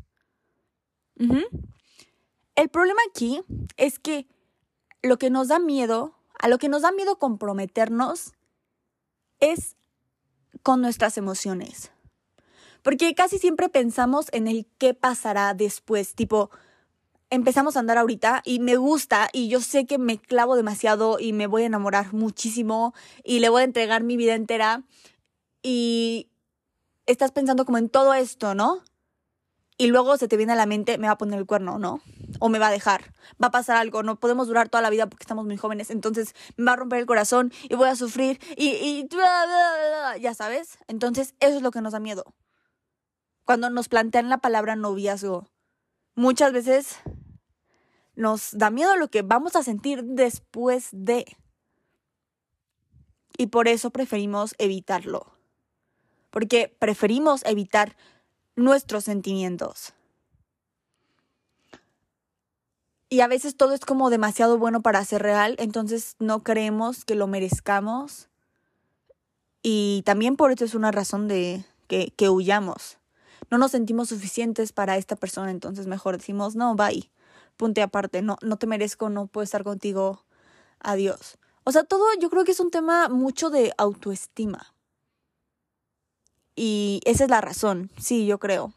El 2.57 2.69
problema 2.71 3.01
aquí 3.09 3.41
es 3.77 3.99
que 3.99 4.27
lo 5.05 5.19
que 5.19 5.31
nos 5.31 5.49
da 5.49 5.59
miedo, 5.59 6.15
a 6.39 6.49
lo 6.49 6.59
que 6.59 6.69
nos 6.69 6.83
da 6.83 6.91
miedo 6.91 7.19
comprometernos, 7.19 8.33
es 9.39 9.77
con 10.63 10.81
nuestras 10.81 11.19
emociones. 11.19 11.91
Porque 12.83 13.15
casi 13.15 13.39
siempre 13.39 13.69
pensamos 13.69 14.29
en 14.33 14.49
el 14.49 14.67
qué 14.79 14.95
pasará 14.95 15.55
después, 15.55 16.15
tipo, 16.15 16.51
empezamos 17.31 17.77
a 17.77 17.81
andar 17.81 17.99
ahorita 17.99 18.43
y 18.45 18.61
me 18.61 18.77
gusta 18.77 19.29
y 19.33 19.49
yo 19.49 19.61
sé 19.61 19.87
que 19.87 19.99
me 19.99 20.19
clavo 20.19 20.57
demasiado 20.57 21.19
y 21.19 21.33
me 21.33 21.47
voy 21.47 21.63
a 21.63 21.67
enamorar 21.67 22.13
muchísimo 22.13 22.95
y 23.23 23.41
le 23.41 23.49
voy 23.49 23.63
a 23.63 23.65
entregar 23.65 24.03
mi 24.03 24.17
vida 24.17 24.35
entera 24.35 24.85
y 25.63 26.29
estás 27.07 27.33
pensando 27.33 27.65
como 27.65 27.79
en 27.79 27.89
todo 27.89 28.15
esto, 28.15 28.55
¿no? 28.55 28.83
Y 29.77 29.89
luego 29.89 30.17
se 30.17 30.29
te 30.29 30.37
viene 30.37 30.53
a 30.53 30.57
la 30.57 30.67
mente, 30.67 30.99
me 30.99 31.09
va 31.09 31.15
a 31.15 31.19
poner 31.19 31.39
el 31.39 31.47
cuerno, 31.47 31.79
¿no? 31.79 32.01
O 32.39 32.49
me 32.49 32.61
va 32.61 32.69
a 32.69 32.71
dejar, 32.71 33.13
va 33.43 33.49
a 33.49 33.51
pasar 33.51 33.77
algo, 33.77 34.05
no 34.05 34.21
podemos 34.21 34.47
durar 34.47 34.69
toda 34.69 34.83
la 34.83 34.91
vida 34.91 35.09
porque 35.09 35.25
estamos 35.25 35.45
muy 35.45 35.57
jóvenes, 35.57 35.91
entonces 35.91 36.35
me 36.57 36.67
va 36.67 36.73
a 36.73 36.77
romper 36.77 37.01
el 37.01 37.07
corazón 37.07 37.53
y 37.65 37.75
voy 37.75 37.89
a 37.89 37.97
sufrir 37.97 38.39
y, 38.57 39.09
ya 40.21 40.35
sabes. 40.35 40.79
Entonces 40.87 41.35
eso 41.41 41.57
es 41.57 41.63
lo 41.63 41.73
que 41.73 41.81
nos 41.81 41.93
da 41.93 41.99
miedo. 41.99 42.25
Cuando 43.45 43.69
nos 43.69 43.89
plantean 43.89 44.29
la 44.29 44.39
palabra 44.39 44.77
noviazgo, 44.77 45.49
muchas 46.15 46.53
veces 46.53 46.99
nos 48.15 48.57
da 48.57 48.71
miedo 48.71 48.97
lo 48.97 49.09
que 49.09 49.23
vamos 49.23 49.57
a 49.57 49.65
sentir 49.65 50.05
después 50.05 50.89
de. 50.93 51.25
Y 53.37 53.49
por 53.49 53.67
eso 53.67 53.91
preferimos 53.91 54.55
evitarlo. 54.59 55.33
Porque 56.31 56.75
preferimos 56.79 57.45
evitar 57.45 57.97
nuestros 58.57 59.05
sentimientos. 59.05 59.95
Y 63.09 63.21
a 63.21 63.29
veces 63.29 63.57
todo 63.57 63.75
es 63.75 63.81
como 63.81 64.11
demasiado 64.11 64.59
bueno 64.59 64.83
para 64.83 65.05
ser 65.05 65.23
real, 65.23 65.55
entonces 65.59 66.17
no 66.19 66.43
creemos 66.43 67.05
que 67.05 67.15
lo 67.15 67.27
merezcamos. 67.27 68.29
Y 69.63 70.03
también 70.05 70.37
por 70.37 70.51
eso 70.51 70.65
es 70.65 70.75
una 70.75 70.91
razón 70.91 71.29
de 71.29 71.65
que, 71.87 72.13
que 72.17 72.29
huyamos. 72.29 72.99
No 73.51 73.59
nos 73.59 73.71
sentimos 73.71 74.09
suficientes 74.09 74.73
para 74.73 74.97
esta 74.97 75.17
persona, 75.17 75.51
entonces 75.51 75.87
mejor 75.87 76.19
decimos, 76.19 76.57
no, 76.57 76.75
bye 76.75 77.11
punte 77.57 77.83
aparte, 77.83 78.23
no, 78.23 78.37
no 78.43 78.57
te 78.57 78.67
merezco, 78.67 79.09
no 79.09 79.27
puedo 79.27 79.45
estar 79.45 79.65
contigo, 79.65 80.25
adiós. 80.81 81.39
O 81.65 81.73
sea, 81.73 81.85
todo 81.85 82.05
yo 82.21 82.31
creo 82.31 82.45
que 82.45 82.53
es 82.53 82.61
un 82.61 82.71
tema 82.71 83.09
mucho 83.09 83.51
de 83.51 83.73
autoestima. 83.79 84.74
Y 86.57 87.01
esa 87.05 87.25
es 87.25 87.31
la 87.31 87.41
razón, 87.41 87.91
sí, 87.99 88.27
yo 88.27 88.39
creo. 88.39 88.73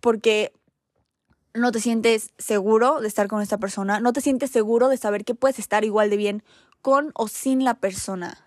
Porque 0.00 0.52
no 1.54 1.72
te 1.72 1.80
sientes 1.80 2.32
seguro 2.38 3.00
de 3.00 3.08
estar 3.08 3.28
con 3.28 3.42
esta 3.42 3.58
persona, 3.58 4.00
no 4.00 4.12
te 4.12 4.20
sientes 4.20 4.50
seguro 4.50 4.88
de 4.88 4.96
saber 4.96 5.24
que 5.24 5.34
puedes 5.34 5.58
estar 5.58 5.84
igual 5.84 6.10
de 6.10 6.16
bien 6.16 6.42
con 6.82 7.10
o 7.14 7.28
sin 7.28 7.64
la 7.64 7.74
persona. 7.74 8.44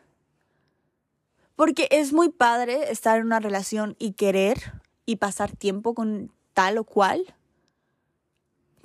Porque 1.56 1.88
es 1.92 2.14
muy 2.14 2.30
padre 2.30 2.92
estar 2.92 3.20
en 3.20 3.26
una 3.26 3.40
relación 3.40 3.96
y 4.00 4.14
querer 4.14 4.82
y 5.06 5.18
pasar 5.18 5.56
tiempo 5.56 5.94
con 5.94 6.32
tal 6.54 6.78
o 6.78 6.84
cual. 6.84 7.36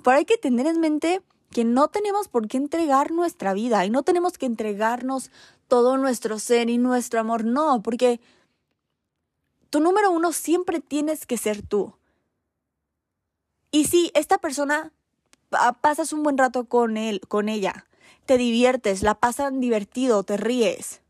Pero 0.03 0.17
hay 0.17 0.25
que 0.25 0.37
tener 0.37 0.67
en 0.67 0.79
mente 0.79 1.21
que 1.51 1.63
no 1.63 1.87
tenemos 1.87 2.27
por 2.27 2.47
qué 2.47 2.57
entregar 2.57 3.11
nuestra 3.11 3.53
vida 3.53 3.85
y 3.85 3.89
no 3.89 4.03
tenemos 4.03 4.37
que 4.37 4.45
entregarnos 4.45 5.31
todo 5.67 5.97
nuestro 5.97 6.39
ser 6.39 6.69
y 6.69 6.77
nuestro 6.77 7.19
amor, 7.19 7.45
no, 7.45 7.81
porque 7.83 8.19
tu 9.69 9.79
número 9.79 10.11
uno 10.11 10.31
siempre 10.31 10.79
tienes 10.79 11.25
que 11.25 11.37
ser 11.37 11.61
tú. 11.61 11.95
Y 13.71 13.85
si 13.85 14.11
esta 14.13 14.37
persona 14.37 14.91
pasas 15.81 16.13
un 16.13 16.23
buen 16.23 16.37
rato 16.37 16.65
con 16.65 16.97
él, 16.97 17.21
con 17.27 17.49
ella, 17.49 17.85
te 18.25 18.37
diviertes, 18.37 19.03
la 19.03 19.15
pasan 19.15 19.59
divertido, 19.59 20.23
te 20.23 20.37
ríes, 20.37 21.01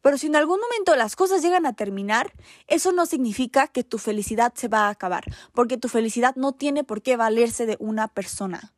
pero 0.00 0.16
si 0.16 0.28
en 0.28 0.36
algún 0.36 0.58
momento 0.58 0.96
las 0.96 1.16
cosas 1.16 1.42
llegan 1.42 1.66
a 1.66 1.74
terminar, 1.74 2.32
eso 2.66 2.92
no 2.92 3.04
significa 3.06 3.66
que 3.66 3.84
tu 3.84 3.98
felicidad 3.98 4.54
se 4.54 4.68
va 4.68 4.86
a 4.86 4.88
acabar, 4.88 5.24
porque 5.52 5.76
tu 5.76 5.88
felicidad 5.88 6.34
no 6.36 6.52
tiene 6.52 6.84
por 6.84 7.02
qué 7.02 7.16
valerse 7.16 7.66
de 7.66 7.76
una 7.80 8.08
persona. 8.08 8.72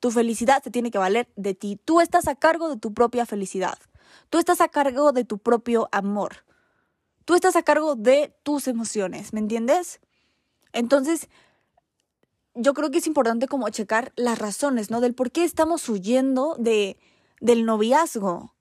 Tu 0.00 0.10
felicidad 0.10 0.62
se 0.62 0.70
tiene 0.70 0.90
que 0.90 0.98
valer 0.98 1.28
de 1.36 1.54
ti. 1.54 1.80
Tú 1.84 2.00
estás 2.00 2.28
a 2.28 2.34
cargo 2.34 2.68
de 2.68 2.76
tu 2.76 2.94
propia 2.94 3.26
felicidad. 3.26 3.78
Tú 4.30 4.38
estás 4.38 4.60
a 4.60 4.68
cargo 4.68 5.12
de 5.12 5.24
tu 5.24 5.38
propio 5.38 5.88
amor. 5.92 6.44
Tú 7.24 7.34
estás 7.34 7.56
a 7.56 7.62
cargo 7.62 7.94
de 7.94 8.34
tus 8.42 8.68
emociones, 8.68 9.32
¿me 9.32 9.40
entiendes? 9.40 10.00
Entonces, 10.72 11.28
yo 12.54 12.74
creo 12.74 12.90
que 12.90 12.98
es 12.98 13.06
importante 13.06 13.48
como 13.48 13.68
checar 13.68 14.12
las 14.16 14.38
razones, 14.38 14.90
¿no? 14.90 15.00
Del 15.00 15.14
por 15.14 15.30
qué 15.30 15.44
estamos 15.44 15.88
huyendo 15.88 16.56
de, 16.58 16.98
del 17.40 17.66
noviazgo 17.66 18.54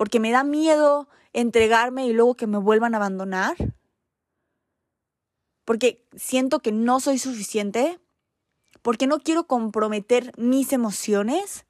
porque 0.00 0.18
me 0.18 0.30
da 0.30 0.44
miedo 0.44 1.10
entregarme 1.34 2.06
y 2.06 2.14
luego 2.14 2.34
que 2.34 2.46
me 2.46 2.56
vuelvan 2.56 2.94
a 2.94 2.96
abandonar, 2.96 3.54
porque 5.66 6.08
siento 6.16 6.60
que 6.60 6.72
no 6.72 7.00
soy 7.00 7.18
suficiente, 7.18 8.00
porque 8.82 9.06
no 9.06 9.20
quiero 9.20 9.46
comprometer 9.46 10.32
mis 10.36 10.72
emociones. 10.72 11.66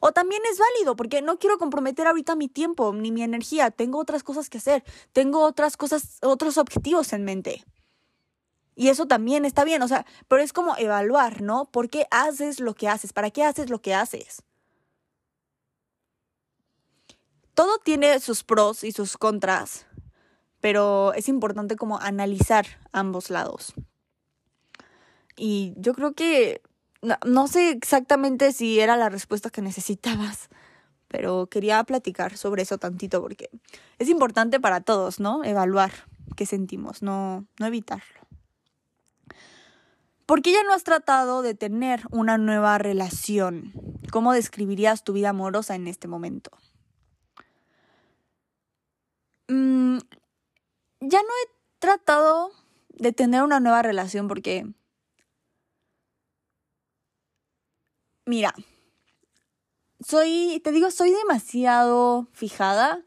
O 0.00 0.12
también 0.12 0.42
es 0.50 0.58
válido, 0.58 0.96
porque 0.96 1.22
no 1.22 1.38
quiero 1.38 1.58
comprometer 1.58 2.06
ahorita 2.06 2.36
mi 2.36 2.48
tiempo 2.48 2.92
ni 2.92 3.12
mi 3.12 3.22
energía. 3.22 3.70
Tengo 3.70 3.98
otras 3.98 4.22
cosas 4.22 4.50
que 4.50 4.58
hacer. 4.58 4.84
Tengo 5.12 5.42
otras 5.42 5.76
cosas, 5.76 6.18
otros 6.22 6.58
objetivos 6.58 7.12
en 7.12 7.24
mente. 7.24 7.64
Y 8.74 8.88
eso 8.88 9.06
también 9.06 9.46
está 9.46 9.64
bien, 9.64 9.80
o 9.80 9.88
sea, 9.88 10.04
pero 10.28 10.42
es 10.42 10.52
como 10.52 10.76
evaluar, 10.76 11.40
¿no? 11.40 11.64
¿Por 11.64 11.88
qué 11.88 12.06
haces 12.10 12.60
lo 12.60 12.74
que 12.74 12.88
haces? 12.88 13.14
¿Para 13.14 13.30
qué 13.30 13.42
haces 13.42 13.70
lo 13.70 13.80
que 13.80 13.94
haces? 13.94 14.42
todo 17.56 17.78
tiene 17.78 18.20
sus 18.20 18.44
pros 18.44 18.84
y 18.84 18.92
sus 18.92 19.16
contras, 19.16 19.86
pero 20.60 21.14
es 21.14 21.26
importante 21.26 21.74
como 21.74 21.98
analizar 21.98 22.66
ambos 22.92 23.30
lados. 23.30 23.72
Y 25.36 25.74
yo 25.76 25.94
creo 25.94 26.14
que 26.14 26.62
no, 27.24 27.46
sé 27.46 27.70
exactamente 27.70 28.52
si 28.52 28.80
era 28.80 28.96
la 28.96 29.08
respuesta 29.08 29.50
que 29.50 29.62
necesitabas, 29.62 30.48
pero 31.08 31.46
quería 31.46 31.82
platicar 31.84 32.36
sobre 32.36 32.62
eso 32.62 32.78
tantito 32.78 33.20
porque 33.20 33.50
es 33.98 34.08
importante 34.08 34.58
para 34.60 34.80
todos, 34.80 35.20
¿no? 35.20 35.44
Evaluar 35.44 35.92
qué 36.36 36.46
sentimos, 36.46 37.02
no, 37.02 37.46
no 37.58 37.66
evitarlo. 37.66 38.26
¿Por 40.26 40.42
qué 40.42 40.52
ya 40.52 40.64
no 40.64 40.74
has 40.74 40.82
tratado 40.82 41.42
de 41.42 41.54
tener 41.54 42.02
una 42.10 42.36
nueva 42.36 42.78
relación? 42.78 43.72
¿Cómo 44.10 44.32
describirías 44.32 45.04
tu 45.04 45.12
vida 45.12 45.28
amorosa 45.28 45.76
en 45.76 45.86
este 45.86 46.08
momento? 46.08 46.50
Mm, 49.46 49.98
ya 51.00 51.20
no 51.22 51.28
he 51.28 51.50
tratado 51.78 52.50
de 52.88 53.12
tener 53.12 53.42
una 53.42 53.60
nueva 53.60 53.82
relación 53.82 54.26
porque... 54.26 54.66
Mira, 58.28 58.52
soy, 60.00 60.60
te 60.64 60.72
digo, 60.72 60.90
soy 60.90 61.12
demasiado 61.12 62.26
fijada 62.32 63.04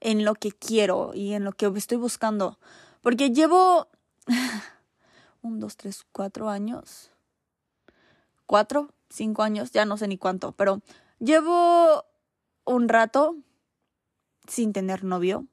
en 0.00 0.24
lo 0.24 0.34
que 0.34 0.52
quiero 0.52 1.12
y 1.12 1.34
en 1.34 1.44
lo 1.44 1.52
que 1.52 1.66
estoy 1.76 1.98
buscando. 1.98 2.58
Porque 3.02 3.28
llevo 3.28 3.88
un, 5.42 5.60
dos, 5.60 5.76
tres, 5.76 6.06
cuatro 6.12 6.48
años. 6.48 7.10
Cuatro, 8.46 8.94
cinco 9.10 9.42
años, 9.42 9.70
ya 9.70 9.84
no 9.84 9.98
sé 9.98 10.08
ni 10.08 10.16
cuánto, 10.16 10.52
pero 10.52 10.80
llevo 11.18 12.06
un 12.64 12.88
rato 12.88 13.36
sin 14.48 14.72
tener 14.72 15.04
novio. 15.04 15.46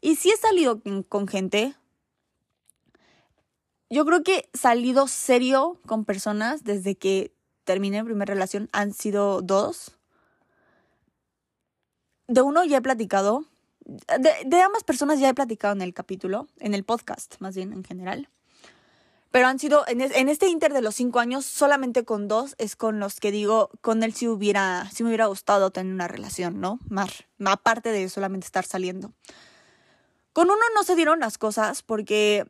Y 0.00 0.16
si 0.16 0.30
he 0.30 0.36
salido 0.38 0.80
con 1.10 1.28
gente. 1.28 1.74
Yo 3.90 4.06
creo 4.06 4.22
que 4.22 4.48
he 4.52 4.58
salido 4.58 5.08
serio 5.08 5.78
con 5.86 6.06
personas 6.06 6.64
desde 6.64 6.96
que 6.96 7.33
terminé 7.64 8.02
mi 8.02 8.06
primera 8.06 8.32
relación. 8.32 8.68
Han 8.72 8.92
sido 8.92 9.42
dos. 9.42 9.98
De 12.26 12.40
uno 12.42 12.64
ya 12.64 12.78
he 12.78 12.82
platicado. 12.82 13.44
De, 13.84 14.62
ambas 14.62 14.84
personas 14.84 15.20
ya 15.20 15.28
he 15.28 15.34
platicado 15.34 15.74
en 15.74 15.82
el 15.82 15.92
capítulo, 15.92 16.48
en 16.58 16.72
el 16.72 16.84
podcast, 16.84 17.36
más 17.40 17.54
bien 17.54 17.72
en 17.72 17.84
general. 17.84 18.30
Pero 19.30 19.48
han 19.48 19.58
sido, 19.58 19.84
en, 19.88 20.00
este 20.00 20.46
inter 20.46 20.72
de 20.72 20.80
los 20.80 20.94
cinco 20.94 21.18
años, 21.18 21.44
solamente 21.44 22.04
con 22.04 22.28
dos 22.28 22.54
es 22.58 22.76
con 22.76 23.00
los 23.00 23.18
que 23.18 23.32
digo, 23.32 23.70
con 23.80 24.02
él 24.02 24.14
si 24.14 24.28
hubiera, 24.28 24.88
si 24.92 25.02
me 25.02 25.10
hubiera 25.10 25.26
gustado 25.26 25.70
tener 25.70 25.92
una 25.92 26.08
relación, 26.08 26.60
¿no? 26.60 26.78
Más, 26.88 27.24
aparte 27.44 27.90
de 27.90 28.08
solamente 28.08 28.46
estar 28.46 28.64
saliendo. 28.64 29.12
Con 30.32 30.50
uno 30.50 30.62
no 30.74 30.82
se 30.84 30.96
dieron 30.96 31.20
las 31.20 31.36
cosas 31.36 31.82
porque 31.82 32.46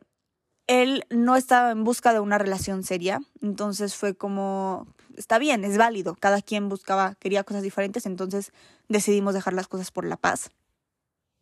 él 0.67 1.05
no 1.09 1.35
estaba 1.35 1.71
en 1.71 1.83
busca 1.83 2.13
de 2.13 2.19
una 2.19 2.37
relación 2.37 2.83
seria, 2.83 3.21
entonces 3.41 3.95
fue 3.95 4.15
como, 4.15 4.87
está 5.15 5.37
bien, 5.37 5.63
es 5.63 5.77
válido, 5.77 6.15
cada 6.19 6.41
quien 6.41 6.69
buscaba, 6.69 7.15
quería 7.15 7.43
cosas 7.43 7.63
diferentes, 7.63 8.05
entonces 8.05 8.51
decidimos 8.89 9.33
dejar 9.33 9.53
las 9.53 9.67
cosas 9.67 9.91
por 9.91 10.05
la 10.05 10.17
paz. 10.17 10.51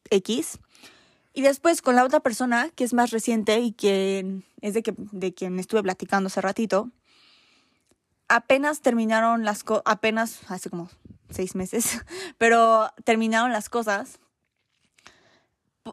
X. 0.10 0.60
Y 1.34 1.42
después 1.42 1.82
con 1.82 1.96
la 1.96 2.04
otra 2.04 2.20
persona, 2.20 2.70
que 2.76 2.84
es 2.84 2.94
más 2.94 3.12
reciente 3.12 3.60
y 3.60 3.72
que 3.72 4.42
es 4.62 4.74
de, 4.74 4.84
que, 4.84 4.94
de 4.98 5.34
quien 5.34 5.60
estuve 5.60 5.82
platicando 5.82 6.28
hace 6.28 6.42
ratito, 6.42 6.92
apenas 8.28 8.82
terminaron 8.82 9.44
las 9.44 9.64
cosas, 9.64 9.84
apenas 9.86 10.42
hace 10.50 10.70
como 10.70 10.90
seis 11.30 11.56
meses, 11.56 12.02
pero 12.38 12.92
terminaron 13.04 13.52
las 13.52 13.70
cosas. 13.70 14.20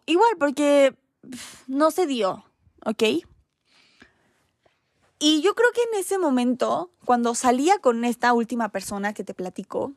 Igual, 0.06 0.36
porque 0.38 0.94
no 1.66 1.90
se 1.90 2.06
dio, 2.06 2.44
¿ok? 2.84 3.02
Y 5.18 5.42
yo 5.42 5.54
creo 5.54 5.68
que 5.74 5.82
en 5.92 6.00
ese 6.00 6.18
momento, 6.18 6.90
cuando 7.04 7.34
salía 7.34 7.78
con 7.78 8.04
esta 8.04 8.32
última 8.32 8.70
persona 8.70 9.12
que 9.12 9.22
te 9.22 9.34
platico, 9.34 9.92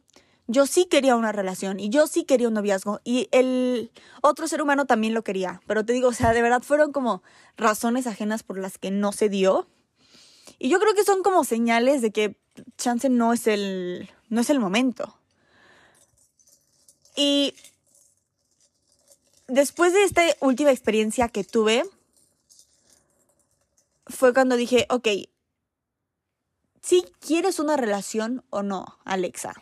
yo 0.47 0.65
sí 0.65 0.85
quería 0.85 1.15
una 1.15 1.31
relación 1.31 1.79
y 1.79 1.89
yo 1.89 2.07
sí 2.07 2.25
quería 2.25 2.49
un 2.49 2.55
noviazgo 2.55 2.99
y 3.05 3.29
el 3.31 3.91
otro 4.21 4.47
ser 4.47 4.61
humano 4.61 4.85
también 4.85 5.13
lo 5.13 5.23
quería. 5.23 5.61
Pero 5.65 5.85
te 5.85 5.93
digo, 5.93 6.09
o 6.09 6.13
sea, 6.13 6.33
de 6.33 6.41
verdad 6.41 6.61
fueron 6.61 6.91
como 6.91 7.23
razones 7.55 8.07
ajenas 8.07 8.43
por 8.43 8.57
las 8.57 8.77
que 8.77 8.91
no 8.91 9.13
se 9.13 9.29
dio. 9.29 9.67
Y 10.59 10.67
yo 10.67 10.79
creo 10.79 10.93
que 10.93 11.05
son 11.05 11.23
como 11.23 11.45
señales 11.45 12.01
de 12.01 12.11
que 12.11 12.35
chance 12.77 13.09
no 13.09 13.31
es 13.31 13.47
el, 13.47 14.09
no 14.27 14.41
es 14.41 14.49
el 14.49 14.59
momento. 14.59 15.17
Y 17.15 17.55
después 19.47 19.93
de 19.93 20.03
esta 20.03 20.23
última 20.41 20.71
experiencia 20.71 21.29
que 21.29 21.45
tuve, 21.45 21.85
fue 24.07 24.33
cuando 24.33 24.55
dije, 24.55 24.85
ok, 24.89 25.07
si 26.81 27.03
quieres 27.19 27.59
una 27.59 27.77
relación 27.77 28.43
o 28.49 28.61
no, 28.61 28.99
Alexa. 29.05 29.53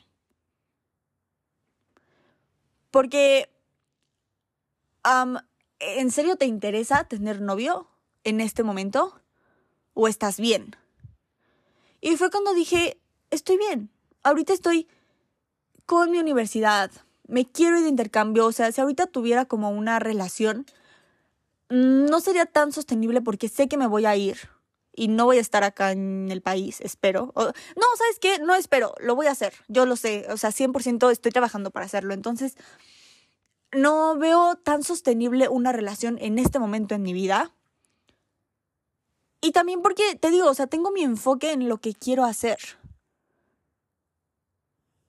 Porque, 2.90 3.50
¿en 5.80 6.12
serio 6.12 6.36
te 6.36 6.46
interesa 6.46 7.04
tener 7.06 7.42
novio 7.42 7.88
en 8.24 8.42
este 8.42 8.64
momento? 8.64 9.22
¿O 9.94 10.08
estás 10.08 10.40
bien? 10.40 10.76
Y 12.02 12.18
fue 12.18 12.32
cuando 12.32 12.54
dije, 12.54 13.00
estoy 13.30 13.58
bien. 13.58 13.92
Ahorita 14.24 14.54
estoy 14.54 14.88
con 15.86 16.12
mi 16.12 16.18
universidad. 16.18 16.92
Me 17.28 17.46
quiero 17.46 17.78
ir 17.78 17.84
de 17.84 17.90
intercambio. 17.90 18.48
O 18.48 18.52
sea, 18.52 18.72
si 18.72 18.82
ahorita 18.82 19.08
tuviera 19.08 19.46
como 19.46 19.70
una 19.70 20.00
relación, 20.00 20.66
no 21.72 22.20
sería 22.20 22.46
tan 22.46 22.72
sostenible 22.72 23.22
porque 23.22 23.48
sé 23.48 23.68
que 23.68 23.78
me 23.78 23.88
voy 23.88 24.06
a 24.06 24.16
ir 24.16 24.38
y 24.94 25.08
no 25.08 25.26
voy 25.26 25.38
a 25.38 25.42
estar 25.42 25.64
acá 25.64 25.92
en 25.92 26.30
el 26.32 26.42
país, 26.42 26.82
espero. 26.82 27.32
no, 27.36 27.86
¿sabes 27.98 28.20
qué? 28.20 28.40
No 28.40 28.56
espero, 28.56 28.94
lo 29.00 29.16
voy 29.16 29.28
a 29.28 29.32
hacer, 29.32 29.54
yo 29.68 29.86
lo 29.86 29.96
sé, 29.96 30.28
o 30.30 30.38
sea, 30.38 30.52
100% 30.52 31.12
estoy 31.12 31.32
trabajando 31.32 31.72
para 31.72 31.86
hacerlo. 31.86 32.14
Entonces, 32.14 32.58
no 33.72 34.18
veo 34.18 34.56
tan 34.56 34.84
sostenible 34.84 35.48
una 35.48 35.72
relación 35.72 36.18
en 36.20 36.40
este 36.40 36.60
momento 36.60 36.94
en 36.94 37.02
mi 37.04 37.14
vida. 37.14 37.56
Y 39.40 39.54
también 39.54 39.82
porque, 39.82 40.16
te 40.16 40.30
digo, 40.30 40.50
o 40.50 40.54
sea, 40.54 40.68
tengo 40.68 40.92
mi 40.92 41.04
enfoque 41.04 41.54
en 41.54 41.70
lo 41.70 41.80
que 41.80 41.94
quiero 41.94 42.26
hacer. 42.26 42.60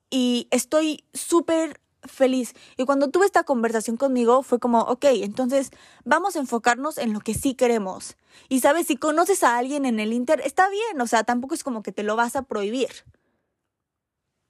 Y 0.09 0.47
estoy 0.49 1.03
súper 1.13 1.82
feliz. 2.07 2.53
Y 2.77 2.85
cuando 2.85 3.09
tuve 3.09 3.25
esta 3.25 3.43
conversación 3.43 3.97
conmigo 3.97 4.43
fue 4.43 4.59
como, 4.59 4.81
ok, 4.81 5.05
entonces 5.05 5.71
vamos 6.05 6.35
a 6.35 6.39
enfocarnos 6.39 6.97
en 6.97 7.13
lo 7.13 7.19
que 7.19 7.33
sí 7.33 7.53
queremos. 7.53 8.15
Y 8.49 8.59
sabes, 8.59 8.87
si 8.87 8.97
conoces 8.97 9.43
a 9.43 9.57
alguien 9.57 9.85
en 9.85 9.99
el 9.99 10.13
Inter, 10.13 10.41
está 10.43 10.69
bien, 10.69 10.99
o 11.01 11.07
sea, 11.07 11.23
tampoco 11.23 11.55
es 11.55 11.63
como 11.63 11.83
que 11.83 11.91
te 11.91 12.03
lo 12.03 12.15
vas 12.15 12.35
a 12.35 12.43
prohibir. 12.43 12.89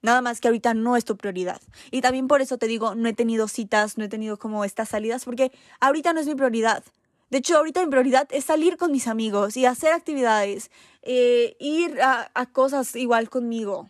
Nada 0.01 0.21
más 0.21 0.41
que 0.41 0.49
ahorita 0.49 0.73
no 0.73 0.97
es 0.97 1.05
tu 1.05 1.15
prioridad. 1.15 1.61
Y 1.89 2.01
también 2.01 2.27
por 2.27 2.41
eso 2.41 2.57
te 2.57 2.67
digo, 2.67 2.93
no 2.93 3.07
he 3.07 3.13
tenido 3.13 3.47
citas, 3.47 3.97
no 3.97 4.03
he 4.03 4.09
tenido 4.09 4.37
como 4.37 4.65
estas 4.65 4.89
salidas, 4.89 5.23
porque 5.23 5.51
ahorita 5.79 6.11
no 6.11 6.19
es 6.19 6.27
mi 6.27 6.35
prioridad. 6.35 6.83
De 7.29 7.37
hecho, 7.37 7.57
ahorita 7.57 7.83
mi 7.83 7.89
prioridad 7.89 8.27
es 8.31 8.43
salir 8.43 8.77
con 8.77 8.91
mis 8.91 9.07
amigos 9.07 9.55
y 9.55 9.65
hacer 9.65 9.93
actividades, 9.93 10.69
eh, 11.01 11.55
ir 11.59 12.01
a, 12.01 12.29
a 12.33 12.45
cosas 12.47 12.95
igual 12.95 13.29
conmigo. 13.29 13.89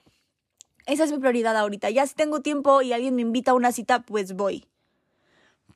Esa 0.85 1.05
es 1.05 1.11
mi 1.11 1.17
prioridad 1.19 1.55
ahorita. 1.55 1.89
Ya 1.89 2.05
si 2.05 2.15
tengo 2.15 2.41
tiempo 2.41 2.81
y 2.81 2.93
alguien 2.93 3.15
me 3.15 3.21
invita 3.21 3.51
a 3.51 3.55
una 3.55 3.71
cita, 3.71 4.01
pues 4.01 4.33
voy. 4.33 4.65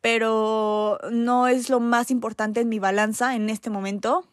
Pero 0.01 0.99
no 1.11 1.47
es 1.47 1.69
lo 1.69 1.79
más 1.79 2.11
importante 2.11 2.61
en 2.61 2.69
mi 2.69 2.79
balanza 2.79 3.35
en 3.35 3.49
este 3.49 3.69
momento. 3.69 4.27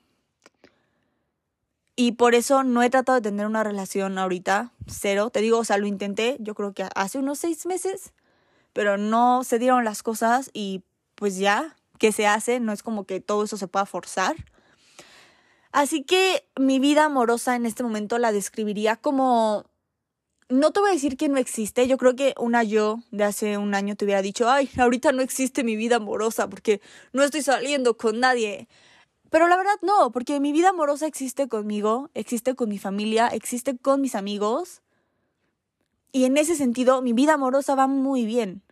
Y 1.96 2.12
por 2.12 2.34
eso 2.34 2.64
no 2.64 2.82
he 2.82 2.90
tratado 2.90 3.16
de 3.16 3.22
tener 3.22 3.46
una 3.46 3.62
relación 3.62 4.18
ahorita, 4.18 4.72
cero. 4.88 5.30
Te 5.30 5.40
digo, 5.40 5.58
o 5.58 5.64
sea, 5.64 5.78
lo 5.78 5.86
intenté, 5.86 6.36
yo 6.40 6.54
creo 6.54 6.72
que 6.74 6.88
hace 6.96 7.18
unos 7.18 7.38
seis 7.38 7.66
meses, 7.66 8.12
pero 8.72 8.98
no 8.98 9.44
se 9.44 9.60
dieron 9.60 9.84
las 9.84 10.02
cosas 10.02 10.50
y 10.52 10.82
pues 11.14 11.38
ya, 11.38 11.76
¿qué 11.98 12.10
se 12.10 12.26
hace? 12.26 12.58
No 12.58 12.72
es 12.72 12.82
como 12.82 13.04
que 13.04 13.20
todo 13.20 13.44
eso 13.44 13.56
se 13.56 13.68
pueda 13.68 13.86
forzar. 13.86 14.34
Así 15.70 16.02
que 16.02 16.48
mi 16.56 16.80
vida 16.80 17.04
amorosa 17.04 17.54
en 17.54 17.64
este 17.64 17.84
momento 17.84 18.18
la 18.18 18.32
describiría 18.32 18.96
como 18.96 19.64
no 20.48 20.72
te 20.72 20.80
voy 20.80 20.90
a 20.90 20.92
decir 20.92 21.16
que 21.16 21.28
no 21.28 21.38
existe. 21.38 21.86
Yo 21.88 21.96
creo 21.96 22.16
que 22.16 22.34
una 22.38 22.62
yo 22.62 22.98
de 23.10 23.24
hace 23.24 23.58
un 23.58 23.74
año 23.74 23.96
te 23.96 24.04
hubiera 24.04 24.22
dicho, 24.22 24.48
ay, 24.48 24.68
ahorita 24.78 25.12
no 25.12 25.22
existe 25.22 25.64
mi 25.64 25.76
vida 25.76 25.96
amorosa 25.96 26.48
porque 26.48 26.80
no 27.12 27.22
estoy 27.22 27.42
saliendo 27.42 27.96
con 27.96 28.20
nadie. 28.20 28.68
Pero 29.30 29.48
la 29.48 29.56
verdad 29.56 29.78
no, 29.82 30.12
porque 30.12 30.38
mi 30.40 30.52
vida 30.52 30.68
amorosa 30.68 31.06
existe 31.06 31.48
conmigo, 31.48 32.10
existe 32.14 32.54
con 32.54 32.68
mi 32.68 32.78
familia, 32.78 33.28
existe 33.28 33.76
con 33.76 34.00
mis 34.00 34.14
amigos. 34.14 34.82
Y 36.12 36.26
en 36.26 36.36
ese 36.36 36.54
sentido, 36.54 37.02
mi 37.02 37.12
vida 37.12 37.34
amorosa 37.34 37.74
va 37.74 37.88
muy 37.88 38.24
bien. 38.24 38.62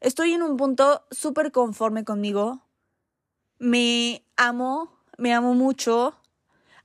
Estoy 0.00 0.32
en 0.32 0.42
un 0.42 0.56
punto 0.56 1.04
súper 1.10 1.52
conforme 1.52 2.04
conmigo. 2.04 2.62
Me 3.58 4.24
amo, 4.36 4.90
me 5.18 5.32
amo 5.32 5.54
mucho. 5.54 6.14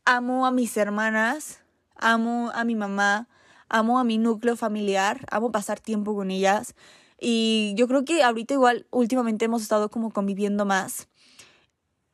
Amo 0.06 0.46
a 0.46 0.52
mis 0.52 0.76
hermanas, 0.78 1.62
amo 1.96 2.52
a 2.54 2.64
mi 2.64 2.76
mamá, 2.76 3.29
amo 3.70 4.00
a 4.00 4.04
mi 4.04 4.18
núcleo 4.18 4.56
familiar, 4.56 5.26
amo 5.32 5.52
pasar 5.52 5.80
tiempo 5.80 6.16
con 6.16 6.32
ellas. 6.32 6.76
Y 7.20 7.74
yo 7.76 7.88
creo 7.88 8.06
que 8.06 8.24
ahorita 8.24 8.54
igual 8.54 8.88
últimamente 8.92 9.46
hemos 9.46 9.62
estado 9.62 9.90
como 9.90 10.12
conviviendo 10.12 10.66
más. 10.66 11.08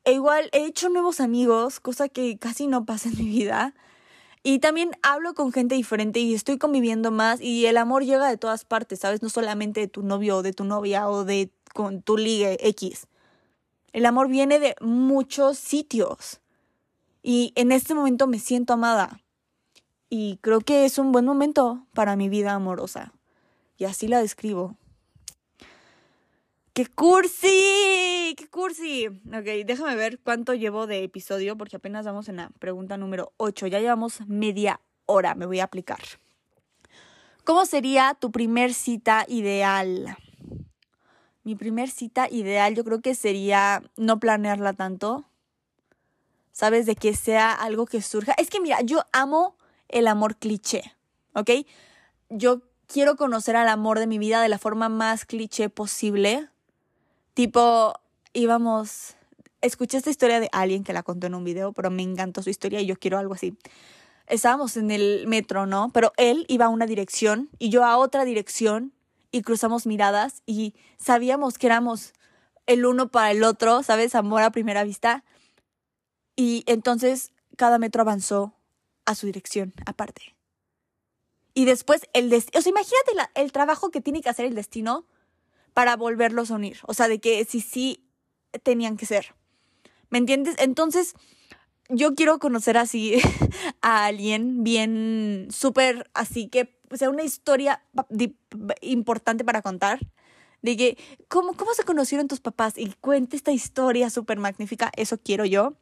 E 0.03 0.13
igual 0.13 0.49
he 0.51 0.65
hecho 0.65 0.89
nuevos 0.89 1.19
amigos, 1.19 1.79
cosa 1.79 2.09
que 2.09 2.37
casi 2.37 2.67
no 2.67 2.85
pasa 2.85 3.09
en 3.09 3.17
mi 3.17 3.25
vida. 3.25 3.73
Y 4.43 4.59
también 4.59 4.91
hablo 5.01 5.33
con 5.33 5.51
gente 5.51 5.73
diferente 5.73 6.19
y 6.19 6.35
estoy 6.35 6.59
conviviendo 6.59 7.09
más 7.09 7.41
y 7.41 7.65
el 7.65 7.77
amor 7.77 8.03
llega 8.05 8.27
de 8.29 8.37
todas 8.37 8.63
partes, 8.63 8.99
¿sabes? 8.99 9.23
No 9.23 9.29
solamente 9.29 9.79
de 9.79 9.87
tu 9.87 10.03
novio 10.03 10.37
o 10.37 10.43
de 10.43 10.53
tu 10.53 10.63
novia 10.63 11.09
o 11.09 11.25
de 11.25 11.51
con 11.73 12.03
tu 12.03 12.17
ligue 12.17 12.57
X. 12.61 13.07
El 13.91 14.05
amor 14.05 14.27
viene 14.27 14.59
de 14.59 14.75
muchos 14.81 15.57
sitios. 15.57 16.41
Y 17.23 17.53
en 17.55 17.71
este 17.71 17.95
momento 17.95 18.27
me 18.27 18.37
siento 18.37 18.73
amada 18.73 19.24
y 20.09 20.37
creo 20.41 20.61
que 20.61 20.85
es 20.85 20.97
un 20.97 21.11
buen 21.11 21.25
momento 21.25 21.85
para 21.93 22.15
mi 22.15 22.29
vida 22.29 22.53
amorosa. 22.53 23.13
Y 23.77 23.85
así 23.85 24.07
la 24.07 24.21
describo. 24.21 24.75
¡Qué 26.73 26.87
cursi! 26.87 28.35
¡Qué 28.37 28.47
cursi! 28.49 29.07
Ok, 29.07 29.65
déjame 29.65 29.95
ver 29.95 30.19
cuánto 30.19 30.53
llevo 30.53 30.87
de 30.87 31.03
episodio 31.03 31.57
porque 31.57 31.77
apenas 31.77 32.05
vamos 32.05 32.27
en 32.27 32.35
la 32.35 32.49
pregunta 32.59 32.97
número 32.97 33.31
8. 33.37 33.67
Ya 33.67 33.79
llevamos 33.79 34.19
media 34.27 34.81
hora, 35.05 35.35
me 35.35 35.45
voy 35.45 35.61
a 35.61 35.65
aplicar. 35.65 35.99
¿Cómo 37.45 37.65
sería 37.65 38.17
tu 38.19 38.31
primer 38.31 38.73
cita 38.73 39.25
ideal? 39.27 40.17
Mi 41.43 41.55
primer 41.55 41.89
cita 41.89 42.27
ideal 42.29 42.75
yo 42.75 42.83
creo 42.83 43.01
que 43.01 43.15
sería 43.15 43.83
no 43.95 44.19
planearla 44.19 44.73
tanto. 44.73 45.25
¿Sabes? 46.51 46.85
De 46.85 46.95
que 46.95 47.13
sea 47.15 47.51
algo 47.51 47.85
que 47.85 48.01
surja. 48.01 48.33
Es 48.37 48.49
que 48.49 48.59
mira, 48.59 48.81
yo 48.81 49.03
amo 49.13 49.54
el 49.89 50.07
amor 50.07 50.37
cliché, 50.37 50.95
¿ok? 51.33 51.51
Yo 52.29 52.61
quiero 52.87 53.15
conocer 53.15 53.55
al 53.55 53.67
amor 53.69 53.99
de 53.99 54.07
mi 54.07 54.17
vida 54.17 54.41
de 54.41 54.49
la 54.49 54.57
forma 54.57 54.89
más 54.89 55.25
cliché 55.25 55.69
posible. 55.69 56.49
Tipo, 57.33 57.93
íbamos, 58.33 59.15
escuché 59.61 59.97
esta 59.97 60.09
historia 60.09 60.39
de 60.39 60.49
alguien 60.51 60.83
que 60.83 60.93
la 60.93 61.03
contó 61.03 61.27
en 61.27 61.35
un 61.35 61.43
video, 61.43 61.73
pero 61.73 61.91
me 61.91 62.03
encantó 62.03 62.41
su 62.41 62.49
historia 62.49 62.81
y 62.81 62.85
yo 62.85 62.95
quiero 62.97 63.17
algo 63.17 63.33
así. 63.33 63.57
Estábamos 64.27 64.75
en 64.77 64.89
el 64.89 65.27
metro, 65.27 65.65
¿no? 65.65 65.91
Pero 65.93 66.11
él 66.17 66.45
iba 66.47 66.65
a 66.65 66.69
una 66.69 66.87
dirección 66.87 67.49
y 67.59 67.69
yo 67.69 67.85
a 67.85 67.97
otra 67.97 68.25
dirección 68.25 68.93
y 69.31 69.41
cruzamos 69.41 69.85
miradas 69.85 70.41
y 70.45 70.73
sabíamos 70.97 71.57
que 71.57 71.67
éramos 71.67 72.13
el 72.65 72.85
uno 72.85 73.09
para 73.09 73.31
el 73.31 73.43
otro, 73.43 73.83
¿sabes? 73.83 74.15
Amor 74.15 74.41
a 74.41 74.51
primera 74.51 74.83
vista. 74.83 75.23
Y 76.35 76.63
entonces 76.65 77.31
cada 77.55 77.77
metro 77.77 78.01
avanzó 78.01 78.54
a 79.05 79.15
su 79.15 79.25
dirección 79.25 79.73
aparte. 79.85 80.35
Y 81.53 81.65
después 81.65 82.01
el 82.13 82.29
destino, 82.29 82.59
o 82.59 82.61
sea, 82.61 82.69
imagínate 82.69 83.31
el 83.35 83.51
trabajo 83.51 83.89
que 83.89 84.01
tiene 84.01 84.21
que 84.21 84.29
hacer 84.29 84.45
el 84.45 84.55
destino 84.55 85.05
para 85.73 85.95
volverlos 85.95 86.51
a 86.51 86.55
unir. 86.55 86.77
O 86.83 86.93
sea, 86.93 87.07
de 87.07 87.19
que 87.19 87.43
si 87.45 87.61
sí 87.61 88.05
tenían 88.63 88.97
que 88.97 89.05
ser. 89.05 89.35
¿Me 90.09 90.17
entiendes? 90.17 90.55
Entonces, 90.59 91.13
yo 91.89 92.15
quiero 92.15 92.39
conocer 92.39 92.77
así 92.77 93.19
a 93.81 94.05
alguien 94.05 94.63
bien 94.63 95.47
súper 95.51 96.09
así 96.13 96.47
que 96.47 96.79
sea 96.93 97.09
una 97.09 97.23
historia 97.23 97.83
importante 98.81 99.43
para 99.43 99.61
contar. 99.61 99.99
De 100.61 100.77
que, 100.77 100.97
¿cómo, 101.27 101.53
¿cómo 101.53 101.73
se 101.75 101.83
conocieron 101.83 102.27
tus 102.27 102.39
papás? 102.39 102.73
Y 102.77 102.91
cuente 102.99 103.35
esta 103.35 103.51
historia 103.51 104.09
súper 104.09 104.39
magnífica. 104.39 104.91
Eso 104.95 105.19
quiero 105.19 105.45
yo. 105.45 105.75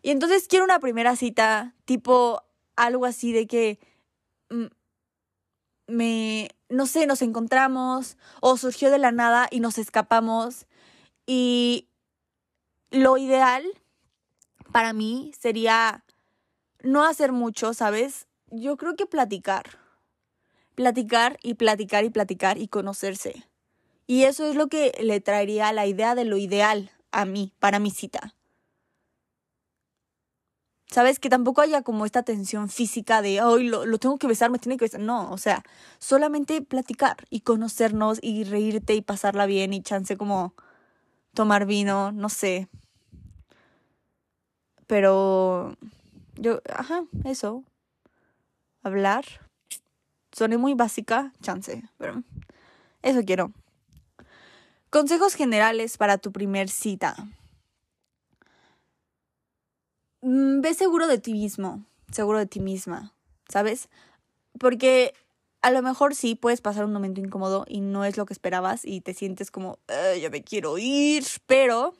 Y 0.00 0.10
entonces 0.10 0.46
quiero 0.48 0.64
una 0.64 0.78
primera 0.78 1.16
cita 1.16 1.74
tipo 1.84 2.42
algo 2.76 3.06
así 3.06 3.32
de 3.32 3.46
que 3.46 3.78
mm, 4.50 4.66
me, 5.88 6.50
no 6.68 6.86
sé, 6.86 7.06
nos 7.06 7.22
encontramos 7.22 8.16
o 8.40 8.56
surgió 8.56 8.90
de 8.90 8.98
la 8.98 9.12
nada 9.12 9.48
y 9.50 9.60
nos 9.60 9.78
escapamos. 9.78 10.66
Y 11.26 11.88
lo 12.90 13.16
ideal 13.16 13.64
para 14.72 14.92
mí 14.92 15.32
sería 15.38 16.04
no 16.82 17.04
hacer 17.04 17.32
mucho, 17.32 17.74
¿sabes? 17.74 18.26
Yo 18.50 18.76
creo 18.76 18.96
que 18.96 19.06
platicar. 19.06 19.64
Platicar 20.74 21.38
y 21.42 21.54
platicar 21.54 22.04
y 22.04 22.10
platicar 22.10 22.58
y 22.58 22.68
conocerse. 22.68 23.44
Y 24.06 24.24
eso 24.24 24.46
es 24.46 24.54
lo 24.54 24.68
que 24.68 24.92
le 25.00 25.20
traería 25.20 25.72
la 25.72 25.86
idea 25.86 26.14
de 26.14 26.24
lo 26.24 26.36
ideal 26.36 26.90
a 27.10 27.24
mí, 27.24 27.52
para 27.58 27.78
mi 27.78 27.90
cita. 27.90 28.34
¿Sabes? 30.96 31.20
Que 31.20 31.28
tampoco 31.28 31.60
haya 31.60 31.82
como 31.82 32.06
esta 32.06 32.22
tensión 32.22 32.70
física 32.70 33.20
de, 33.20 33.42
hoy 33.42 33.68
lo, 33.68 33.84
lo, 33.84 33.98
tengo 33.98 34.16
que 34.16 34.26
besar, 34.26 34.48
me 34.48 34.58
tiene 34.58 34.78
que 34.78 34.86
besar. 34.86 34.98
No, 35.02 35.30
o 35.30 35.36
sea, 35.36 35.62
solamente 35.98 36.62
platicar 36.62 37.18
y 37.28 37.40
conocernos 37.40 38.18
y 38.22 38.44
reírte 38.44 38.94
y 38.94 39.02
pasarla 39.02 39.44
bien 39.44 39.74
y 39.74 39.82
chance 39.82 40.16
como 40.16 40.54
tomar 41.34 41.66
vino, 41.66 42.12
no 42.12 42.30
sé. 42.30 42.68
Pero 44.86 45.76
yo, 46.36 46.62
ajá, 46.74 47.04
eso. 47.24 47.62
Hablar. 48.82 49.26
Soné 50.32 50.56
muy 50.56 50.72
básica, 50.72 51.30
chance, 51.42 51.82
pero 51.98 52.22
eso 53.02 53.20
quiero. 53.26 53.52
Consejos 54.88 55.34
generales 55.34 55.98
para 55.98 56.16
tu 56.16 56.32
primer 56.32 56.70
cita. 56.70 57.16
Mm, 60.26 60.60
ve 60.60 60.74
seguro 60.74 61.06
de 61.06 61.18
ti 61.18 61.32
mismo, 61.32 61.84
seguro 62.10 62.40
de 62.40 62.46
ti 62.46 62.58
misma, 62.58 63.14
¿sabes? 63.48 63.88
Porque 64.58 65.14
a 65.62 65.70
lo 65.70 65.82
mejor 65.82 66.16
sí 66.16 66.34
puedes 66.34 66.60
pasar 66.60 66.84
un 66.84 66.92
momento 66.92 67.20
incómodo 67.20 67.64
y 67.68 67.80
no 67.80 68.04
es 68.04 68.16
lo 68.16 68.26
que 68.26 68.32
esperabas 68.32 68.84
y 68.84 69.00
te 69.02 69.14
sientes 69.14 69.52
como, 69.52 69.78
ya 70.20 70.28
me 70.28 70.42
quiero 70.42 70.78
ir, 70.78 71.24
pero 71.46 71.94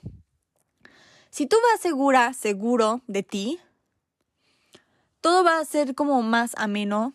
si 1.30 1.46
tú 1.46 1.56
vas 1.70 1.80
segura, 1.80 2.32
seguro 2.32 3.00
de 3.06 3.22
ti, 3.22 3.60
todo 5.20 5.44
va 5.44 5.60
a 5.60 5.64
ser 5.64 5.94
como 5.94 6.20
más 6.22 6.52
ameno. 6.56 7.12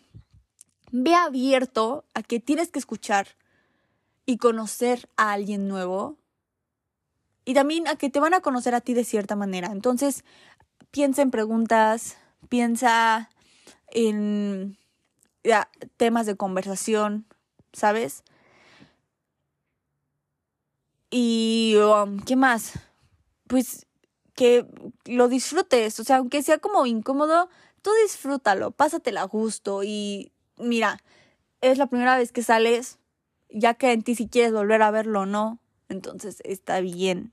Ve 0.92 1.14
abierto 1.14 2.06
a 2.14 2.22
que 2.22 2.40
tienes 2.40 2.70
que 2.70 2.78
escuchar 2.78 3.26
y 4.24 4.38
conocer 4.38 5.10
a 5.18 5.32
alguien 5.32 5.68
nuevo. 5.68 6.16
Y 7.44 7.54
también 7.54 7.88
a 7.88 7.96
que 7.96 8.10
te 8.10 8.20
van 8.20 8.34
a 8.34 8.40
conocer 8.40 8.74
a 8.74 8.80
ti 8.80 8.94
de 8.94 9.04
cierta 9.04 9.34
manera. 9.34 9.72
Entonces, 9.72 10.24
piensa 10.92 11.22
en 11.22 11.30
preguntas, 11.32 12.18
piensa 12.48 13.30
en 13.88 14.78
temas 15.96 16.26
de 16.26 16.36
conversación, 16.36 17.26
¿sabes? 17.72 18.22
Y, 21.10 21.74
um, 21.76 22.20
¿qué 22.20 22.36
más? 22.36 22.74
Pues 23.48 23.86
que 24.34 24.66
lo 25.04 25.28
disfrutes, 25.28 25.98
o 25.98 26.04
sea, 26.04 26.18
aunque 26.18 26.42
sea 26.42 26.58
como 26.58 26.86
incómodo, 26.86 27.50
tú 27.82 27.90
disfrútalo, 28.04 28.70
pásatela 28.70 29.22
a 29.22 29.26
gusto 29.26 29.82
y 29.82 30.32
mira, 30.56 30.98
es 31.60 31.76
la 31.76 31.86
primera 31.86 32.16
vez 32.16 32.32
que 32.32 32.42
sales, 32.42 32.98
ya 33.50 33.74
que 33.74 33.92
en 33.92 34.02
ti 34.02 34.14
si 34.14 34.28
quieres 34.28 34.52
volver 34.52 34.82
a 34.82 34.90
verlo 34.90 35.22
o 35.22 35.26
no, 35.26 35.58
entonces 35.88 36.40
está 36.44 36.80
bien 36.80 37.32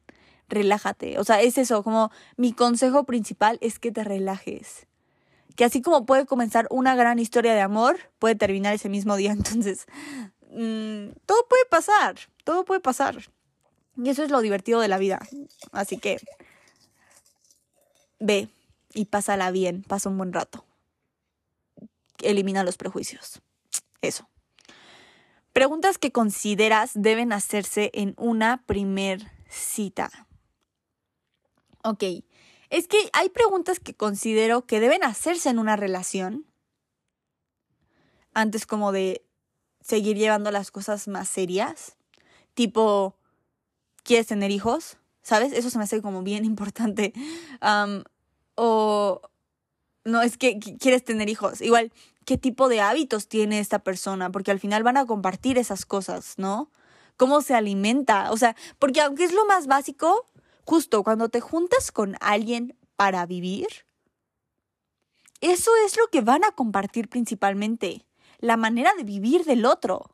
relájate. 0.49 1.19
O 1.19 1.23
sea, 1.23 1.41
es 1.41 1.57
eso, 1.57 1.83
como 1.83 2.11
mi 2.37 2.53
consejo 2.53 3.05
principal 3.05 3.57
es 3.61 3.79
que 3.79 3.91
te 3.91 4.03
relajes. 4.03 4.87
Que 5.55 5.65
así 5.65 5.81
como 5.81 6.05
puede 6.05 6.25
comenzar 6.25 6.67
una 6.69 6.95
gran 6.95 7.19
historia 7.19 7.53
de 7.53 7.61
amor, 7.61 7.97
puede 8.19 8.35
terminar 8.35 8.73
ese 8.73 8.89
mismo 8.89 9.15
día. 9.15 9.31
Entonces, 9.33 9.85
mm, 10.51 11.11
todo 11.25 11.47
puede 11.47 11.65
pasar, 11.69 12.15
todo 12.43 12.65
puede 12.65 12.81
pasar. 12.81 13.17
Y 13.97 14.09
eso 14.09 14.23
es 14.23 14.31
lo 14.31 14.41
divertido 14.41 14.79
de 14.79 14.87
la 14.87 14.97
vida. 14.97 15.19
Así 15.71 15.97
que, 15.97 16.17
ve 18.19 18.49
y 18.93 19.05
pásala 19.05 19.51
bien, 19.51 19.83
pasa 19.83 20.09
un 20.09 20.17
buen 20.17 20.33
rato. 20.33 20.65
Elimina 22.21 22.63
los 22.63 22.77
prejuicios. 22.77 23.41
Eso. 24.01 24.29
Preguntas 25.53 25.97
que 25.97 26.11
consideras 26.11 26.91
deben 26.93 27.33
hacerse 27.33 27.91
en 27.93 28.13
una 28.17 28.63
primer 28.65 29.31
cita. 29.49 30.09
Ok, 31.83 32.03
es 32.69 32.87
que 32.87 32.97
hay 33.13 33.29
preguntas 33.29 33.79
que 33.79 33.93
considero 33.93 34.65
que 34.65 34.79
deben 34.79 35.03
hacerse 35.03 35.49
en 35.49 35.59
una 35.59 35.75
relación 35.75 36.45
antes 38.33 38.65
como 38.65 38.91
de 38.91 39.25
seguir 39.81 40.17
llevando 40.17 40.51
las 40.51 40.71
cosas 40.71 41.07
más 41.07 41.29
serias. 41.29 41.95
Tipo, 42.53 43.15
¿quieres 44.03 44.27
tener 44.27 44.51
hijos? 44.51 44.97
¿Sabes? 45.21 45.53
Eso 45.53 45.69
se 45.69 45.77
me 45.77 45.83
hace 45.85 46.01
como 46.01 46.21
bien 46.21 46.45
importante. 46.53 47.13
o, 48.55 49.21
no, 50.05 50.21
es 50.21 50.37
que 50.37 50.59
quieres 50.59 51.03
tener 51.03 51.29
hijos. 51.29 51.61
Igual, 51.61 51.91
¿qué 52.25 52.37
tipo 52.37 52.67
de 52.67 52.81
hábitos 52.81 53.27
tiene 53.27 53.59
esta 53.59 53.79
persona? 53.79 54.31
Porque 54.31 54.51
al 54.51 54.59
final 54.59 54.83
van 54.83 54.97
a 54.97 55.05
compartir 55.05 55.57
esas 55.57 55.85
cosas, 55.85 56.35
¿no? 56.37 56.69
¿Cómo 57.17 57.41
se 57.41 57.53
alimenta? 57.53 58.31
O 58.31 58.37
sea, 58.37 58.55
porque 58.79 59.01
aunque 59.01 59.25
es 59.25 59.33
lo 59.33 59.45
más 59.45 59.67
básico, 59.67 60.25
justo 60.69 61.01
cuando 61.01 61.29
te 61.29 61.41
juntas 61.41 61.91
con 61.91 62.15
alguien 62.21 62.77
para 62.95 63.25
vivir, 63.25 63.65
eso 65.41 65.71
es 65.83 65.97
lo 65.97 66.05
que 66.11 66.21
van 66.21 66.43
a 66.43 66.51
compartir 66.51 67.09
principalmente, 67.09 68.05
la 68.37 68.55
manera 68.55 68.91
de 68.95 69.03
vivir 69.03 69.45
del 69.45 69.65
otro. 69.65 70.11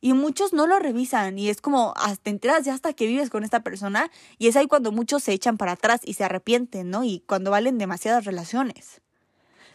Y 0.00 0.12
muchos 0.12 0.52
no 0.52 0.68
lo 0.68 0.78
revisan 0.78 1.36
y 1.36 1.48
es 1.48 1.60
como 1.60 1.94
hasta 1.96 2.30
enteras 2.30 2.64
ya 2.64 2.74
hasta 2.74 2.92
que 2.92 3.08
vives 3.08 3.28
con 3.28 3.42
esta 3.42 3.64
persona 3.64 4.12
y 4.38 4.46
es 4.46 4.54
ahí 4.54 4.68
cuando 4.68 4.92
muchos 4.92 5.24
se 5.24 5.32
echan 5.32 5.58
para 5.58 5.72
atrás 5.72 6.02
y 6.04 6.14
se 6.14 6.22
arrepienten, 6.22 6.88
¿no? 6.88 7.02
Y 7.02 7.24
cuando 7.26 7.50
valen 7.50 7.76
demasiadas 7.76 8.26
relaciones. 8.26 9.00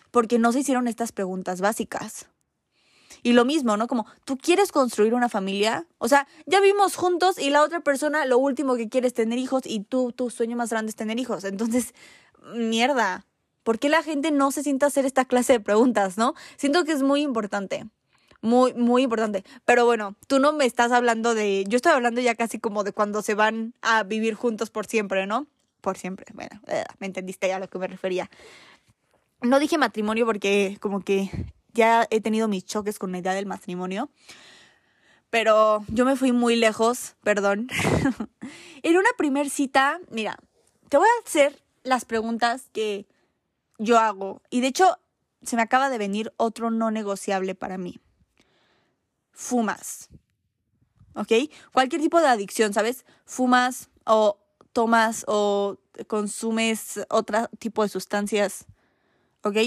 Porque 0.10 0.40
no 0.40 0.54
se 0.54 0.62
hicieron 0.62 0.88
estas 0.88 1.12
preguntas 1.12 1.60
básicas. 1.60 2.30
Y 3.26 3.34
lo 3.34 3.44
mismo, 3.44 3.76
¿no? 3.76 3.88
Como, 3.88 4.06
¿tú 4.24 4.38
quieres 4.38 4.72
construir 4.72 5.16
una 5.16 5.30
familia? 5.30 5.88
O 5.98 6.08
sea, 6.08 6.28
ya 6.46 6.62
vimos 6.62 6.96
juntos 6.96 7.40
y 7.40 7.50
la 7.50 7.64
otra 7.64 7.80
persona 7.80 8.24
lo 8.28 8.38
último 8.38 8.76
que 8.76 8.88
quiere 8.88 9.08
es 9.08 9.16
tener 9.16 9.40
hijos 9.40 9.64
y 9.66 9.80
tú, 9.80 10.12
tu 10.12 10.30
sueño 10.30 10.56
más 10.56 10.70
grande 10.70 10.92
es 10.92 10.96
tener 10.96 11.20
hijos. 11.20 11.44
Entonces, 11.44 11.96
mierda. 12.54 13.26
¿Por 13.64 13.80
qué 13.80 13.90
la 13.90 14.04
gente 14.04 14.30
no 14.30 14.52
se 14.52 14.62
sienta 14.62 14.86
a 14.86 14.90
hacer 14.90 15.08
esta 15.08 15.26
clase 15.26 15.54
de 15.54 15.60
preguntas, 15.60 16.20
no? 16.20 16.36
Siento 16.56 16.86
que 16.86 16.92
es 16.92 17.02
muy 17.02 17.24
importante. 17.24 17.88
Muy, 18.42 18.76
muy 18.76 19.02
importante. 19.02 19.44
Pero 19.66 19.86
bueno, 19.86 20.16
tú 20.28 20.38
no 20.38 20.54
me 20.54 20.68
estás 20.68 20.92
hablando 20.92 21.34
de. 21.34 21.64
Yo 21.68 21.78
estoy 21.78 21.94
hablando 21.94 22.22
ya 22.22 22.36
casi 22.36 22.60
como 22.60 22.84
de 22.84 22.92
cuando 22.92 23.24
se 23.24 23.34
van 23.34 23.74
a 23.82 24.04
vivir 24.04 24.36
juntos 24.36 24.70
por 24.70 24.86
siempre, 24.86 25.26
¿no? 25.26 25.48
Por 25.82 25.98
siempre. 25.98 26.28
Bueno, 26.36 26.62
eh, 26.68 26.84
me 27.00 27.08
entendiste 27.08 27.48
ya 27.48 27.56
a 27.56 27.60
lo 27.60 27.70
que 27.72 27.80
me 27.80 27.88
refería. 27.88 28.30
No 29.42 29.58
dije 29.58 29.80
matrimonio 29.80 30.28
porque 30.28 30.78
como 30.80 31.02
que 31.02 31.32
ya 31.76 32.08
he 32.10 32.22
tenido 32.22 32.48
mis 32.48 32.66
choques 32.66 32.98
con 32.98 33.12
la 33.12 33.20
idea 33.20 33.34
del 33.34 33.46
matrimonio. 33.46 34.10
Pero 35.30 35.84
yo 35.90 36.06
me 36.06 36.16
fui 36.16 36.32
muy 36.32 36.56
lejos, 36.56 37.16
perdón. 37.22 37.68
en 38.84 38.98
una 38.98 39.10
primer 39.18 39.50
cita, 39.50 40.00
mira, 40.10 40.40
te 40.90 40.98
voy 40.98 41.08
a 41.08 41.28
hacer 41.28 41.62
las 41.84 42.06
preguntas 42.06 42.70
que 42.72 43.06
yo 43.78 44.00
hago. 44.00 44.42
Y 44.50 44.62
de 44.62 44.68
hecho, 44.68 44.98
se 45.44 45.56
me 45.56 45.62
acaba 45.62 45.90
de 45.90 45.98
venir 45.98 46.34
otro 46.38 46.72
no 46.72 46.90
negociable 46.90 47.54
para 47.54 47.78
mí. 47.78 48.00
Fumas. 49.32 50.10
¿Ok? 51.16 51.32
Cualquier 51.74 52.02
tipo 52.02 52.22
de 52.22 52.28
adicción, 52.28 52.74
¿sabes? 52.74 53.06
Fumas 53.26 53.90
o 54.06 54.40
tomas 54.72 55.26
o 55.28 55.78
consumes 56.08 57.06
otro 57.10 57.50
tipo 57.60 57.84
de 57.84 57.90
sustancias. 57.90 58.66
¿Ok? 59.44 59.58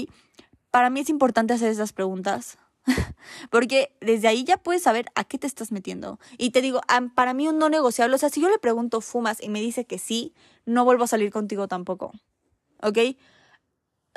Para 0.71 0.89
mí 0.89 0.99
es 1.01 1.09
importante 1.09 1.53
hacer 1.53 1.69
esas 1.69 1.93
preguntas. 1.93 2.57
Porque 3.51 3.95
desde 4.01 4.27
ahí 4.27 4.43
ya 4.43 4.57
puedes 4.57 4.83
saber 4.83 5.07
a 5.15 5.23
qué 5.23 5.37
te 5.37 5.47
estás 5.47 5.71
metiendo. 5.71 6.19
Y 6.37 6.51
te 6.51 6.61
digo, 6.61 6.81
para 7.15 7.33
mí 7.33 7.47
un 7.47 7.59
no 7.59 7.69
negociable, 7.69 8.15
o 8.15 8.17
sea, 8.17 8.29
si 8.29 8.41
yo 8.41 8.49
le 8.49 8.59
pregunto, 8.59 9.01
¿fumas? 9.01 9.41
y 9.41 9.49
me 9.49 9.61
dice 9.61 9.85
que 9.85 9.99
sí, 9.99 10.33
no 10.65 10.85
vuelvo 10.85 11.03
a 11.03 11.07
salir 11.07 11.31
contigo 11.31 11.67
tampoco. 11.67 12.13
¿Ok? 12.81 12.97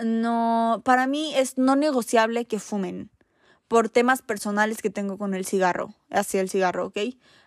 No, 0.03 0.83
para 0.85 1.07
mí 1.07 1.35
es 1.35 1.59
no 1.59 1.77
negociable 1.77 2.47
que 2.47 2.59
fumen 2.59 3.11
por 3.69 3.89
temas 3.89 4.23
personales 4.23 4.83
que 4.83 4.91
tengo 4.91 5.17
con 5.17 5.35
el 5.35 5.47
cigarro, 5.47 5.95
hacia 6.11 6.41
el 6.41 6.51
cigarro, 6.51 6.87
¿ok? 6.87 6.99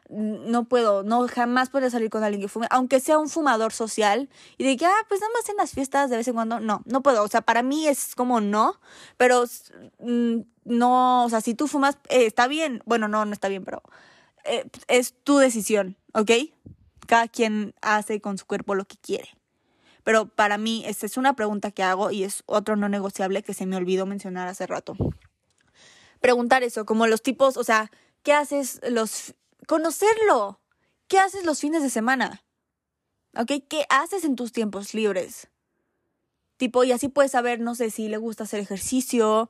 No 0.10 0.66
puedo, 0.66 1.04
no 1.04 1.28
jamás 1.28 1.70
puedo 1.70 1.90
salir 1.90 2.10
con 2.10 2.24
alguien 2.24 2.42
que 2.42 2.48
fume, 2.48 2.68
aunque 2.70 3.00
sea 3.00 3.18
un 3.18 3.30
fumador 3.30 3.74
social 3.74 4.30
y 4.58 4.64
de 4.64 4.78
que, 4.78 4.86
ah, 4.86 5.06
pues 5.08 5.22
nada 5.22 5.34
más 5.34 5.50
en 5.50 5.58
las 5.58 5.72
fiestas 5.72 6.10
de 6.10 6.18
vez 6.18 6.28
en 6.28 6.36
cuando, 6.36 6.60
no, 6.60 6.82
no 6.86 7.02
puedo, 7.02 7.24
o 7.24 7.28
sea, 7.28 7.42
para 7.42 7.64
mí 7.64 7.88
es 7.88 8.16
como 8.16 8.42
no, 8.42 8.80
pero 9.18 9.46
mm, 10.00 10.40
no, 10.66 11.26
o 11.26 11.30
sea, 11.30 11.42
si 11.42 11.56
tú 11.56 11.68
fumas, 11.68 11.98
eh, 12.10 12.26
está 12.26 12.48
bien, 12.48 12.82
bueno, 12.86 13.08
no, 13.08 13.26
no 13.26 13.34
está 13.34 13.48
bien, 13.48 13.64
pero 13.64 13.82
eh, 14.44 14.66
es 14.88 15.16
tu 15.24 15.38
decisión, 15.38 15.98
¿ok? 16.14 16.32
Cada 17.08 17.28
quien 17.28 17.74
hace 17.82 18.22
con 18.22 18.38
su 18.38 18.46
cuerpo 18.46 18.76
lo 18.76 18.86
que 18.86 18.98
quiere. 18.98 19.30
pero 20.04 20.28
para 20.28 20.60
mí 20.60 20.84
esta 20.86 21.08
es 21.08 21.18
una 21.18 21.36
pregunta 21.36 21.72
que 21.72 21.82
hago 21.82 22.12
y 22.12 22.24
es 22.24 22.44
otro 22.46 22.76
no 22.76 22.90
negociable 22.90 23.42
que 23.42 23.56
se 23.56 23.66
me 23.66 23.76
olvidó 23.76 24.06
mencionar 24.06 24.48
hace 24.48 24.68
rato. 24.68 24.96
Preguntar 26.22 26.64
eso, 26.64 26.86
como 26.86 27.08
los 27.08 27.22
tipos, 27.24 27.58
o 27.58 27.64
sea, 27.64 27.92
¿qué 28.24 28.34
haces 28.34 28.82
los... 28.90 29.34
conocerlo? 29.68 30.60
¿Qué 31.08 31.20
haces 31.20 31.46
los 31.46 31.60
fines 31.60 31.84
de 31.84 31.90
semana? 31.90 32.44
¿Ok? 33.38 33.52
¿Qué 33.68 33.86
haces 33.90 34.24
en 34.24 34.36
tus 34.36 34.52
tiempos 34.52 34.94
libres? 34.94 35.48
Tipo, 36.58 36.84
y 36.84 36.92
así 36.92 37.10
puedes 37.10 37.32
saber, 37.32 37.60
no 37.60 37.76
sé, 37.76 37.92
si 37.92 38.08
le 38.08 38.18
gusta 38.18 38.46
hacer 38.46 38.60
ejercicio 38.62 39.50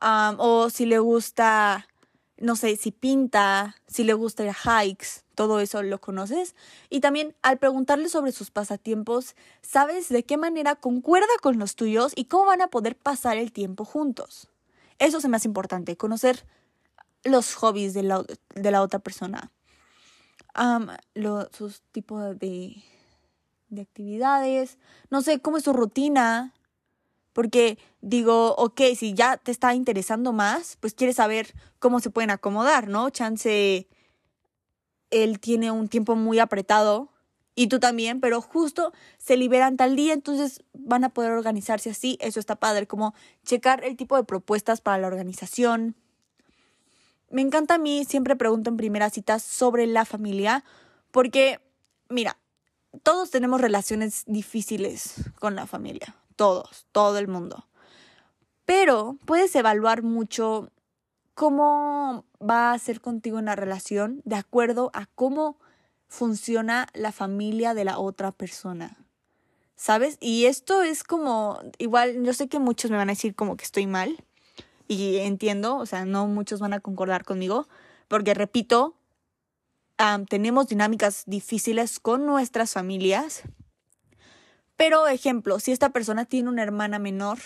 o 0.00 0.70
si 0.70 0.86
le 0.86 0.98
gusta, 0.98 1.86
no 2.38 2.56
sé, 2.56 2.76
si 2.76 2.90
pinta, 2.90 3.76
si 3.86 4.04
le 4.04 4.14
gusta 4.14 4.44
ir 4.44 4.50
a 4.50 4.82
hikes, 4.82 5.24
todo 5.34 5.60
eso 5.60 5.82
lo 5.82 6.00
conoces. 6.00 6.54
Y 6.88 7.00
también 7.00 7.36
al 7.42 7.58
preguntarle 7.58 8.08
sobre 8.08 8.32
sus 8.32 8.50
pasatiempos, 8.50 9.36
sabes 9.60 10.08
de 10.08 10.24
qué 10.24 10.36
manera 10.38 10.74
concuerda 10.74 11.28
con 11.42 11.58
los 11.58 11.76
tuyos 11.76 12.12
y 12.16 12.24
cómo 12.24 12.46
van 12.46 12.62
a 12.62 12.68
poder 12.68 12.96
pasar 12.96 13.36
el 13.36 13.52
tiempo 13.52 13.84
juntos. 13.84 14.48
Eso 14.98 15.20
se 15.20 15.28
me 15.28 15.36
hace 15.36 15.48
importante, 15.48 15.96
conocer 15.96 16.46
los 17.24 17.54
hobbies 17.54 17.94
de 17.94 18.02
la, 18.02 18.24
de 18.54 18.70
la 18.70 18.82
otra 18.82 18.98
persona. 18.98 19.52
sus 21.52 21.82
tipos 21.92 22.38
de 22.38 22.82
de 23.68 23.82
actividades, 23.82 24.78
no 25.10 25.22
sé 25.22 25.40
cómo 25.40 25.58
es 25.58 25.64
su 25.64 25.72
rutina, 25.72 26.54
porque 27.32 27.78
digo, 28.00 28.54
ok, 28.56 28.80
si 28.96 29.14
ya 29.14 29.36
te 29.36 29.50
está 29.50 29.74
interesando 29.74 30.32
más, 30.32 30.76
pues 30.80 30.94
quieres 30.94 31.16
saber 31.16 31.54
cómo 31.78 32.00
se 32.00 32.10
pueden 32.10 32.30
acomodar, 32.30 32.88
¿no? 32.88 33.10
Chance, 33.10 33.88
él 35.10 35.40
tiene 35.40 35.70
un 35.70 35.88
tiempo 35.88 36.16
muy 36.16 36.38
apretado 36.38 37.12
y 37.54 37.68
tú 37.68 37.78
también, 37.78 38.20
pero 38.20 38.40
justo 38.40 38.92
se 39.18 39.36
liberan 39.36 39.76
tal 39.76 39.96
día, 39.96 40.14
entonces 40.14 40.64
van 40.72 41.04
a 41.04 41.10
poder 41.10 41.32
organizarse 41.32 41.90
así, 41.90 42.16
eso 42.20 42.40
está 42.40 42.56
padre, 42.56 42.86
como 42.86 43.14
checar 43.44 43.84
el 43.84 43.96
tipo 43.96 44.16
de 44.16 44.24
propuestas 44.24 44.80
para 44.80 44.98
la 44.98 45.08
organización. 45.08 45.96
Me 47.30 47.42
encanta 47.42 47.74
a 47.74 47.78
mí, 47.78 48.04
siempre 48.04 48.36
pregunto 48.36 48.70
en 48.70 48.76
primera 48.76 49.10
cita 49.10 49.38
sobre 49.38 49.86
la 49.86 50.04
familia, 50.04 50.64
porque, 51.10 51.60
mira, 52.08 52.38
todos 53.02 53.30
tenemos 53.30 53.60
relaciones 53.60 54.24
difíciles 54.26 55.14
con 55.38 55.54
la 55.54 55.66
familia, 55.66 56.16
todos, 56.36 56.86
todo 56.92 57.18
el 57.18 57.28
mundo. 57.28 57.68
Pero 58.64 59.16
puedes 59.24 59.54
evaluar 59.56 60.02
mucho 60.02 60.70
cómo 61.34 62.24
va 62.42 62.72
a 62.72 62.78
ser 62.78 63.00
contigo 63.00 63.38
una 63.38 63.56
relación 63.56 64.22
de 64.24 64.36
acuerdo 64.36 64.90
a 64.92 65.06
cómo 65.14 65.58
funciona 66.08 66.88
la 66.94 67.12
familia 67.12 67.74
de 67.74 67.84
la 67.84 67.98
otra 67.98 68.32
persona. 68.32 68.96
¿Sabes? 69.76 70.16
Y 70.20 70.46
esto 70.46 70.82
es 70.82 71.04
como, 71.04 71.60
igual, 71.78 72.24
yo 72.24 72.32
sé 72.32 72.48
que 72.48 72.58
muchos 72.58 72.90
me 72.90 72.96
van 72.96 73.10
a 73.10 73.12
decir 73.12 73.36
como 73.36 73.56
que 73.56 73.64
estoy 73.64 73.86
mal. 73.86 74.24
Y 74.88 75.18
entiendo, 75.18 75.76
o 75.76 75.86
sea, 75.86 76.04
no 76.06 76.26
muchos 76.26 76.60
van 76.60 76.72
a 76.72 76.80
concordar 76.80 77.24
conmigo, 77.24 77.68
porque 78.08 78.32
repito, 78.34 78.96
tenemos 80.28 80.68
dinámicas 80.68 81.24
difíciles 81.26 82.00
con 82.00 82.24
nuestras 82.24 82.72
familias. 82.72 83.42
Pero, 84.76 85.06
ejemplo, 85.08 85.60
si 85.60 85.72
esta 85.72 85.90
persona 85.90 86.24
tiene 86.24 86.48
una 86.48 86.62
hermana 86.62 86.98
menor 86.98 87.38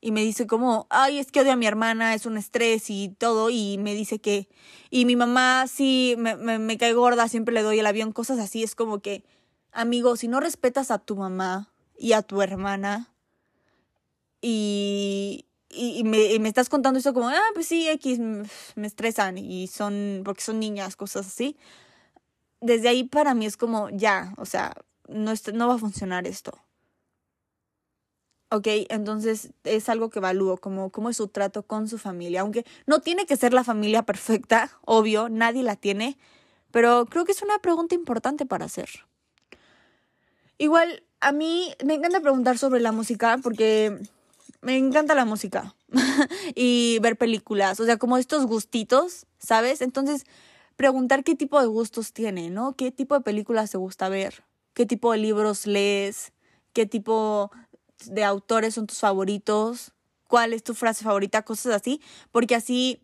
y 0.00 0.12
me 0.12 0.22
dice 0.22 0.46
como, 0.46 0.86
ay, 0.90 1.18
es 1.18 1.30
que 1.30 1.40
odio 1.40 1.52
a 1.52 1.56
mi 1.56 1.66
hermana, 1.66 2.14
es 2.14 2.24
un 2.24 2.36
estrés 2.38 2.88
y 2.88 3.08
todo, 3.18 3.50
y 3.50 3.78
me 3.78 3.94
dice 3.94 4.18
que, 4.18 4.48
y 4.90 5.06
mi 5.06 5.16
mamá 5.16 5.66
sí 5.66 6.14
me, 6.18 6.36
me, 6.36 6.58
me 6.58 6.78
cae 6.78 6.92
gorda, 6.92 7.26
siempre 7.28 7.54
le 7.54 7.62
doy 7.62 7.78
el 7.80 7.86
avión, 7.86 8.12
cosas 8.12 8.38
así, 8.38 8.62
es 8.62 8.74
como 8.74 9.00
que, 9.00 9.24
amigo, 9.72 10.16
si 10.16 10.28
no 10.28 10.40
respetas 10.40 10.90
a 10.90 10.98
tu 10.98 11.16
mamá 11.16 11.72
y 11.98 12.12
a 12.12 12.22
tu 12.22 12.42
hermana, 12.42 13.14
y, 14.42 15.46
y, 15.76 16.04
me, 16.04 16.38
me, 16.38 16.48
estás 16.48 16.68
contando 16.68 16.98
eso 16.98 17.14
como, 17.14 17.28
ah, 17.28 17.50
pues 17.54 17.66
sí, 17.66 17.88
X, 17.88 18.18
me 18.18 18.86
estresan 18.86 19.38
y 19.38 19.66
son, 19.66 20.22
porque 20.24 20.42
son 20.42 20.60
niñas, 20.60 20.96
cosas 20.96 21.26
así. 21.26 21.56
Desde 22.60 22.88
ahí 22.88 23.04
para 23.04 23.34
mí 23.34 23.46
es 23.46 23.56
como, 23.56 23.90
ya, 23.90 24.34
o 24.36 24.46
sea, 24.46 24.74
no, 25.08 25.32
no 25.52 25.68
va 25.68 25.74
a 25.74 25.78
funcionar 25.78 26.26
esto. 26.26 26.52
Ok, 28.50 28.68
entonces 28.88 29.50
es 29.64 29.88
algo 29.88 30.10
que 30.10 30.20
evalúo, 30.20 30.58
como 30.58 30.90
cómo 30.90 31.10
es 31.10 31.16
su 31.16 31.28
trato 31.28 31.64
con 31.64 31.88
su 31.88 31.98
familia, 31.98 32.42
aunque 32.42 32.64
no 32.86 33.00
tiene 33.00 33.26
que 33.26 33.36
ser 33.36 33.52
la 33.52 33.64
familia 33.64 34.04
perfecta, 34.04 34.70
obvio, 34.84 35.28
nadie 35.28 35.62
la 35.62 35.76
tiene, 35.76 36.16
pero 36.70 37.06
creo 37.06 37.24
que 37.24 37.32
es 37.32 37.42
una 37.42 37.58
pregunta 37.58 37.94
importante 37.94 38.46
para 38.46 38.66
hacer. 38.66 38.88
Igual, 40.58 41.02
a 41.20 41.32
mí 41.32 41.72
me 41.84 41.94
encanta 41.94 42.20
preguntar 42.20 42.58
sobre 42.58 42.80
la 42.80 42.92
música 42.92 43.38
porque 43.42 43.98
me 44.64 44.78
encanta 44.78 45.14
la 45.14 45.26
música 45.26 45.74
y 46.54 46.98
ver 47.00 47.16
películas, 47.16 47.78
o 47.80 47.84
sea, 47.84 47.98
como 47.98 48.16
estos 48.16 48.46
gustitos, 48.46 49.26
¿sabes? 49.38 49.82
Entonces, 49.82 50.24
preguntar 50.76 51.22
qué 51.22 51.34
tipo 51.34 51.60
de 51.60 51.66
gustos 51.66 52.12
tiene, 52.12 52.50
¿no? 52.50 52.74
¿Qué 52.74 52.90
tipo 52.90 53.14
de 53.14 53.20
películas 53.20 53.70
te 53.70 53.78
gusta 53.78 54.08
ver? 54.08 54.44
¿Qué 54.72 54.86
tipo 54.86 55.12
de 55.12 55.18
libros 55.18 55.66
lees? 55.66 56.32
¿Qué 56.72 56.86
tipo 56.86 57.52
de 58.06 58.24
autores 58.24 58.74
son 58.74 58.86
tus 58.86 58.98
favoritos? 58.98 59.92
¿Cuál 60.28 60.54
es 60.54 60.64
tu 60.64 60.74
frase 60.74 61.04
favorita? 61.04 61.42
Cosas 61.42 61.74
así, 61.74 62.00
porque 62.32 62.54
así 62.54 63.02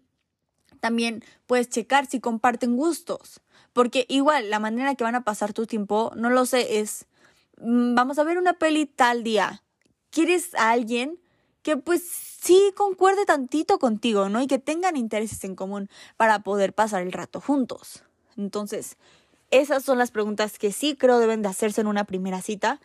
también 0.80 1.22
puedes 1.46 1.68
checar 1.68 2.06
si 2.06 2.20
comparten 2.20 2.76
gustos. 2.76 3.40
Porque 3.74 4.06
igual, 4.08 4.48
la 4.50 4.58
manera 4.58 4.94
que 4.94 5.04
van 5.04 5.14
a 5.14 5.24
pasar 5.24 5.52
tu 5.52 5.66
tiempo, 5.66 6.11
no 6.16 6.30
lo 6.30 6.46
sé, 6.46 6.80
es, 6.80 7.06
mm, 7.58 7.94
vamos 7.94 8.18
a 8.18 8.24
ver 8.24 8.38
una 8.38 8.54
peli 8.54 8.86
tal 8.86 9.22
día. 9.22 9.62
¿Quieres 10.11 10.54
a 10.54 10.70
alguien 10.70 11.20
que 11.62 11.76
pues 11.76 12.02
sí 12.02 12.72
concuerde 12.76 13.24
tantito 13.26 13.78
contigo, 13.78 14.28
¿no? 14.28 14.40
Y 14.40 14.46
que 14.46 14.58
tengan 14.58 14.96
intereses 14.96 15.44
en 15.44 15.54
común 15.54 15.88
para 16.16 16.40
poder 16.40 16.72
pasar 16.72 17.02
el 17.02 17.12
rato 17.12 17.40
juntos. 17.40 18.02
Entonces, 18.36 18.96
esas 19.50 19.84
son 19.84 19.98
las 19.98 20.11
preguntas 20.11 20.58
que 20.58 20.72
sí 20.72 20.96
creo 20.96 21.18
deben 21.18 21.42
de 21.42 21.48
hacerse 21.48 21.80
en 21.80 21.86
una 21.86 22.04
primera 22.04 22.40
cita, 22.40 22.80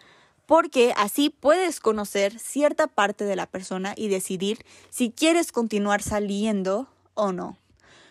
porque 0.45 0.93
así 0.97 1.29
puedes 1.29 1.79
conocer 1.79 2.39
cierta 2.39 2.87
parte 2.87 3.25
de 3.25 3.35
la 3.35 3.45
persona 3.45 3.93
y 3.95 4.09
decidir 4.09 4.65
si 4.89 5.11
quieres 5.11 5.51
continuar 5.51 6.01
saliendo 6.01 6.87
o 7.13 7.31
no 7.31 7.57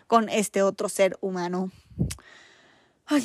con 0.07 0.29
este 0.29 0.63
otro 0.63 0.89
ser 0.89 1.17
humano. 1.21 1.71
Ok. 3.11 3.25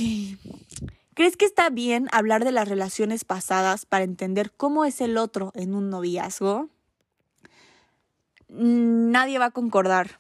¿Crees 1.13 1.37
que 1.37 1.45
está 1.45 1.69
bien 1.69 2.07
hablar 2.11 2.43
de 2.45 2.51
las 2.51 2.67
relaciones 2.67 3.25
pasadas 3.25 3.85
para 3.85 4.05
entender 4.05 4.51
cómo 4.51 4.85
es 4.85 5.01
el 5.01 5.17
otro 5.17 5.51
en 5.55 5.75
un 5.75 5.89
noviazgo? 5.89 6.69
Nadie 8.49 9.39
va 9.39 9.45
a 9.45 9.51
concordar. 9.51 10.19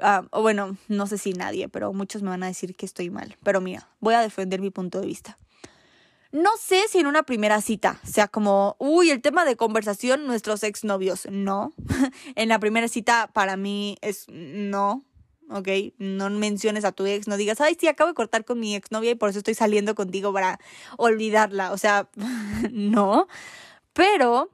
Ah, 0.00 0.24
o 0.30 0.42
bueno, 0.42 0.76
no 0.88 1.06
sé 1.06 1.18
si 1.18 1.32
nadie, 1.32 1.68
pero 1.68 1.92
muchos 1.92 2.22
me 2.22 2.28
van 2.28 2.42
a 2.42 2.48
decir 2.48 2.76
que 2.76 2.86
estoy 2.86 3.10
mal. 3.10 3.36
Pero 3.42 3.60
mira, 3.60 3.88
voy 4.00 4.14
a 4.14 4.20
defender 4.20 4.60
mi 4.60 4.70
punto 4.70 5.00
de 5.00 5.06
vista. 5.06 5.38
No 6.32 6.50
sé 6.60 6.82
si 6.88 6.98
en 6.98 7.06
una 7.06 7.22
primera 7.22 7.60
cita 7.62 7.98
sea 8.04 8.28
como, 8.28 8.76
uy, 8.78 9.10
el 9.10 9.22
tema 9.22 9.44
de 9.44 9.56
conversación, 9.56 10.26
nuestros 10.26 10.62
exnovios. 10.64 11.26
No. 11.30 11.72
en 12.34 12.48
la 12.48 12.58
primera 12.58 12.88
cita, 12.88 13.30
para 13.32 13.56
mí 13.56 13.96
es 14.02 14.26
no. 14.28 15.04
¿ok? 15.50 15.68
No 15.98 16.28
menciones 16.30 16.84
a 16.84 16.92
tu 16.92 17.06
ex, 17.06 17.28
no 17.28 17.36
digas, 17.36 17.60
ay, 17.60 17.76
sí, 17.78 17.88
acabo 17.88 18.08
de 18.08 18.14
cortar 18.14 18.44
con 18.44 18.58
mi 18.58 18.74
exnovia 18.74 19.12
y 19.12 19.14
por 19.14 19.30
eso 19.30 19.38
estoy 19.38 19.54
saliendo 19.54 19.94
contigo 19.94 20.32
para 20.32 20.58
olvidarla. 20.96 21.72
O 21.72 21.78
sea, 21.78 22.08
no. 22.72 23.28
Pero 23.92 24.50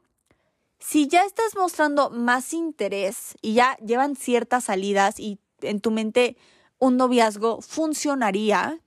si 0.84 1.06
ya 1.06 1.22
estás 1.22 1.54
mostrando 1.56 2.10
más 2.10 2.52
interés 2.52 3.36
y 3.40 3.54
ya 3.54 3.76
llevan 3.76 4.16
ciertas 4.16 4.64
salidas 4.64 5.20
y 5.20 5.38
en 5.60 5.80
tu 5.80 5.92
mente 5.92 6.36
un 6.78 6.96
noviazgo 6.96 7.60
funcionaría, 7.60 8.80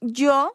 yo, 0.00 0.54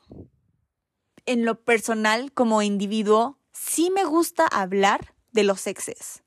en 1.26 1.46
lo 1.46 1.62
personal, 1.64 2.34
como 2.34 2.62
individuo, 2.62 3.38
sí 3.54 3.90
me 3.92 4.04
gusta 4.04 4.46
hablar 4.46 5.14
de 5.32 5.44
los 5.44 5.68
exes. 5.68 6.24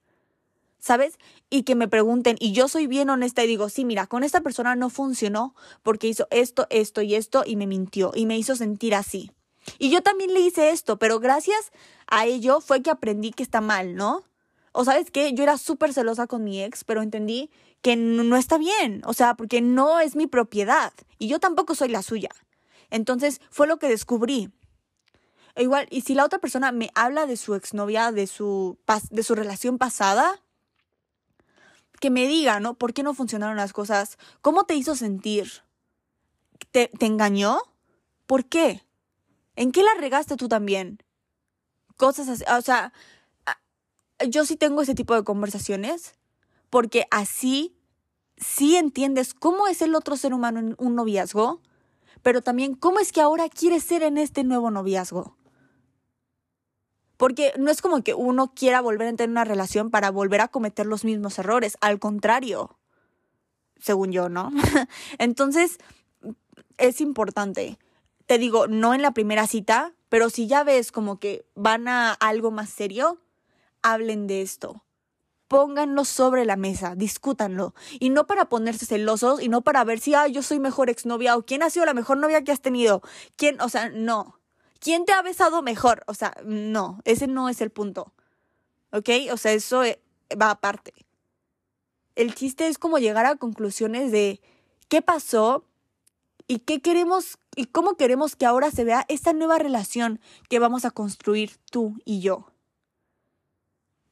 ¿Sabes? 0.78 1.18
Y 1.51 1.64
que 1.64 1.74
me 1.74 1.88
pregunten, 1.88 2.36
y 2.38 2.53
yo 2.53 2.68
soy 2.68 2.86
bien 2.86 3.11
honesta 3.11 3.44
y 3.44 3.49
digo, 3.49 3.68
sí, 3.68 3.84
mira, 3.84 4.07
con 4.07 4.22
esta 4.22 4.40
persona 4.40 4.74
no 4.76 4.88
funcionó 4.88 5.55
porque 5.82 6.07
hizo 6.07 6.28
esto, 6.30 6.66
esto 6.70 7.03
y 7.03 7.14
esto 7.14 7.42
y 7.44 7.57
me 7.57 7.66
mintió 7.66 8.12
y 8.14 8.24
me 8.24 8.38
hizo 8.38 8.57
sentir 8.57 8.94
así. 8.94 9.32
Y 9.78 9.90
yo 9.90 10.03
también 10.03 10.32
le 10.32 10.40
hice 10.40 10.70
esto, 10.70 10.99
pero 10.99 11.18
gracias 11.18 11.72
a 12.07 12.26
ello 12.26 12.61
fue 12.61 12.82
que 12.82 12.90
aprendí 12.90 13.32
que 13.32 13.42
está 13.42 13.61
mal, 13.61 13.94
¿no? 13.94 14.24
O 14.72 14.84
sabes 14.84 15.11
qué, 15.11 15.32
yo 15.32 15.42
era 15.42 15.57
súper 15.59 15.94
celosa 15.94 16.26
con 16.26 16.44
mi 16.44 16.62
ex, 16.62 16.84
pero 16.84 17.02
entendí 17.02 17.50
que 17.82 17.96
no 17.96 18.36
está 18.36 18.59
bien, 18.59 19.02
o 19.04 19.14
sea, 19.14 19.34
porque 19.34 19.61
no 19.61 20.00
es 20.00 20.16
mi 20.16 20.26
propiedad 20.26 20.92
y 21.18 21.28
yo 21.28 21.38
tampoco 21.40 21.74
soy 21.74 21.88
la 21.88 22.02
suya. 22.02 22.30
Entonces 22.90 23.40
fue 23.50 23.66
lo 23.66 23.78
que 23.78 23.88
descubrí. 23.88 24.50
E 25.54 25.62
igual, 25.62 25.86
y 25.90 26.02
si 26.02 26.14
la 26.14 26.24
otra 26.24 26.38
persona 26.38 26.72
me 26.72 26.90
habla 26.94 27.26
de 27.26 27.36
su 27.36 27.54
exnovia, 27.54 28.12
de 28.12 28.26
su, 28.26 28.78
de 29.11 29.22
su 29.22 29.34
relación 29.34 29.78
pasada, 29.78 30.42
que 31.98 32.11
me 32.11 32.26
diga, 32.26 32.61
¿no? 32.61 32.74
¿Por 32.74 32.92
qué 32.92 33.02
no 33.02 33.14
funcionaron 33.14 33.57
las 33.57 33.72
cosas? 33.72 34.18
¿Cómo 34.42 34.64
te 34.64 34.74
hizo 34.74 34.94
sentir? 34.94 35.62
¿Te, 36.70 36.88
te 36.88 37.07
engañó? 37.07 37.59
¿Por 38.26 38.44
qué? 38.44 38.82
¿En 39.54 39.72
qué 39.72 39.82
la 39.82 39.94
regaste 39.94 40.36
tú 40.36 40.48
también? 40.48 41.02
Cosas 41.97 42.28
así, 42.28 42.44
o 42.57 42.61
sea, 42.62 42.92
yo 44.28 44.44
sí 44.44 44.57
tengo 44.57 44.82
ese 44.82 44.94
tipo 44.94 45.14
de 45.14 45.24
conversaciones 45.24 46.14
porque 46.70 47.07
así 47.11 47.76
sí 48.36 48.76
entiendes 48.76 49.34
cómo 49.34 49.66
es 49.66 49.82
el 49.82 49.94
otro 49.94 50.16
ser 50.16 50.34
humano 50.34 50.61
en 50.61 50.74
un 50.78 50.94
noviazgo, 50.94 51.61
pero 52.22 52.42
también 52.42 52.74
cómo 52.74 52.99
es 53.01 53.12
que 53.12 53.20
ahora 53.20 53.49
quieres 53.49 53.84
ser 53.84 54.03
en 54.03 54.18
este 54.18 54.44
nuevo 54.44 54.70
noviazgo. 54.70 55.36
Porque 57.16 57.55
no 57.57 57.70
es 57.70 57.80
como 57.80 58.03
que 58.03 58.12
uno 58.12 58.53
quiera 58.55 58.82
volver 58.82 59.09
a 59.09 59.16
tener 59.16 59.30
una 59.30 59.44
relación 59.44 59.90
para 59.90 60.11
volver 60.11 60.42
a 60.42 60.49
cometer 60.49 60.84
los 60.84 61.05
mismos 61.05 61.38
errores, 61.38 61.78
al 61.80 61.99
contrario, 61.99 62.78
según 63.78 64.12
yo, 64.12 64.28
¿no? 64.28 64.51
Entonces, 65.18 65.78
es 66.76 67.01
importante. 67.01 67.78
Te 68.26 68.36
digo, 68.36 68.66
no 68.66 68.92
en 68.92 69.01
la 69.01 69.12
primera 69.12 69.47
cita, 69.47 69.94
pero 70.09 70.30
si 70.30 70.46
ya 70.46 70.64
ves 70.64 70.92
como 70.92 71.18
que 71.18 71.46
van 71.54 71.88
a 71.88 72.12
algo 72.12 72.50
más 72.50 72.70
serio, 72.70 73.20
hablen 73.82 74.26
de 74.26 74.42
esto. 74.42 74.84
Pónganlo 75.48 76.04
sobre 76.04 76.44
la 76.44 76.57
mesa, 76.57 76.94
discútanlo. 76.96 77.74
Y 78.00 78.11
no 78.11 78.26
para 78.26 78.48
ponerse 78.48 78.86
celosos 78.86 79.40
y 79.40 79.48
no 79.48 79.62
para 79.62 79.84
ver 79.84 80.00
si, 80.00 80.14
ah, 80.14 80.26
yo 80.26 80.42
soy 80.42 80.59
mejor 80.59 80.90
exnovia 80.90 81.36
o 81.36 81.44
quién 81.44 81.62
ha 81.62 81.70
sido 81.70 81.86
la 81.86 81.94
mejor 81.94 82.18
novia 82.18 82.42
que 82.42 82.52
has 82.52 82.61
tenido. 82.61 83.02
¿Quién? 83.36 83.61
O 83.61 83.68
sea, 83.68 83.90
no. 83.90 84.40
¿Quién 84.80 85.04
te 85.04 85.12
ha 85.12 85.22
besado 85.22 85.62
mejor? 85.62 86.02
O 86.07 86.14
sea, 86.14 86.34
no, 86.44 87.00
ese 87.04 87.26
no 87.28 87.48
es 87.48 87.61
el 87.61 87.70
punto. 87.70 88.12
¿Ok? 88.92 89.09
O 89.32 89.36
sea, 89.36 89.52
eso 89.52 89.84
eh, 89.84 90.00
va 90.40 90.50
aparte. 90.50 90.92
El 92.16 92.34
chiste 92.34 92.66
es 92.66 92.78
como 92.78 92.98
llegar 92.98 93.26
a 93.26 93.36
conclusiones 93.36 94.11
de 94.11 94.40
qué 94.88 95.02
pasó 95.02 95.64
y 96.49 96.61
qué 96.61 96.80
queremos 96.80 97.38
y 97.57 97.66
cómo 97.66 97.97
queremos 97.97 98.36
que 98.36 98.47
ahora 98.47 98.70
se 98.70 98.84
vea 98.84 99.05
esta 99.09 99.32
nueva 99.32 99.59
relación 99.59 100.20
que 100.49 100.59
vamos 100.59 100.84
a 100.84 100.90
construir 100.90 101.57
tú 101.70 101.97
y 102.05 102.20
yo. 102.20 102.53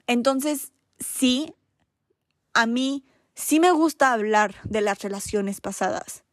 Entonces, 0.07 0.73
sí, 0.99 1.55
a 2.53 2.67
mí 2.67 3.05
sí 3.35 3.61
me 3.61 3.71
gusta 3.71 4.13
hablar 4.13 4.57
de 4.65 4.81
las 4.81 5.01
relaciones 5.03 5.61
pasadas. 5.61 6.25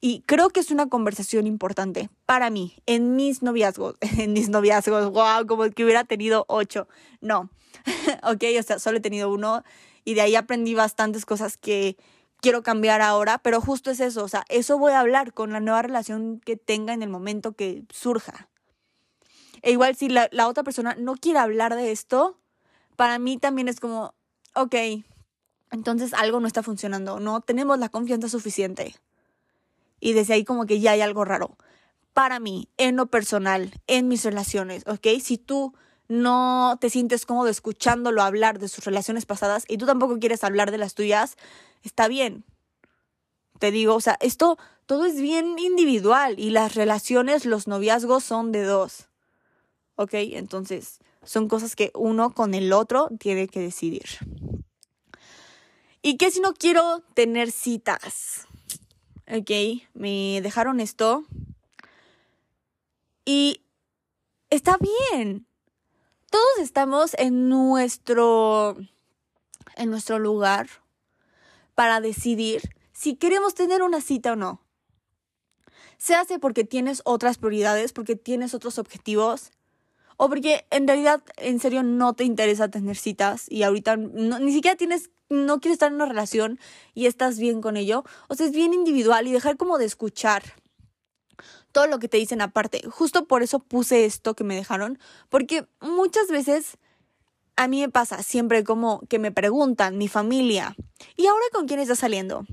Y 0.00 0.22
creo 0.22 0.50
que 0.50 0.60
es 0.60 0.70
una 0.70 0.88
conversación 0.88 1.46
importante 1.46 2.10
para 2.26 2.50
mí, 2.50 2.74
en 2.86 3.14
mis 3.14 3.42
noviazgos, 3.42 3.96
en 4.18 4.32
mis 4.32 4.48
noviazgos, 4.48 5.10
wow, 5.12 5.46
como 5.46 5.70
que 5.70 5.84
hubiera 5.84 6.04
tenido 6.04 6.44
ocho. 6.48 6.88
No, 7.20 7.50
ok, 8.24 8.44
o 8.58 8.62
sea, 8.62 8.78
solo 8.78 8.98
he 8.98 9.00
tenido 9.00 9.32
uno 9.32 9.62
y 10.04 10.14
de 10.14 10.22
ahí 10.22 10.34
aprendí 10.34 10.74
bastantes 10.74 11.24
cosas 11.24 11.56
que 11.56 11.96
quiero 12.42 12.62
cambiar 12.62 13.00
ahora, 13.00 13.38
pero 13.38 13.60
justo 13.60 13.90
es 13.90 14.00
eso, 14.00 14.24
o 14.24 14.28
sea, 14.28 14.44
eso 14.48 14.76
voy 14.76 14.92
a 14.92 15.00
hablar 15.00 15.32
con 15.32 15.52
la 15.52 15.60
nueva 15.60 15.80
relación 15.80 16.40
que 16.40 16.56
tenga 16.56 16.92
en 16.92 17.02
el 17.02 17.08
momento 17.08 17.52
que 17.52 17.84
surja. 17.90 18.48
E 19.62 19.70
igual 19.70 19.94
si 19.94 20.08
la, 20.08 20.28
la 20.32 20.48
otra 20.48 20.64
persona 20.64 20.96
no 20.98 21.14
quiere 21.14 21.38
hablar 21.38 21.76
de 21.76 21.92
esto, 21.92 22.36
para 22.96 23.18
mí 23.20 23.38
también 23.38 23.68
es 23.68 23.78
como, 23.78 24.12
ok, 24.54 24.74
entonces 25.70 26.12
algo 26.14 26.40
no 26.40 26.48
está 26.48 26.64
funcionando, 26.64 27.20
no 27.20 27.40
tenemos 27.40 27.78
la 27.78 27.88
confianza 27.88 28.28
suficiente. 28.28 28.96
Y 30.00 30.12
desde 30.12 30.34
ahí 30.34 30.44
como 30.44 30.66
que 30.66 30.80
ya 30.80 30.90
hay 30.90 31.00
algo 31.00 31.24
raro. 31.24 31.56
Para 32.12 32.40
mí, 32.40 32.68
en 32.76 32.96
lo 32.96 33.06
personal, 33.06 33.72
en 33.86 34.08
mis 34.08 34.24
relaciones, 34.24 34.82
¿ok? 34.86 35.06
Si 35.22 35.38
tú 35.38 35.74
no 36.12 36.76
te 36.80 36.90
sientes 36.90 37.24
cómodo 37.24 37.48
escuchándolo 37.48 38.22
hablar 38.22 38.58
de 38.58 38.68
sus 38.68 38.84
relaciones 38.84 39.24
pasadas 39.24 39.64
y 39.66 39.78
tú 39.78 39.86
tampoco 39.86 40.18
quieres 40.18 40.44
hablar 40.44 40.70
de 40.70 40.78
las 40.78 40.94
tuyas, 40.94 41.36
está 41.82 42.06
bien. 42.06 42.44
Te 43.58 43.70
digo, 43.70 43.94
o 43.94 44.00
sea, 44.00 44.18
esto 44.20 44.58
todo 44.86 45.06
es 45.06 45.20
bien 45.20 45.58
individual 45.58 46.38
y 46.38 46.50
las 46.50 46.74
relaciones, 46.74 47.46
los 47.46 47.66
noviazgos 47.66 48.24
son 48.24 48.52
de 48.52 48.62
dos. 48.62 49.08
¿Ok? 49.96 50.14
Entonces, 50.14 50.98
son 51.22 51.48
cosas 51.48 51.76
que 51.76 51.90
uno 51.94 52.34
con 52.34 52.54
el 52.54 52.72
otro 52.72 53.08
tiene 53.18 53.48
que 53.48 53.60
decidir. 53.60 54.04
¿Y 56.02 56.16
qué 56.18 56.30
si 56.30 56.40
no 56.40 56.52
quiero 56.52 57.02
tener 57.14 57.52
citas? 57.52 58.48
Ok, 59.30 59.50
me 59.94 60.40
dejaron 60.42 60.80
esto. 60.80 61.24
Y 63.24 63.62
está 64.50 64.76
bien. 64.78 65.46
Todos 66.32 66.60
estamos 66.60 67.14
en 67.18 67.50
nuestro 67.50 68.78
en 69.76 69.90
nuestro 69.90 70.18
lugar 70.18 70.66
para 71.74 72.00
decidir 72.00 72.62
si 72.94 73.16
queremos 73.16 73.54
tener 73.54 73.82
una 73.82 74.00
cita 74.00 74.32
o 74.32 74.36
no. 74.36 74.62
Se 75.98 76.14
hace 76.14 76.38
porque 76.38 76.64
tienes 76.64 77.02
otras 77.04 77.36
prioridades, 77.36 77.92
porque 77.92 78.16
tienes 78.16 78.54
otros 78.54 78.78
objetivos, 78.78 79.50
o 80.16 80.30
porque 80.30 80.64
en 80.70 80.88
realidad, 80.88 81.22
en 81.36 81.60
serio, 81.60 81.82
no 81.82 82.14
te 82.14 82.24
interesa 82.24 82.70
tener 82.70 82.96
citas 82.96 83.44
y 83.50 83.64
ahorita 83.64 83.96
ni 83.96 84.54
siquiera 84.54 84.74
tienes, 84.74 85.10
no 85.28 85.60
quieres 85.60 85.74
estar 85.74 85.90
en 85.90 85.96
una 85.96 86.06
relación 86.06 86.58
y 86.94 87.04
estás 87.04 87.38
bien 87.38 87.60
con 87.60 87.76
ello. 87.76 88.04
O 88.28 88.36
sea, 88.36 88.46
es 88.46 88.52
bien 88.52 88.72
individual 88.72 89.26
y 89.26 89.32
dejar 89.32 89.58
como 89.58 89.76
de 89.76 89.84
escuchar 89.84 90.61
todo 91.72 91.86
lo 91.86 91.98
que 91.98 92.08
te 92.08 92.18
dicen 92.18 92.40
aparte. 92.40 92.82
Justo 92.88 93.26
por 93.26 93.42
eso 93.42 93.58
puse 93.58 94.04
esto 94.04 94.34
que 94.34 94.44
me 94.44 94.54
dejaron, 94.54 94.98
porque 95.28 95.66
muchas 95.80 96.28
veces 96.28 96.78
a 97.56 97.68
mí 97.68 97.80
me 97.80 97.88
pasa 97.88 98.22
siempre 98.22 98.64
como 98.64 99.00
que 99.08 99.18
me 99.18 99.32
preguntan 99.32 99.98
mi 99.98 100.08
familia, 100.08 100.76
¿y 101.16 101.26
ahora 101.26 101.44
con 101.52 101.66
quién 101.66 101.80
estás 101.80 101.98
saliendo? 101.98 102.44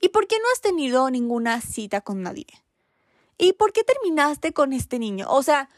¿Y 0.00 0.08
por 0.08 0.26
qué 0.26 0.36
no 0.38 0.44
has 0.52 0.60
tenido 0.60 1.10
ninguna 1.10 1.60
cita 1.60 2.00
con 2.00 2.22
nadie? 2.22 2.46
¿Y 3.38 3.54
por 3.54 3.72
qué 3.72 3.82
terminaste 3.84 4.52
con 4.52 4.72
este 4.72 4.98
niño? 4.98 5.26
O 5.28 5.42
sea, 5.42 5.68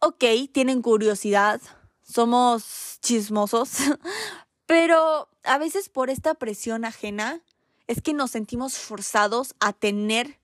ok, 0.00 0.24
tienen 0.52 0.82
curiosidad, 0.82 1.60
somos 2.02 2.98
chismosos, 3.00 3.70
pero 4.66 5.28
a 5.42 5.58
veces 5.58 5.88
por 5.88 6.10
esta 6.10 6.34
presión 6.34 6.84
ajena 6.84 7.42
es 7.86 8.02
que 8.02 8.12
nos 8.12 8.30
sentimos 8.30 8.78
forzados 8.78 9.54
a 9.60 9.72
tener 9.72 10.37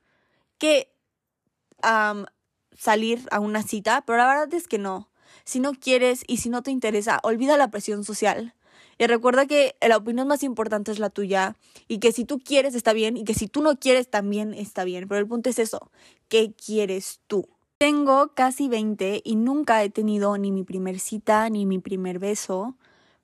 salir 2.77 3.27
a 3.31 3.41
una 3.41 3.63
cita, 3.63 4.03
pero 4.07 4.19
la 4.19 4.27
verdad 4.27 4.55
es 4.55 4.69
que 4.69 4.79
no. 4.79 5.11
Si 5.45 5.61
no 5.61 5.73
quieres 5.73 6.25
y 6.27 6.39
si 6.39 6.49
no 6.49 6.63
te 6.63 6.71
interesa, 6.71 7.21
olvida 7.23 7.57
la 7.57 7.71
presión 7.71 8.05
social. 8.05 8.55
Y 8.97 9.07
recuerda 9.07 9.47
que 9.47 9.77
la 9.87 9.97
opinión 9.97 10.29
más 10.29 10.43
importante 10.43 10.93
es 10.93 10.99
la 10.99 11.11
tuya 11.11 11.57
y 11.89 11.99
que 11.99 12.13
si 12.13 12.25
tú 12.25 12.39
quieres 12.39 12.75
está 12.75 12.93
bien 12.93 13.17
y 13.17 13.25
que 13.25 13.35
si 13.35 13.49
tú 13.49 13.61
no 13.61 13.79
quieres 13.79 14.09
también 14.09 14.55
está 14.55 14.85
bien. 14.85 15.09
Pero 15.09 15.19
el 15.19 15.27
punto 15.27 15.51
es 15.51 15.59
eso, 15.59 15.91
¿qué 16.29 16.53
quieres 16.53 17.21
tú? 17.27 17.49
Tengo 17.79 18.35
casi 18.35 18.69
20 18.69 19.21
y 19.25 19.37
nunca 19.37 19.83
he 19.83 19.91
tenido 19.91 20.39
ni 20.39 20.53
mi 20.53 20.63
primer 20.63 21.01
cita 21.01 21.51
ni 21.51 21.67
mi 21.67 21.81
primer 21.81 22.21
beso, 22.21 22.77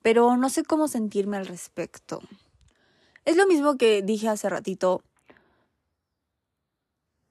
pero 0.03 0.37
no 0.37 0.51
sé 0.51 0.65
cómo 0.65 0.89
sentirme 0.89 1.37
al 1.37 1.47
respecto. 1.47 2.21
Es 3.25 3.37
lo 3.37 3.47
mismo 3.47 3.77
que 3.77 4.03
dije 4.03 4.29
hace 4.29 4.49
ratito. 4.49 5.03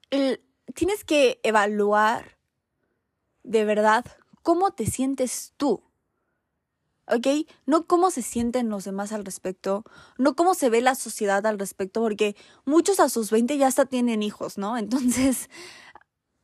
Tienes 0.09 1.03
que 1.05 1.39
evaluar 1.43 2.37
de 3.43 3.65
verdad 3.65 4.05
cómo 4.43 4.71
te 4.71 4.85
sientes 4.85 5.53
tú. 5.57 5.83
¿ok? 7.09 7.27
No 7.65 7.87
cómo 7.87 8.11
se 8.11 8.21
sienten 8.21 8.69
los 8.69 8.85
demás 8.85 9.11
al 9.11 9.25
respecto, 9.25 9.83
no 10.17 10.35
cómo 10.35 10.53
se 10.53 10.69
ve 10.69 10.81
la 10.81 10.95
sociedad 10.95 11.45
al 11.45 11.59
respecto, 11.59 12.01
porque 12.01 12.35
muchos 12.65 12.99
a 12.99 13.09
sus 13.09 13.31
20 13.31 13.57
ya 13.57 13.67
hasta 13.67 13.85
tienen 13.85 14.23
hijos, 14.23 14.57
¿no? 14.57 14.77
Entonces, 14.77 15.49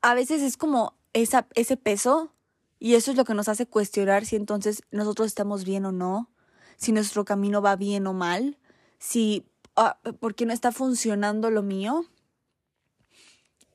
a 0.02 0.14
veces 0.14 0.42
es 0.42 0.58
como 0.58 0.96
ese 1.14 1.78
peso 1.78 2.32
y 2.80 2.96
eso 2.96 3.12
es 3.12 3.18
lo 3.18 3.26
que 3.26 3.34
nos 3.34 3.48
hace 3.48 3.66
cuestionar 3.66 4.26
si 4.26 4.36
entonces 4.36 4.84
nosotros 4.92 5.28
estamos 5.28 5.64
bien 5.64 5.86
o 5.86 5.92
no, 5.92 6.30
si 6.78 6.92
nuestro 6.92 7.24
camino 7.26 7.62
va 7.62 7.76
bien 7.76 8.06
o 8.08 8.14
mal, 8.14 8.58
si 9.00 9.46
ah, 9.76 9.98
por 10.20 10.36
qué 10.36 10.46
no 10.46 10.54
está 10.54 10.72
funcionando 10.72 11.50
lo 11.50 11.64
mío. 11.64 12.06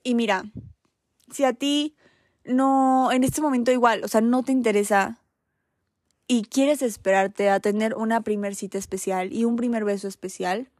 Y 0.02 0.14
mira, 0.14 0.44
si 1.30 1.44
a 1.44 1.52
ti 1.52 1.96
no, 2.44 3.12
en 3.12 3.24
este 3.24 3.40
momento 3.40 3.70
igual, 3.70 4.02
o 4.04 4.08
sea, 4.08 4.20
no 4.20 4.42
te 4.42 4.52
interesa 4.52 5.18
y 6.26 6.42
quieres 6.42 6.82
esperarte 6.82 7.50
a 7.50 7.60
tener 7.60 7.94
una 7.94 8.20
primer 8.22 8.54
cita 8.54 8.78
especial 8.78 9.32
y 9.32 9.44
un 9.44 9.56
primer 9.56 9.84
beso 9.84 10.08
especial, 10.08 10.70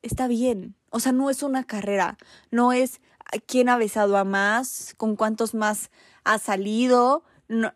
está 0.00 0.28
bien. 0.28 0.76
O 0.90 1.00
sea, 1.00 1.12
no 1.12 1.30
es 1.30 1.42
una 1.42 1.64
carrera, 1.64 2.18
no 2.50 2.72
es 2.72 3.00
quién 3.46 3.68
ha 3.68 3.76
besado 3.76 4.16
a 4.16 4.24
más, 4.24 4.94
con 4.96 5.16
cuántos 5.16 5.54
más 5.54 5.90
ha 6.24 6.38
salido. 6.38 7.24
No, 7.48 7.72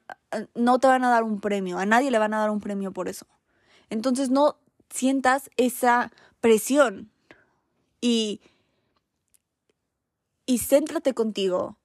no 0.55 0.79
te 0.79 0.87
van 0.87 1.05
a 1.05 1.11
dar 1.11 1.25
un 1.25 1.41
premio, 1.41 1.79
a 1.79 1.87
nadie 1.87 2.11
le 2.11 2.19
van 2.19 2.35
a 2.35 2.39
dar 2.39 2.51
un 2.51 2.61
premio 2.61 2.93
por 2.93 3.09
eso. 3.09 3.27
Entonces 3.91 4.31
no 4.31 4.57
sientas 4.91 5.51
esa 5.57 6.13
presión 6.41 7.11
y, 8.01 8.41
y 10.47 10.59
céntrate 10.59 11.13
contigo. 11.13 11.77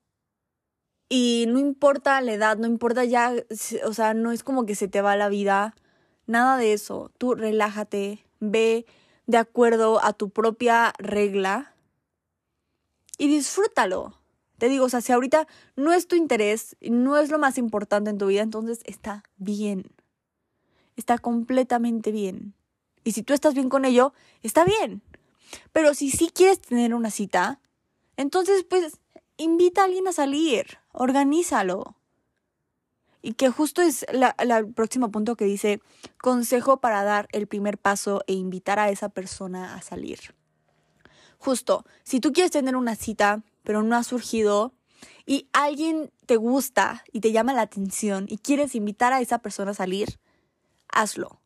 Y 1.09 1.45
no 1.49 1.59
importa 1.59 2.21
la 2.21 2.33
edad, 2.33 2.57
no 2.57 2.67
importa 2.67 3.03
ya, 3.03 3.33
o 3.83 3.93
sea, 3.93 4.13
no 4.13 4.31
es 4.31 4.43
como 4.43 4.65
que 4.65 4.75
se 4.75 4.87
te 4.87 5.01
va 5.01 5.17
la 5.17 5.27
vida, 5.27 5.75
nada 6.25 6.57
de 6.57 6.71
eso. 6.73 7.11
Tú 7.17 7.35
relájate, 7.35 8.25
ve 8.39 8.85
de 9.27 9.37
acuerdo 9.37 10.03
a 10.03 10.13
tu 10.13 10.29
propia 10.29 10.93
regla 10.99 11.73
y 13.17 13.27
disfrútalo. 13.27 14.17
Te 14.57 14.69
digo, 14.69 14.85
o 14.85 14.89
sea, 14.89 15.01
si 15.01 15.11
ahorita 15.11 15.47
no 15.75 15.91
es 15.91 16.07
tu 16.07 16.15
interés, 16.15 16.77
no 16.81 17.17
es 17.17 17.31
lo 17.31 17.39
más 17.39 17.57
importante 17.57 18.09
en 18.09 18.17
tu 18.17 18.27
vida, 18.27 18.41
entonces 18.41 18.79
está 18.85 19.23
bien. 19.37 19.91
Está 20.95 21.17
completamente 21.17 22.11
bien. 22.11 22.53
Y 23.03 23.13
si 23.13 23.23
tú 23.23 23.33
estás 23.33 23.53
bien 23.53 23.69
con 23.69 23.85
ello, 23.85 24.13
está 24.43 24.63
bien. 24.63 25.01
Pero 25.71 25.93
si 25.93 26.11
sí 26.11 26.29
quieres 26.33 26.61
tener 26.61 26.93
una 26.93 27.09
cita, 27.09 27.59
entonces 28.21 28.63
pues 28.63 28.99
invita 29.37 29.81
a 29.81 29.85
alguien 29.85 30.07
a 30.07 30.13
salir, 30.13 30.77
organízalo. 30.91 31.95
Y 33.23 33.33
que 33.33 33.49
justo 33.49 33.81
es 33.81 34.05
el 34.09 34.73
próximo 34.73 35.11
punto 35.11 35.35
que 35.35 35.45
dice, 35.45 35.81
consejo 36.19 36.77
para 36.77 37.03
dar 37.03 37.27
el 37.31 37.47
primer 37.47 37.77
paso 37.77 38.23
e 38.27 38.33
invitar 38.33 38.79
a 38.79 38.89
esa 38.89 39.09
persona 39.09 39.75
a 39.75 39.81
salir. 39.81 40.35
Justo, 41.37 41.85
si 42.03 42.19
tú 42.19 42.31
quieres 42.31 42.51
tener 42.51 42.75
una 42.75 42.95
cita, 42.95 43.43
pero 43.63 43.83
no 43.83 43.95
ha 43.95 44.03
surgido, 44.03 44.73
y 45.25 45.47
alguien 45.53 46.11
te 46.25 46.37
gusta 46.37 47.03
y 47.11 47.21
te 47.21 47.31
llama 47.31 47.53
la 47.53 47.61
atención 47.61 48.25
y 48.27 48.37
quieres 48.37 48.75
invitar 48.75 49.13
a 49.13 49.21
esa 49.21 49.39
persona 49.39 49.71
a 49.71 49.75
salir, 49.75 50.19
hazlo. 50.87 51.41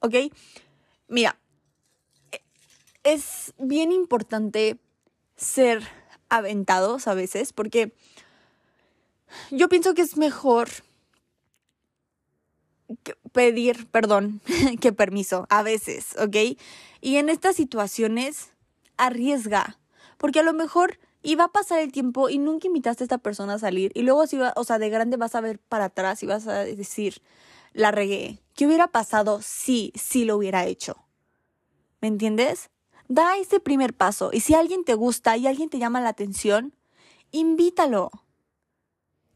¿Ok? 0.00 0.14
Mira, 1.08 1.38
es 3.02 3.54
bien 3.58 3.92
importante 3.92 4.78
ser 5.38 5.82
aventados 6.28 7.08
a 7.08 7.14
veces 7.14 7.54
porque 7.54 7.94
yo 9.50 9.68
pienso 9.68 9.94
que 9.94 10.02
es 10.02 10.16
mejor 10.16 10.68
pedir 13.32 13.86
perdón 13.90 14.40
que 14.80 14.92
permiso 14.92 15.46
a 15.50 15.62
veces, 15.62 16.16
¿ok? 16.18 16.58
Y 17.00 17.16
en 17.16 17.28
estas 17.28 17.56
situaciones 17.56 18.50
arriesga, 18.96 19.78
porque 20.16 20.40
a 20.40 20.42
lo 20.42 20.52
mejor 20.52 20.98
iba 21.22 21.44
a 21.44 21.52
pasar 21.52 21.80
el 21.80 21.92
tiempo 21.92 22.28
y 22.28 22.38
nunca 22.38 22.66
invitaste 22.66 23.04
a 23.04 23.06
esta 23.06 23.18
persona 23.18 23.54
a 23.54 23.58
salir 23.58 23.92
y 23.94 24.02
luego 24.02 24.26
si 24.26 24.36
va, 24.36 24.52
o 24.56 24.64
sea, 24.64 24.78
de 24.78 24.90
grande 24.90 25.16
vas 25.16 25.34
a 25.34 25.40
ver 25.40 25.58
para 25.58 25.86
atrás 25.86 26.22
y 26.22 26.26
vas 26.26 26.46
a 26.46 26.64
decir, 26.64 27.22
la 27.72 27.90
regué. 27.90 28.40
¿Qué 28.54 28.66
hubiera 28.66 28.88
pasado 28.88 29.40
si 29.42 29.92
sí 29.94 30.24
lo 30.24 30.36
hubiera 30.36 30.66
hecho? 30.66 30.96
¿Me 32.00 32.08
entiendes? 32.08 32.70
Da 33.08 33.38
ese 33.38 33.58
primer 33.58 33.94
paso 33.94 34.30
y 34.32 34.40
si 34.40 34.54
alguien 34.54 34.84
te 34.84 34.94
gusta 34.94 35.36
y 35.36 35.46
alguien 35.46 35.70
te 35.70 35.78
llama 35.78 36.00
la 36.00 36.10
atención, 36.10 36.74
invítalo. 37.30 38.10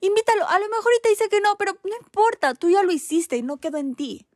Invítalo. 0.01 0.47
A 0.47 0.59
lo 0.59 0.69
mejor 0.69 0.93
y 0.99 1.03
te 1.03 1.09
dice 1.09 1.29
que 1.31 1.41
no, 1.41 1.57
pero 1.57 1.73
no 1.85 1.97
importa, 2.05 2.55
tú 2.55 2.69
ya 2.69 2.83
lo 2.83 2.93
hiciste 2.93 3.37
y 3.39 3.43
no 3.43 3.59
quedó 3.59 3.79
en 3.79 3.95
ti. 3.95 4.27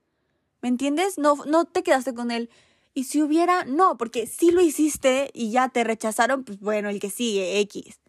¿Me 0.63 0.69
entiendes? 0.69 1.19
No, 1.19 1.37
no 1.47 1.67
te 1.67 1.83
quedaste 1.83 2.15
con 2.15 2.31
él. 2.31 2.49
Y 2.95 3.05
si 3.05 3.21
hubiera, 3.21 3.65
no, 3.65 3.99
porque 3.99 4.27
si 4.27 4.51
lo 4.53 4.63
hiciste 4.63 5.31
y 5.35 5.51
ya 5.51 5.69
te 5.69 5.85
rechazaron, 5.85 6.45
pues 6.45 6.59
bueno, 6.61 6.89
el 6.89 6.99
que 6.99 7.11
sigue, 7.11 7.61
X. 7.61 8.01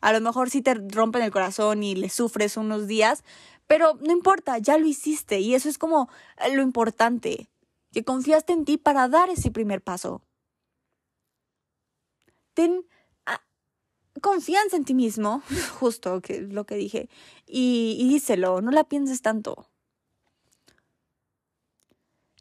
A 0.00 0.12
lo 0.12 0.20
mejor 0.20 0.50
sí 0.50 0.60
te 0.60 0.74
rompen 0.74 1.22
el 1.22 1.30
corazón 1.30 1.84
y 1.84 1.94
le 1.94 2.08
sufres 2.08 2.56
unos 2.56 2.88
días, 2.88 3.22
pero 3.68 3.94
no 4.00 4.12
importa, 4.12 4.58
ya 4.58 4.76
lo 4.76 4.86
hiciste 4.86 5.38
y 5.38 5.54
eso 5.54 5.68
es 5.68 5.78
como 5.78 6.08
lo 6.52 6.62
importante, 6.62 7.48
que 7.92 8.04
confiaste 8.04 8.52
en 8.52 8.64
ti 8.64 8.76
para 8.76 9.08
dar 9.08 9.30
ese 9.30 9.52
primer 9.52 9.80
paso. 9.80 10.20
Ten 12.54 12.84
confianza 14.20 14.76
en 14.76 14.84
ti 14.84 14.94
mismo, 14.94 15.42
justo 15.78 16.20
que 16.20 16.40
lo 16.40 16.64
que 16.64 16.76
dije, 16.76 17.08
y, 17.46 17.96
y 17.98 18.08
díselo, 18.08 18.60
no 18.60 18.70
la 18.70 18.84
pienses 18.84 19.22
tanto. 19.22 19.68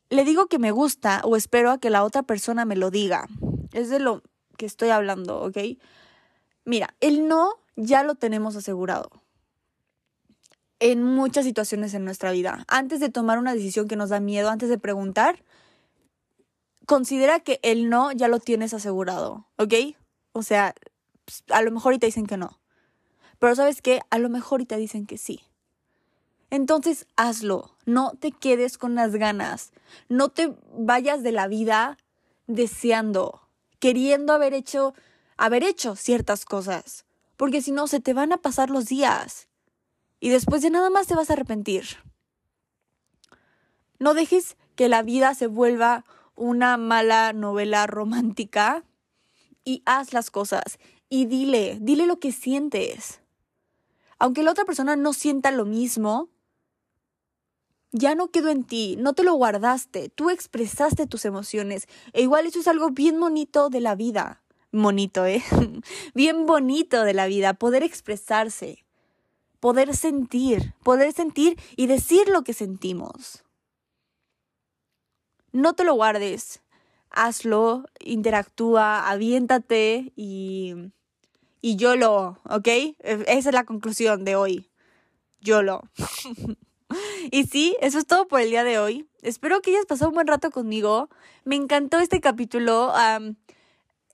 Le 0.10 0.24
digo 0.24 0.48
que 0.48 0.60
me 0.60 0.72
gusta 0.72 1.22
o 1.24 1.36
espero 1.36 1.72
a 1.72 1.80
que 1.80 1.90
la 1.90 2.04
otra 2.04 2.24
persona 2.24 2.66
me 2.66 2.76
lo 2.76 2.92
diga. 2.92 3.28
Es 3.74 3.90
de 3.90 4.00
lo 4.00 4.22
que 4.58 4.66
estoy 4.66 4.90
hablando, 4.90 5.42
¿ok? 5.42 5.58
Mira, 6.66 6.96
el 7.00 7.28
no 7.28 7.56
ya 7.76 8.04
lo 8.04 8.16
tenemos 8.16 8.56
asegurado 8.56 9.10
en 10.80 11.02
muchas 11.02 11.46
situaciones 11.46 11.94
en 11.94 12.06
nuestra 12.06 12.32
vida. 12.32 12.66
Antes 12.68 13.00
de 13.00 13.10
tomar 13.10 13.40
una 13.40 13.54
decisión 13.54 13.88
que 13.88 13.96
nos 13.96 14.10
da 14.10 14.20
miedo, 14.20 14.50
antes 14.50 14.70
de 14.70 14.78
preguntar, 14.78 15.44
considera 16.86 17.40
que 17.40 17.60
el 17.64 17.90
no 17.90 18.12
ya 18.12 18.28
lo 18.28 18.40
tienes 18.40 18.74
asegurado, 18.74 19.48
¿ok? 19.58 19.74
O 20.34 20.44
sea, 20.44 20.76
pues, 21.26 21.44
a 21.50 21.62
lo 21.62 21.72
mejor 21.72 21.94
y 21.94 22.00
te 22.00 22.08
dicen 22.08 22.26
que 22.26 22.38
no. 22.38 22.60
Pero 23.40 23.56
sabes 23.56 23.82
qué, 23.82 24.02
a 24.10 24.20
lo 24.20 24.30
mejor 24.30 24.62
y 24.62 24.66
te 24.66 24.78
dicen 24.78 25.06
que 25.06 25.18
sí. 25.18 25.42
Entonces 26.50 27.08
hazlo, 27.16 27.76
no 27.86 28.12
te 28.20 28.32
quedes 28.32 28.78
con 28.78 28.94
las 28.94 29.16
ganas, 29.16 29.72
no 30.08 30.30
te 30.30 30.56
vayas 30.72 31.24
de 31.24 31.32
la 31.32 31.48
vida 31.48 31.98
deseando, 32.46 33.48
queriendo 33.80 34.34
haber 34.34 34.54
hecho, 34.54 34.94
haber 35.36 35.64
hecho 35.64 35.96
ciertas 35.96 36.46
cosas, 36.46 37.06
porque 37.38 37.64
si 37.64 37.72
no 37.72 37.88
se 37.88 38.00
te 38.00 38.14
van 38.14 38.34
a 38.34 38.38
pasar 38.38 38.70
los 38.70 38.86
días 38.86 39.48
y 40.20 40.30
después 40.30 40.62
de 40.62 40.70
nada 40.70 40.92
más 40.92 41.08
te 41.08 41.16
vas 41.16 41.32
a 41.32 41.34
arrepentir. 41.34 41.86
No 43.98 44.14
dejes 44.14 44.56
que 44.76 44.90
la 44.90 45.02
vida 45.02 45.34
se 45.34 45.48
vuelva 45.48 46.06
una 46.36 46.78
mala 46.78 47.34
novela 47.34 47.88
romántica 47.88 48.84
y 49.64 49.82
haz 49.86 50.14
las 50.14 50.32
cosas 50.32 50.80
y 51.10 51.26
dile, 51.26 51.78
dile 51.80 52.08
lo 52.08 52.20
que 52.20 52.32
sientes. 52.32 53.22
Aunque 54.20 54.44
la 54.44 54.52
otra 54.52 54.66
persona 54.66 54.96
no 54.96 55.14
sienta 55.14 55.52
lo 55.52 55.66
mismo, 55.66 56.30
ya 57.92 58.16
no 58.16 58.32
quedó 58.32 58.50
en 58.50 58.64
ti, 58.64 58.96
no 58.98 59.14
te 59.14 59.24
lo 59.24 59.36
guardaste, 59.36 60.10
tú 60.10 60.32
expresaste 60.32 61.06
tus 61.06 61.26
emociones. 61.26 61.88
E 62.14 62.24
igual 62.24 62.48
eso 62.48 62.60
es 62.60 62.68
algo 62.68 62.90
bien 62.90 63.20
bonito 63.20 63.70
de 63.70 63.80
la 63.80 63.96
vida. 63.96 64.42
Bonito, 64.72 65.26
¿eh? 65.28 65.44
bien 66.16 66.48
bonito 66.48 67.04
de 67.04 67.14
la 67.14 67.28
vida, 67.28 67.54
poder 67.54 67.84
expresarse, 67.84 68.84
poder 69.60 69.96
sentir, 69.96 70.74
poder 70.84 71.14
sentir 71.14 71.60
y 71.76 71.86
decir 71.86 72.28
lo 72.28 72.44
que 72.44 72.54
sentimos. 72.54 73.44
No 75.52 75.74
te 75.74 75.84
lo 75.84 75.94
guardes, 75.94 76.63
hazlo, 77.14 77.86
interactúa, 78.00 79.10
aviéntate 79.10 80.12
y 80.16 80.92
y 81.64 81.78
YOLO, 81.78 82.42
¿ok? 82.44 82.68
E, 82.68 82.96
esa 83.00 83.50
es 83.50 83.56
la 83.56 83.64
conclusión 83.64 84.26
de 84.26 84.36
hoy. 84.36 84.70
YOLO. 85.40 85.82
y 87.32 87.46
sí, 87.46 87.78
eso 87.80 87.98
es 87.98 88.06
todo 88.06 88.28
por 88.28 88.42
el 88.42 88.50
día 88.50 88.66
de 88.66 88.80
hoy. 88.80 89.08
Espero 89.22 89.62
que 89.62 89.72
hayas 89.72 89.86
pasado 89.86 90.10
un 90.10 90.16
buen 90.16 90.28
rato 90.28 90.52
conmigo. 90.52 91.10
Me 91.46 91.56
encantó 91.56 92.00
este 92.00 92.20
capítulo. 92.20 92.94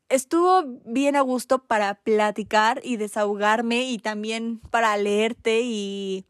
estuvo 0.10 0.64
bien 0.86 1.16
a 1.16 1.22
gusto 1.22 1.66
para 1.66 1.96
platicar 1.96 2.82
y 2.84 2.98
desahogarme 2.98 3.90
y 3.90 3.98
también 3.98 4.60
para 4.70 4.96
leerte 4.98 5.62
y, 5.64 6.26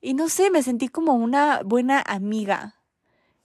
y 0.00 0.14
no 0.14 0.28
sé, 0.28 0.52
me 0.52 0.62
sentí 0.62 0.86
como 0.86 1.14
una 1.14 1.62
buena 1.64 2.04
amiga 2.06 2.76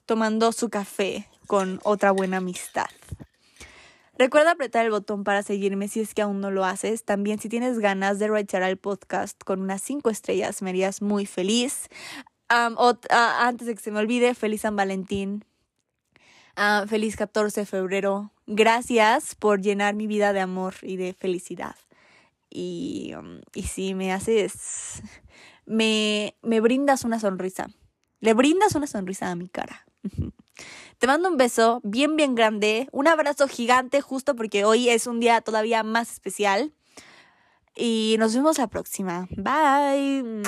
tomando 0.05 0.51
su 0.51 0.69
café 0.69 1.30
con 1.51 1.81
otra 1.83 2.11
buena 2.11 2.37
amistad. 2.37 2.87
Recuerda 4.17 4.51
apretar 4.51 4.85
el 4.85 4.91
botón 4.91 5.25
para 5.25 5.43
seguirme 5.43 5.89
si 5.89 5.99
es 5.99 6.13
que 6.13 6.21
aún 6.21 6.39
no 6.39 6.49
lo 6.49 6.63
haces. 6.63 7.03
También 7.03 7.39
si 7.39 7.49
tienes 7.49 7.79
ganas 7.79 8.19
de 8.19 8.29
rechazar 8.29 8.69
el 8.69 8.77
podcast 8.77 9.37
con 9.43 9.59
unas 9.59 9.81
5 9.81 10.09
estrellas, 10.09 10.61
me 10.61 10.69
harías 10.69 11.01
muy 11.01 11.25
feliz. 11.25 11.89
antes 12.47 13.67
de 13.67 13.75
que 13.75 13.81
se 13.81 13.91
me 13.91 13.99
olvide, 13.99 14.33
feliz 14.33 14.61
San 14.61 14.77
Valentín. 14.77 15.43
feliz 16.87 17.17
14 17.17 17.59
de 17.59 17.65
febrero. 17.65 18.31
Gracias 18.47 19.35
por 19.35 19.59
llenar 19.59 19.93
mi 19.93 20.07
vida 20.07 20.31
de 20.31 20.39
amor 20.39 20.75
y 20.81 20.95
de 20.95 21.13
felicidad. 21.13 21.75
Y, 22.49 23.13
um, 23.19 23.41
si 23.61 23.93
me 23.93 24.13
haces, 24.13 25.01
me 25.65 26.33
brindas 26.61 27.03
una 27.03 27.19
sonrisa. 27.19 27.67
Le 28.21 28.33
brindas 28.33 28.73
una 28.73 28.87
sonrisa 28.87 29.29
a 29.29 29.35
mi 29.35 29.49
cara. 29.49 29.85
Te 30.97 31.07
mando 31.07 31.29
un 31.29 31.37
beso 31.37 31.81
bien, 31.83 32.15
bien 32.15 32.35
grande, 32.35 32.87
un 32.91 33.07
abrazo 33.07 33.47
gigante 33.47 34.01
justo 34.01 34.35
porque 34.35 34.65
hoy 34.65 34.89
es 34.89 35.07
un 35.07 35.19
día 35.19 35.41
todavía 35.41 35.83
más 35.83 36.11
especial. 36.11 36.73
Y 37.75 38.17
nos 38.19 38.35
vemos 38.35 38.57
la 38.57 38.67
próxima. 38.67 39.27
Bye. 39.31 40.43